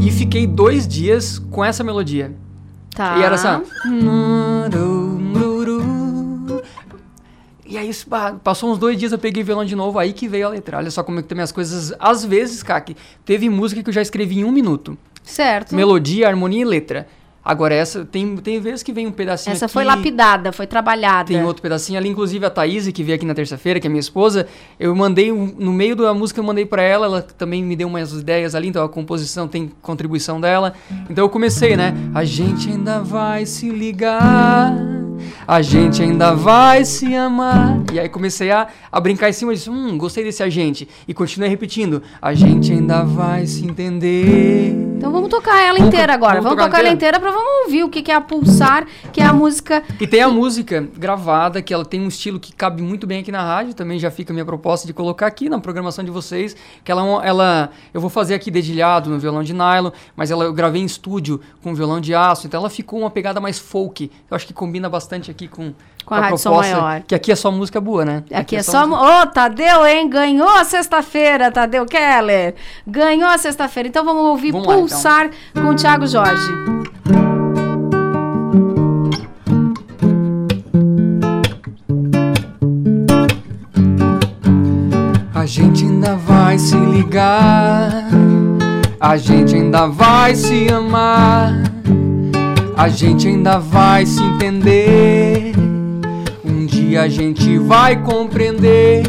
E 0.00 0.10
fiquei 0.12 0.46
dois 0.46 0.86
dias 0.86 1.40
com 1.50 1.64
essa 1.64 1.82
melodia. 1.82 2.32
Tá. 2.94 3.18
E 3.18 3.22
era 3.24 3.34
essa. 3.34 3.60
E 7.74 7.78
aí, 7.78 7.90
passou 8.44 8.70
uns 8.70 8.78
dois 8.78 8.96
dias, 8.96 9.10
eu 9.10 9.18
peguei 9.18 9.42
violão 9.42 9.64
de 9.64 9.74
novo, 9.74 9.98
aí 9.98 10.12
que 10.12 10.28
veio 10.28 10.46
a 10.46 10.50
letra. 10.50 10.76
Olha 10.76 10.92
só 10.92 11.02
como 11.02 11.18
é 11.18 11.22
que 11.22 11.28
também 11.28 11.42
as 11.42 11.50
coisas. 11.50 11.92
Às 11.98 12.24
vezes, 12.24 12.62
Kaki, 12.62 12.96
teve 13.24 13.48
música 13.48 13.82
que 13.82 13.90
eu 13.90 13.94
já 13.94 14.00
escrevi 14.00 14.38
em 14.38 14.44
um 14.44 14.52
minuto. 14.52 14.96
Certo. 15.24 15.74
Melodia, 15.74 16.28
harmonia 16.28 16.62
e 16.62 16.64
letra. 16.64 17.08
Agora, 17.44 17.74
essa 17.74 18.04
tem, 18.04 18.36
tem 18.36 18.60
vezes 18.60 18.84
que 18.84 18.92
vem 18.92 19.08
um 19.08 19.10
pedacinho. 19.10 19.52
Essa 19.52 19.64
aqui, 19.64 19.74
foi 19.74 19.82
lapidada, 19.82 20.52
foi 20.52 20.68
trabalhada. 20.68 21.26
Tem 21.26 21.44
outro 21.44 21.62
pedacinho 21.62 21.98
ali, 21.98 22.08
inclusive 22.08 22.46
a 22.46 22.48
Thaís, 22.48 22.86
que 22.92 23.02
veio 23.02 23.16
aqui 23.16 23.26
na 23.26 23.34
terça-feira, 23.34 23.80
que 23.80 23.88
é 23.88 23.90
minha 23.90 23.98
esposa. 23.98 24.46
Eu 24.78 24.94
mandei, 24.94 25.32
um, 25.32 25.52
no 25.58 25.72
meio 25.72 25.96
da 25.96 26.14
música, 26.14 26.38
eu 26.38 26.44
mandei 26.44 26.64
para 26.64 26.82
ela, 26.82 27.06
ela 27.06 27.22
também 27.22 27.62
me 27.62 27.74
deu 27.74 27.88
umas 27.88 28.12
ideias 28.12 28.54
ali, 28.54 28.68
então 28.68 28.84
a 28.84 28.88
composição 28.88 29.48
tem 29.48 29.72
contribuição 29.82 30.40
dela. 30.40 30.74
Então 31.10 31.24
eu 31.24 31.28
comecei, 31.28 31.76
né? 31.76 31.92
A 32.14 32.24
gente 32.24 32.70
ainda 32.70 33.00
vai 33.00 33.44
se 33.44 33.68
ligar, 33.68 34.72
a 35.46 35.62
gente 35.62 36.02
ainda 36.02 36.34
vai 36.34 36.84
se 36.84 37.14
amar. 37.14 37.82
E 37.92 38.00
aí 38.00 38.08
comecei 38.08 38.50
a, 38.50 38.68
a 38.90 39.00
brincar 39.00 39.28
em 39.28 39.32
cima 39.32 39.54
disso. 39.54 39.70
Hum, 39.70 39.96
gostei 39.96 40.24
desse 40.24 40.42
a 40.42 40.48
gente. 40.48 40.88
E 41.06 41.14
continuei 41.14 41.48
repetindo. 41.48 42.02
A 42.20 42.34
gente 42.34 42.72
ainda 42.72 43.02
vai 43.02 43.46
se 43.46 43.64
entender. 43.64 44.74
Então 44.96 45.12
vamos 45.12 45.28
tocar 45.28 45.60
ela 45.62 45.78
inteira 45.78 46.14
agora. 46.14 46.40
Vamos, 46.40 46.44
vamos 46.44 46.64
tocar, 46.64 46.70
tocar 46.70 46.80
ela 46.80 46.94
inteira 46.94 47.20
pra 47.20 47.30
vamos 47.30 47.64
ouvir 47.64 47.84
o 47.84 47.88
que, 47.88 48.02
que 48.02 48.10
é 48.10 48.14
a 48.14 48.20
Pulsar, 48.20 48.86
que 49.12 49.20
é 49.20 49.24
a 49.24 49.32
música. 49.32 49.82
E 50.00 50.06
tem 50.06 50.22
a 50.22 50.28
música 50.28 50.88
gravada, 50.96 51.60
que 51.60 51.74
ela 51.74 51.84
tem 51.84 52.00
um 52.00 52.08
estilo 52.08 52.40
que 52.40 52.52
cabe 52.52 52.82
muito 52.82 53.06
bem 53.06 53.20
aqui 53.20 53.30
na 53.30 53.42
rádio. 53.42 53.74
Também 53.74 53.98
já 53.98 54.10
fica 54.10 54.32
a 54.32 54.34
minha 54.34 54.44
proposta 54.44 54.86
de 54.86 54.92
colocar 54.92 55.26
aqui 55.26 55.48
na 55.48 55.58
programação 55.58 56.04
de 56.04 56.10
vocês. 56.10 56.56
Que 56.82 56.90
ela, 56.90 57.22
é 57.22 57.28
ela 57.28 57.70
eu 57.92 58.00
vou 58.00 58.10
fazer 58.10 58.34
aqui 58.34 58.50
dedilhado 58.50 59.10
no 59.10 59.18
violão 59.18 59.42
de 59.42 59.52
nylon, 59.52 59.90
mas 60.16 60.30
ela 60.30 60.44
eu 60.44 60.52
gravei 60.52 60.80
em 60.80 60.86
estúdio 60.86 61.40
com 61.62 61.74
violão 61.74 62.00
de 62.00 62.14
aço. 62.14 62.46
Então 62.46 62.60
ela 62.60 62.70
ficou 62.70 63.00
uma 63.00 63.10
pegada 63.10 63.40
mais 63.40 63.58
folk. 63.58 64.10
Eu 64.30 64.34
acho 64.34 64.46
que 64.46 64.52
combina 64.52 64.88
bastante 64.88 65.03
aqui 65.30 65.48
com, 65.48 65.72
com 66.04 66.14
a, 66.14 66.18
a 66.18 66.20
Rádio 66.20 66.42
proposta, 66.42 66.80
Maior. 66.80 67.02
Que 67.06 67.14
aqui 67.14 67.32
é 67.32 67.36
só 67.36 67.50
música 67.50 67.80
boa, 67.80 68.04
né? 68.04 68.18
Aqui, 68.26 68.34
aqui 68.34 68.56
é, 68.56 68.58
é, 68.60 68.62
só. 68.62 68.84
Ô, 68.86 69.22
oh, 69.22 69.26
Tadeu, 69.26 69.86
hein? 69.86 70.08
Ganhou 70.08 70.48
a 70.48 70.64
sexta-feira, 70.64 71.50
Tadeu 71.50 71.86
Keller. 71.86 72.54
Ganhou 72.86 73.28
a 73.28 73.38
sexta-feira. 73.38 73.88
Então 73.88 74.04
vamos 74.04 74.24
ouvir 74.24 74.52
vamos 74.52 74.66
Pulsar 74.66 75.24
lá, 75.24 75.30
então. 75.50 75.62
com 75.64 75.70
o 75.70 75.74
Thiago 75.74 76.06
Jorge. 76.06 76.52
A 85.44 85.46
gente 85.46 85.84
ainda 85.84 86.16
vai 86.16 86.58
se 86.58 86.74
ligar, 86.74 88.08
a 88.98 89.16
gente 89.18 89.54
ainda 89.54 89.86
vai 89.86 90.34
se 90.34 90.72
amar, 90.72 91.52
a 92.76 92.88
gente 92.88 93.28
ainda 93.28 93.58
vai 93.58 94.04
se 94.04 94.22
entender. 94.22 95.52
Um 96.44 96.66
dia 96.66 97.02
a 97.02 97.08
gente 97.08 97.58
vai 97.58 98.00
compreender 98.02 99.02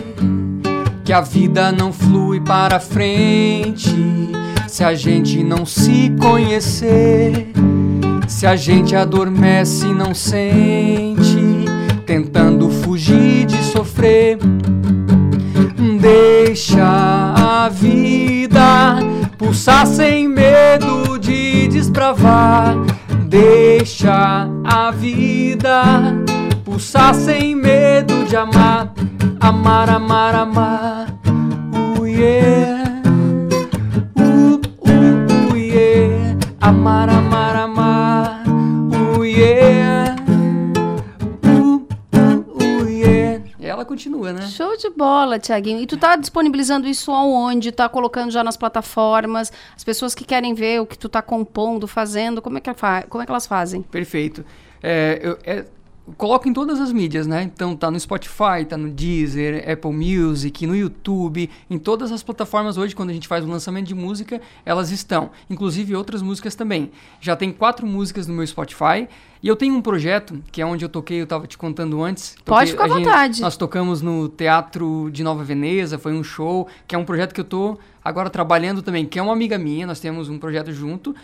que 1.04 1.12
a 1.12 1.22
vida 1.22 1.72
não 1.72 1.92
flui 1.92 2.40
para 2.40 2.80
frente 2.80 3.96
se 4.68 4.84
a 4.84 4.94
gente 4.94 5.44
não 5.44 5.66
se 5.66 6.12
conhecer. 6.20 7.52
Se 8.28 8.46
a 8.46 8.56
gente 8.56 8.96
adormece 8.96 9.88
e 9.88 9.94
não 9.94 10.14
sente, 10.14 11.66
tentando 12.06 12.70
fugir 12.70 13.46
de 13.46 13.64
sofrer. 13.64 14.38
Deixa 16.02 16.84
a 16.84 17.70
vida 17.70 18.98
pulsar 19.38 19.88
sem 19.88 20.28
medo 20.28 21.18
de 21.20 21.68
desbravar. 21.68 22.75
Deixa 24.06 24.48
a 24.64 24.92
vida 24.92 25.82
pulsar 26.64 27.16
sem 27.16 27.56
medo 27.56 28.24
de 28.26 28.36
amar. 28.36 28.94
Amar, 29.40 29.90
amar, 29.90 30.36
amar. 30.36 31.08
Uh, 31.74 32.06
yeah. 32.06 33.02
Uh, 34.16 34.62
uh, 34.86 35.52
uh, 35.52 35.56
yeah. 35.56 36.38
Amar, 36.62 37.10
amar. 37.10 37.55
Continua, 43.96 44.34
né? 44.34 44.42
Show 44.48 44.78
de 44.78 44.90
bola, 44.90 45.40
Tiaguinho. 45.40 45.80
E 45.82 45.88
tu 45.88 45.98
tá 45.98 46.16
disponibilizando 46.16 46.88
isso 46.88 47.12
aonde? 47.12 47.72
Tá 47.72 47.88
colocando 47.90 48.30
já 48.32 48.44
nas 48.44 48.58
plataformas? 48.58 49.52
As 49.76 49.84
pessoas 49.84 50.14
que 50.14 50.24
querem 50.24 50.54
ver 50.54 50.82
o 50.82 50.86
que 50.86 50.98
tu 50.98 51.10
tá 51.10 51.22
compondo, 51.22 51.88
fazendo, 51.88 52.42
como 52.42 52.58
é 52.58 52.62
que, 52.62 52.70
como 53.10 53.24
é 53.24 53.26
que 53.26 53.32
elas 53.32 53.48
fazem? 53.48 53.82
Perfeito. 53.82 54.46
É, 54.84 55.20
eu, 55.24 55.40
é, 55.44 55.66
coloco 56.18 56.48
em 56.48 56.54
todas 56.54 56.80
as 56.80 56.92
mídias, 56.92 57.26
né? 57.28 57.44
Então 57.44 57.76
tá 57.76 57.90
no 57.90 58.00
Spotify, 58.00 58.66
tá 58.68 58.78
no 58.78 58.90
Deezer, 58.90 59.70
Apple 59.70 59.92
Music, 59.92 60.66
no 60.68 60.76
YouTube, 60.76 61.50
em 61.70 61.78
todas 61.78 62.12
as 62.12 62.24
plataformas 62.24 62.78
hoje, 62.78 62.96
quando 62.96 63.10
a 63.10 63.14
gente 63.14 63.28
faz 63.28 63.44
um 63.44 63.50
lançamento 63.50 63.88
de 63.88 63.96
música, 63.96 64.42
elas 64.66 64.92
estão. 64.92 65.32
Inclusive 65.50 65.96
outras 65.96 66.22
músicas 66.22 66.56
também. 66.56 66.92
Já 67.20 67.36
tem 67.36 67.52
quatro 67.52 67.86
músicas 67.86 68.28
no 68.28 68.34
meu 68.34 68.46
Spotify. 68.46 69.08
E 69.42 69.48
eu 69.48 69.56
tenho 69.56 69.76
um 69.76 69.82
projeto, 69.82 70.42
que 70.52 70.60
é 70.60 70.66
onde 70.66 70.84
eu 70.84 70.90
toquei, 70.90 71.20
eu 71.20 71.26
estava 71.26 71.46
te 71.46 71.58
contando 71.58 72.02
antes. 72.04 72.36
Pode 72.44 72.72
ficar 72.72 72.86
à 72.86 72.88
vontade. 72.88 73.42
Nós 73.42 73.56
tocamos 73.56 74.02
no 74.02 74.28
Teatro 74.28 75.10
de 75.12 75.24
Nova 75.24 75.44
Veneza, 75.44 76.00
foi 76.00 76.14
um 76.14 76.24
show, 76.24 76.68
que 76.88 76.96
é 76.96 76.98
um 76.98 77.06
projeto 77.06 77.32
que 77.32 77.42
eu 77.42 77.46
tô 77.46 77.78
agora 78.04 78.30
trabalhando 78.30 78.82
também, 78.82 79.06
que 79.06 79.20
é 79.20 79.22
uma 79.22 79.34
amiga 79.34 79.58
minha, 79.58 79.86
nós 79.86 80.00
temos 80.00 80.30
um 80.30 80.40
projeto 80.40 80.72
junto. 80.72 81.16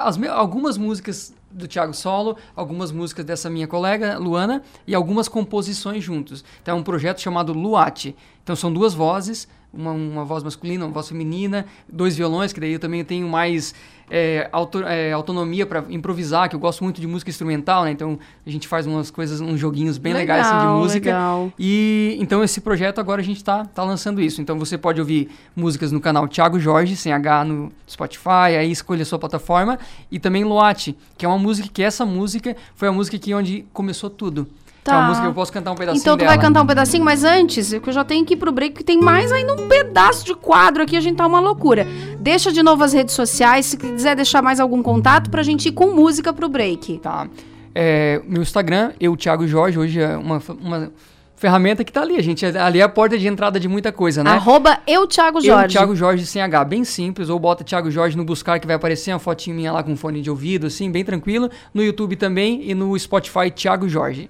As, 0.00 0.22
algumas 0.22 0.78
músicas 0.78 1.34
do 1.50 1.68
Thiago 1.68 1.92
Solo, 1.92 2.36
algumas 2.56 2.90
músicas 2.90 3.24
dessa 3.24 3.50
minha 3.50 3.66
colega, 3.66 4.18
Luana, 4.18 4.62
e 4.86 4.94
algumas 4.94 5.28
composições 5.28 6.02
juntos. 6.02 6.44
Então 6.62 6.76
é 6.76 6.80
um 6.80 6.82
projeto 6.82 7.20
chamado 7.20 7.52
Luate. 7.52 8.16
Então 8.42 8.56
são 8.56 8.72
duas 8.72 8.94
vozes, 8.94 9.46
uma, 9.72 9.92
uma 9.92 10.24
voz 10.24 10.42
masculina, 10.42 10.84
uma 10.84 10.92
voz 10.92 11.08
feminina, 11.08 11.66
dois 11.88 12.16
violões, 12.16 12.52
que 12.52 12.60
daí 12.60 12.72
eu 12.72 12.78
também 12.78 13.04
tenho 13.04 13.28
mais 13.28 13.74
é, 14.14 14.46
auto, 14.52 14.84
é, 14.84 15.10
autonomia 15.10 15.64
para 15.64 15.82
improvisar, 15.88 16.46
que 16.46 16.54
eu 16.54 16.60
gosto 16.60 16.84
muito 16.84 17.00
de 17.00 17.06
música 17.06 17.30
instrumental, 17.30 17.84
né? 17.84 17.92
Então 17.92 18.18
a 18.46 18.50
gente 18.50 18.68
faz 18.68 18.86
umas 18.86 19.10
coisas, 19.10 19.40
uns 19.40 19.58
joguinhos 19.58 19.96
bem 19.96 20.12
legal, 20.12 20.36
legais 20.36 20.54
assim, 20.54 20.66
de 20.66 20.72
música. 20.74 21.06
Legal. 21.06 21.52
E 21.58 22.18
então 22.20 22.44
esse 22.44 22.60
projeto 22.60 23.00
agora 23.00 23.22
a 23.22 23.24
gente 23.24 23.42
tá, 23.42 23.64
tá 23.64 23.82
lançando 23.82 24.20
isso. 24.20 24.42
Então 24.42 24.58
você 24.58 24.76
pode 24.76 25.00
ouvir 25.00 25.30
músicas 25.56 25.90
no 25.90 26.00
canal 26.00 26.28
Thiago 26.28 26.60
Jorge, 26.60 26.94
sem 26.94 27.10
H 27.10 27.44
no 27.46 27.72
Spotify, 27.88 28.54
aí 28.58 28.70
escolha 28.70 29.00
a 29.00 29.06
sua 29.06 29.18
plataforma. 29.18 29.78
E 30.10 30.18
também 30.18 30.44
Loate, 30.44 30.94
que 31.16 31.24
é 31.24 31.28
uma 31.28 31.38
música 31.38 31.70
que 31.72 31.82
essa 31.82 32.04
música 32.04 32.54
foi 32.74 32.88
a 32.88 32.92
música 32.92 33.18
que 33.18 33.32
onde 33.32 33.64
começou 33.72 34.10
tudo. 34.10 34.46
Tá. 34.84 34.94
É 34.94 34.96
uma 34.96 35.06
música 35.08 35.22
que 35.22 35.30
eu 35.30 35.34
posso 35.34 35.52
cantar 35.52 35.70
um 35.70 35.76
pedacinho 35.76 36.00
Então 36.00 36.16
tu 36.16 36.20
dela. 36.20 36.32
vai 36.32 36.40
cantar 36.40 36.60
um 36.62 36.66
pedacinho, 36.66 37.04
mas 37.04 37.22
antes, 37.22 37.72
que 37.72 37.88
eu 37.88 37.92
já 37.92 38.02
tenho 38.02 38.24
que 38.24 38.34
ir 38.34 38.36
pro 38.36 38.50
break, 38.50 38.74
que 38.74 38.84
tem 38.84 39.00
mais 39.00 39.30
ainda 39.30 39.54
um 39.54 39.68
pedaço 39.68 40.24
de 40.24 40.34
quadro 40.34 40.82
aqui, 40.82 40.96
a 40.96 41.00
gente 41.00 41.16
tá 41.16 41.26
uma 41.26 41.38
loucura. 41.38 41.86
Deixa 42.18 42.50
de 42.50 42.62
novo 42.62 42.82
as 42.82 42.92
redes 42.92 43.14
sociais, 43.14 43.66
se 43.66 43.76
quiser 43.76 44.16
deixar 44.16 44.42
mais 44.42 44.58
algum 44.58 44.82
contato 44.82 45.30
pra 45.30 45.42
gente 45.42 45.68
ir 45.68 45.72
com 45.72 45.94
música 45.94 46.32
pro 46.32 46.48
break. 46.48 46.98
Tá. 46.98 47.28
É, 47.74 48.20
meu 48.26 48.42
Instagram, 48.42 48.92
eu, 49.00 49.16
Thiago 49.16 49.46
Jorge, 49.46 49.78
hoje 49.78 50.00
é 50.00 50.16
uma, 50.16 50.42
uma 50.60 50.92
ferramenta 51.36 51.84
que 51.84 51.92
tá 51.92 52.02
ali, 52.02 52.16
a 52.16 52.22
gente. 52.22 52.44
Ali 52.44 52.80
é 52.80 52.82
a 52.82 52.88
porta 52.88 53.16
de 53.16 53.26
entrada 53.26 53.58
de 53.58 53.68
muita 53.68 53.92
coisa, 53.92 54.22
né? 54.22 54.30
Arroba 54.30 54.78
eu, 54.86 55.06
Thiago 55.06 55.40
Jorge. 55.40 55.64
Eu, 55.64 55.80
Thiago 55.80 55.96
Jorge 55.96 56.26
sem 56.26 56.42
H, 56.42 56.64
bem 56.64 56.84
simples. 56.84 57.28
Ou 57.28 57.38
bota 57.38 57.62
Thiago 57.64 57.90
Jorge 57.90 58.16
no 58.16 58.24
buscar 58.24 58.58
que 58.58 58.66
vai 58.66 58.76
aparecer 58.76 59.12
uma 59.12 59.18
fotinha 59.18 59.54
minha 59.54 59.72
lá 59.72 59.82
com 59.82 59.96
fone 59.96 60.20
de 60.20 60.28
ouvido, 60.28 60.66
assim, 60.66 60.90
bem 60.90 61.04
tranquilo. 61.04 61.48
No 61.72 61.82
YouTube 61.82 62.16
também 62.16 62.68
e 62.68 62.74
no 62.74 62.98
Spotify, 62.98 63.50
Thiago 63.50 63.88
Jorge. 63.88 64.28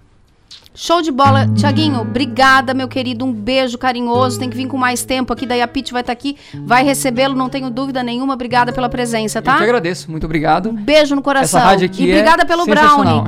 Show 0.75 1.03
de 1.03 1.11
bola. 1.11 1.47
Tiaguinho, 1.55 2.01
obrigada, 2.01 2.73
meu 2.73 2.89
querido. 2.89 3.25
Um 3.25 3.33
beijo 3.33 3.77
carinhoso. 3.77 4.39
Tem 4.39 4.49
que 4.49 4.57
vir 4.57 4.67
com 4.67 4.79
mais 4.79 5.05
tempo 5.05 5.33
aqui. 5.33 5.45
Daí 5.45 5.61
a 5.61 5.69
Pete 5.69 5.93
vai 5.93 6.01
estar 6.01 6.15
tá 6.15 6.19
aqui, 6.19 6.37
vai 6.65 6.83
recebê-lo, 6.83 7.35
não 7.35 7.49
tenho 7.49 7.69
dúvida 7.71 8.03
nenhuma. 8.03 8.35
Obrigada 8.35 8.73
pela 8.73 8.89
presença, 8.89 9.43
tá? 9.43 9.53
Eu 9.53 9.59
que 9.59 9.65
agradeço. 9.65 10.11
Muito 10.11 10.25
obrigado. 10.25 10.71
Um 10.71 10.75
beijo 10.75 11.15
no 11.15 11.23
coração. 11.23 11.61
Essa 11.61 11.69
rádio 11.69 11.87
aqui 11.87 12.05
e 12.05 12.11
obrigada 12.13 12.43
é 12.43 12.47
pelo 12.47 12.65
brownie. 12.65 13.23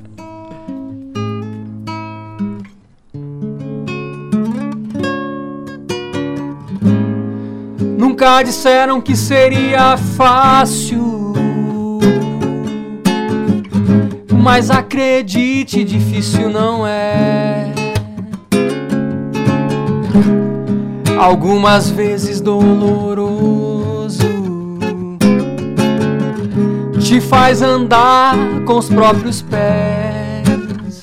Nunca 7.98 8.42
disseram 8.42 9.00
que 9.00 9.16
seria 9.16 9.96
fácil 9.96 11.19
Mas 14.42 14.70
acredite, 14.70 15.84
difícil 15.84 16.48
não 16.48 16.86
é. 16.86 17.70
Algumas 21.18 21.90
vezes 21.90 22.40
doloroso 22.40 24.18
te 26.98 27.20
faz 27.20 27.60
andar 27.60 28.34
com 28.64 28.78
os 28.78 28.88
próprios 28.88 29.42
pés. 29.42 31.02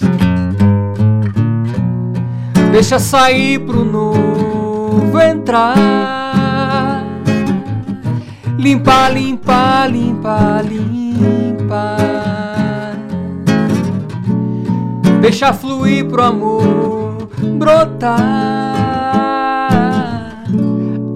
Deixa 2.72 2.98
sair 2.98 3.60
pro 3.60 3.86
novo 3.86 5.20
entrar. 5.20 7.04
Limpa, 8.58 9.10
limpa, 9.10 9.86
limpa, 9.88 10.62
limpa. 10.64 12.37
Deixa 15.28 15.52
fluir 15.52 16.08
pro 16.08 16.24
amor 16.24 17.30
brotar. 17.60 18.16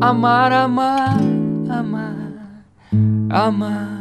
Amar, 0.02 0.52
amar, 0.52 1.18
amar, 1.70 2.34
amar. 3.30 4.01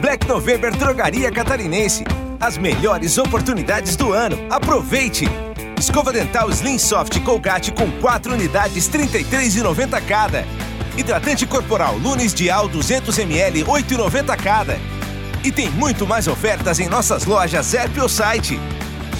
Black 0.00 0.26
November 0.28 0.70
Drogaria 0.76 1.30
Catarinense. 1.30 2.04
As 2.38 2.58
melhores 2.58 3.16
oportunidades 3.16 3.96
do 3.96 4.12
ano. 4.12 4.38
Aproveite! 4.50 5.24
Escova 5.78 6.12
dental 6.12 6.50
Slim 6.50 6.78
Soft 6.78 7.18
Colgate 7.20 7.72
com 7.72 7.90
4 8.00 8.34
unidades, 8.34 8.88
R$ 8.88 9.06
33,90 9.06 10.02
cada. 10.06 10.44
Hidratante 10.96 11.46
corporal 11.46 11.96
Lunes 11.96 12.34
Dial 12.34 12.68
200ml, 12.68 13.64
R$ 13.64 13.64
8,90 13.64 14.36
cada. 14.36 14.78
E 15.42 15.50
tem 15.50 15.70
muito 15.70 16.06
mais 16.06 16.28
ofertas 16.28 16.78
em 16.78 16.88
nossas 16.88 17.24
lojas 17.24 17.74
app 17.74 17.98
ou 17.98 18.08
site. 18.08 18.60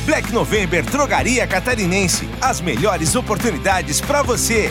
Black 0.05 0.31
November 0.33 0.83
Drogaria 0.85 1.47
Catarinense. 1.47 2.29
As 2.41 2.61
melhores 2.61 3.17
oportunidades 3.17 4.01
para 4.01 4.23
você. 4.23 4.71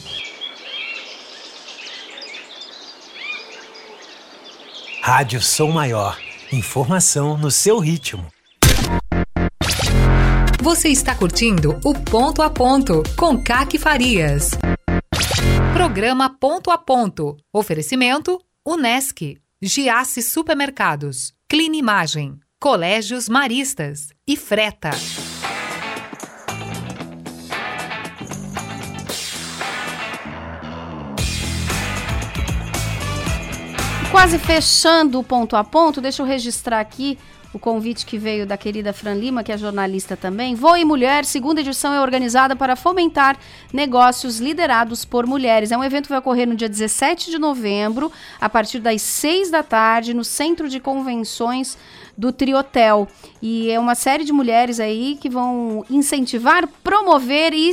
Rádio 5.03 5.41
Som 5.41 5.71
Maior. 5.71 6.15
Informação 6.53 7.35
no 7.35 7.49
seu 7.49 7.79
ritmo. 7.79 8.31
Você 10.61 10.89
está 10.89 11.15
curtindo 11.15 11.79
o 11.83 11.95
Ponto 11.95 12.43
a 12.43 12.51
Ponto 12.51 13.01
com 13.17 13.43
Caque 13.43 13.79
Farias. 13.79 14.51
Programa 15.73 16.29
Ponto 16.29 16.69
a 16.69 16.77
Ponto. 16.77 17.35
Oferecimento 17.51 18.39
Unesc, 18.63 19.39
Giasse 19.59 20.21
Supermercados, 20.21 21.33
Clean 21.49 21.75
Imagem, 21.75 22.39
Colégios 22.59 23.27
Maristas 23.27 24.09
e 24.27 24.37
Freta. 24.37 24.91
Quase 34.11 34.37
fechando 34.37 35.19
o 35.19 35.23
ponto 35.23 35.55
a 35.55 35.63
ponto, 35.63 36.01
deixa 36.01 36.21
eu 36.21 36.25
registrar 36.25 36.81
aqui 36.81 37.17
o 37.53 37.59
convite 37.59 38.05
que 38.05 38.17
veio 38.17 38.45
da 38.45 38.57
querida 38.57 38.91
Fran 38.91 39.13
Lima, 39.13 39.41
que 39.41 39.51
é 39.51 39.57
jornalista 39.57 40.17
também. 40.17 40.53
Voe 40.53 40.83
Mulher, 40.83 41.23
segunda 41.23 41.61
edição 41.61 41.93
é 41.93 42.01
organizada 42.01 42.55
para 42.55 42.75
fomentar 42.75 43.37
negócios 43.73 44.39
liderados 44.39 45.05
por 45.05 45.25
mulheres. 45.25 45.71
É 45.71 45.77
um 45.77 45.83
evento 45.83 46.03
que 46.03 46.09
vai 46.09 46.19
ocorrer 46.19 46.47
no 46.47 46.55
dia 46.55 46.67
17 46.67 47.31
de 47.31 47.39
novembro, 47.39 48.11
a 48.39 48.49
partir 48.49 48.79
das 48.79 49.01
6 49.01 49.49
da 49.49 49.63
tarde, 49.63 50.13
no 50.13 50.25
Centro 50.25 50.67
de 50.67 50.79
Convenções 50.79 51.77
do 52.17 52.31
Triotel. 52.31 53.07
E 53.41 53.71
é 53.71 53.79
uma 53.79 53.95
série 53.95 54.25
de 54.25 54.33
mulheres 54.33 54.79
aí 54.79 55.17
que 55.19 55.29
vão 55.29 55.85
incentivar, 55.89 56.67
promover 56.83 57.53
e 57.53 57.69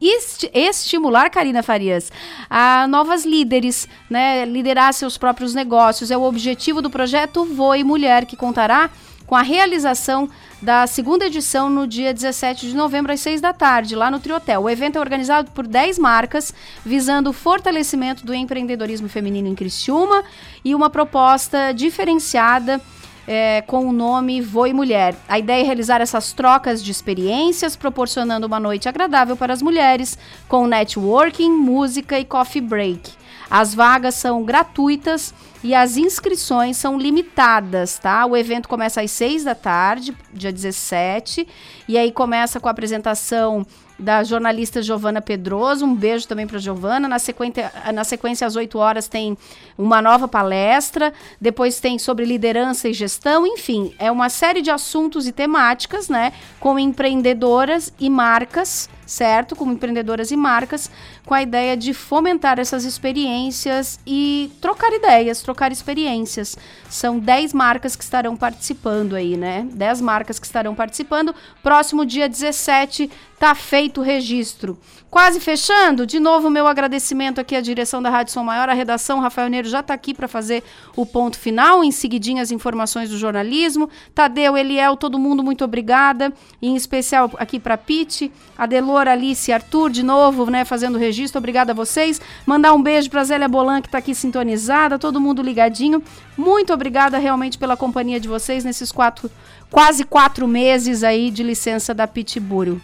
Esti 0.00 0.50
estimular, 0.52 1.30
Karina 1.30 1.62
Farias, 1.62 2.12
a 2.50 2.86
novas 2.86 3.24
líderes, 3.24 3.88
né, 4.10 4.44
liderar 4.44 4.92
seus 4.92 5.16
próprios 5.16 5.54
negócios. 5.54 6.10
É 6.10 6.16
o 6.16 6.22
objetivo 6.22 6.82
do 6.82 6.90
projeto 6.90 7.44
Voe 7.44 7.82
Mulher, 7.82 8.26
que 8.26 8.36
contará 8.36 8.90
com 9.26 9.34
a 9.34 9.42
realização 9.42 10.28
da 10.62 10.86
segunda 10.86 11.26
edição 11.26 11.68
no 11.68 11.86
dia 11.86 12.14
17 12.14 12.68
de 12.68 12.76
novembro, 12.76 13.12
às 13.12 13.20
6 13.20 13.40
da 13.40 13.52
tarde, 13.52 13.96
lá 13.96 14.10
no 14.10 14.20
Triotel. 14.20 14.62
O 14.62 14.70
evento 14.70 14.96
é 14.96 15.00
organizado 15.00 15.50
por 15.50 15.66
10 15.66 15.98
marcas, 15.98 16.54
visando 16.84 17.30
o 17.30 17.32
fortalecimento 17.32 18.24
do 18.24 18.32
empreendedorismo 18.32 19.08
feminino 19.08 19.48
em 19.48 19.54
Criciúma 19.54 20.22
e 20.64 20.74
uma 20.74 20.88
proposta 20.88 21.72
diferenciada 21.72 22.80
é, 23.26 23.62
com 23.62 23.86
o 23.86 23.92
nome 23.92 24.40
Voe 24.40 24.72
Mulher. 24.72 25.14
A 25.28 25.38
ideia 25.38 25.62
é 25.62 25.64
realizar 25.64 26.00
essas 26.00 26.32
trocas 26.32 26.82
de 26.82 26.90
experiências, 26.90 27.76
proporcionando 27.76 28.46
uma 28.46 28.60
noite 28.60 28.88
agradável 28.88 29.36
para 29.36 29.52
as 29.52 29.62
mulheres, 29.62 30.18
com 30.48 30.66
networking, 30.66 31.50
música 31.50 32.18
e 32.18 32.24
coffee 32.24 32.60
break. 32.60 33.12
As 33.50 33.74
vagas 33.74 34.16
são 34.16 34.42
gratuitas 34.42 35.32
e 35.62 35.74
as 35.74 35.96
inscrições 35.96 36.76
são 36.76 36.98
limitadas, 36.98 37.98
tá? 37.98 38.26
O 38.26 38.36
evento 38.36 38.68
começa 38.68 39.00
às 39.00 39.10
6 39.10 39.44
da 39.44 39.54
tarde, 39.54 40.16
dia 40.32 40.52
17, 40.52 41.46
e 41.88 41.96
aí 41.96 42.10
começa 42.10 42.58
com 42.58 42.68
a 42.68 42.72
apresentação 42.72 43.64
da 43.98 44.22
jornalista 44.22 44.82
Giovana 44.82 45.20
Pedroso. 45.20 45.84
Um 45.84 45.94
beijo 45.94 46.26
também 46.26 46.46
para 46.46 46.58
Giovana. 46.58 47.08
Na 47.08 47.18
sequência, 47.18 47.72
na 47.92 48.04
sequência, 48.04 48.46
às 48.46 48.56
8 48.56 48.78
horas, 48.78 49.08
tem 49.08 49.36
uma 49.76 50.02
nova 50.02 50.28
palestra. 50.28 51.12
Depois 51.40 51.80
tem 51.80 51.98
sobre 51.98 52.24
liderança 52.24 52.88
e 52.88 52.92
gestão. 52.92 53.46
Enfim, 53.46 53.94
é 53.98 54.10
uma 54.10 54.28
série 54.28 54.62
de 54.62 54.70
assuntos 54.70 55.26
e 55.26 55.32
temáticas, 55.32 56.08
né? 56.08 56.32
Com 56.60 56.78
empreendedoras 56.78 57.92
e 57.98 58.10
marcas 58.10 58.88
certo? 59.06 59.54
Como 59.54 59.72
empreendedoras 59.72 60.30
e 60.30 60.36
marcas, 60.36 60.90
com 61.24 61.32
a 61.32 61.42
ideia 61.42 61.76
de 61.76 61.94
fomentar 61.94 62.58
essas 62.58 62.84
experiências 62.84 63.98
e 64.06 64.52
trocar 64.60 64.92
ideias, 64.92 65.40
trocar 65.40 65.70
experiências. 65.70 66.58
São 66.90 67.18
10 67.18 67.52
marcas 67.52 67.94
que 67.94 68.02
estarão 68.02 68.36
participando 68.36 69.14
aí, 69.14 69.36
né? 69.36 69.66
10 69.72 70.00
marcas 70.00 70.38
que 70.38 70.46
estarão 70.46 70.74
participando. 70.74 71.34
Próximo 71.62 72.04
dia 72.04 72.28
17, 72.28 73.08
tá 73.38 73.54
feito 73.54 74.00
o 74.00 74.04
registro. 74.04 74.78
Quase 75.08 75.38
fechando, 75.38 76.04
de 76.04 76.18
novo 76.18 76.50
meu 76.50 76.66
agradecimento 76.66 77.40
aqui 77.40 77.54
à 77.54 77.60
direção 77.60 78.02
da 78.02 78.10
Rádio 78.10 78.32
Som 78.32 78.42
Maior, 78.42 78.68
a 78.68 78.74
redação, 78.74 79.20
Rafael 79.20 79.48
Neiro 79.48 79.68
já 79.68 79.78
está 79.78 79.94
aqui 79.94 80.12
para 80.12 80.26
fazer 80.26 80.64
o 80.96 81.06
ponto 81.06 81.38
final, 81.38 81.84
em 81.84 81.92
seguidinho 81.92 82.42
as 82.42 82.50
informações 82.50 83.08
do 83.08 83.16
jornalismo. 83.16 83.88
Tadeu, 84.12 84.56
Eliel, 84.56 84.96
todo 84.96 85.16
mundo 85.16 85.44
muito 85.44 85.64
obrigada, 85.64 86.32
em 86.60 86.74
especial 86.74 87.30
aqui 87.38 87.60
para 87.60 87.78
Pete, 87.78 88.32
Adelor, 88.58 89.06
Alice, 89.06 89.50
Arthur, 89.52 89.90
de 89.90 90.02
novo, 90.02 90.50
né, 90.50 90.64
fazendo 90.64 90.96
o 90.96 90.98
registro, 90.98 91.38
obrigada 91.38 91.70
a 91.70 91.74
vocês. 91.74 92.20
Mandar 92.44 92.72
um 92.74 92.82
beijo 92.82 93.08
para 93.08 93.24
Zélia 93.24 93.48
Bolan, 93.48 93.80
que 93.80 93.88
está 93.88 93.98
aqui 93.98 94.14
sintonizada, 94.14 94.98
todo 94.98 95.20
mundo 95.20 95.40
ligadinho. 95.40 96.02
Muito 96.36 96.72
obrigada 96.74 97.16
realmente 97.16 97.56
pela 97.58 97.76
companhia 97.76 98.18
de 98.18 98.26
vocês 98.26 98.64
nesses 98.64 98.90
quatro, 98.90 99.30
quase 99.70 100.04
quatro 100.04 100.48
meses 100.48 101.04
aí 101.04 101.30
de 101.30 101.44
licença 101.44 101.94
da 101.94 102.08
Pitbull. 102.08 102.80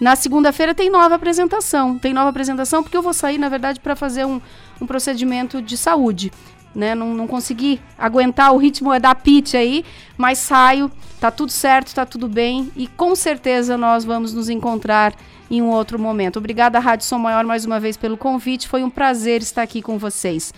Na 0.00 0.14
segunda-feira 0.14 0.74
tem 0.74 0.90
nova 0.90 1.14
apresentação. 1.14 1.98
Tem 1.98 2.12
nova 2.12 2.28
apresentação 2.28 2.82
porque 2.82 2.96
eu 2.96 3.02
vou 3.02 3.14
sair, 3.14 3.38
na 3.38 3.48
verdade, 3.48 3.80
para 3.80 3.96
fazer 3.96 4.24
um, 4.26 4.40
um 4.80 4.86
procedimento 4.86 5.62
de 5.62 5.76
saúde. 5.76 6.30
Né? 6.74 6.94
Não, 6.94 7.14
não 7.14 7.26
consegui 7.26 7.80
aguentar 7.96 8.52
o 8.52 8.58
ritmo 8.58 8.98
da 9.00 9.14
pitch 9.14 9.54
aí, 9.54 9.82
mas 10.18 10.38
saio, 10.38 10.92
tá 11.18 11.30
tudo 11.30 11.50
certo, 11.50 11.94
tá 11.94 12.04
tudo 12.04 12.28
bem 12.28 12.70
e 12.76 12.86
com 12.86 13.16
certeza 13.16 13.78
nós 13.78 14.04
vamos 14.04 14.34
nos 14.34 14.50
encontrar 14.50 15.14
em 15.50 15.62
um 15.62 15.70
outro 15.70 15.98
momento. 15.98 16.38
Obrigada, 16.38 16.78
Rádio 16.78 17.06
Som 17.06 17.18
Maior, 17.18 17.44
mais 17.44 17.64
uma 17.64 17.80
vez 17.80 17.96
pelo 17.96 18.18
convite. 18.18 18.68
Foi 18.68 18.84
um 18.84 18.90
prazer 18.90 19.40
estar 19.40 19.62
aqui 19.62 19.80
com 19.80 19.96
vocês. 19.96 20.52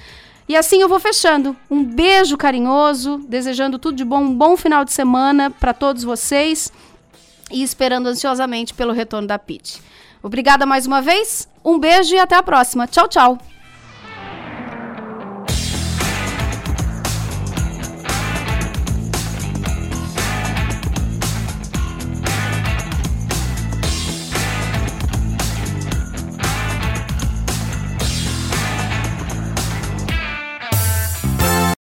E 0.48 0.56
assim 0.56 0.80
eu 0.80 0.88
vou 0.88 0.98
fechando. 0.98 1.54
Um 1.70 1.84
beijo 1.84 2.36
carinhoso, 2.36 3.18
desejando 3.28 3.78
tudo 3.78 3.96
de 3.96 4.04
bom, 4.04 4.22
um 4.22 4.34
bom 4.34 4.56
final 4.56 4.84
de 4.84 4.92
semana 4.92 5.50
para 5.50 5.72
todos 5.72 6.02
vocês 6.02 6.72
e 7.50 7.62
esperando 7.62 8.08
ansiosamente 8.08 8.74
pelo 8.74 8.92
retorno 8.92 9.26
da 9.26 9.38
Pete. 9.38 9.80
Obrigada 10.22 10.66
mais 10.66 10.86
uma 10.86 11.00
vez, 11.00 11.48
um 11.64 11.78
beijo 11.78 12.14
e 12.14 12.18
até 12.18 12.36
a 12.36 12.42
próxima. 12.42 12.86
Tchau, 12.86 13.08
tchau! 13.08 13.38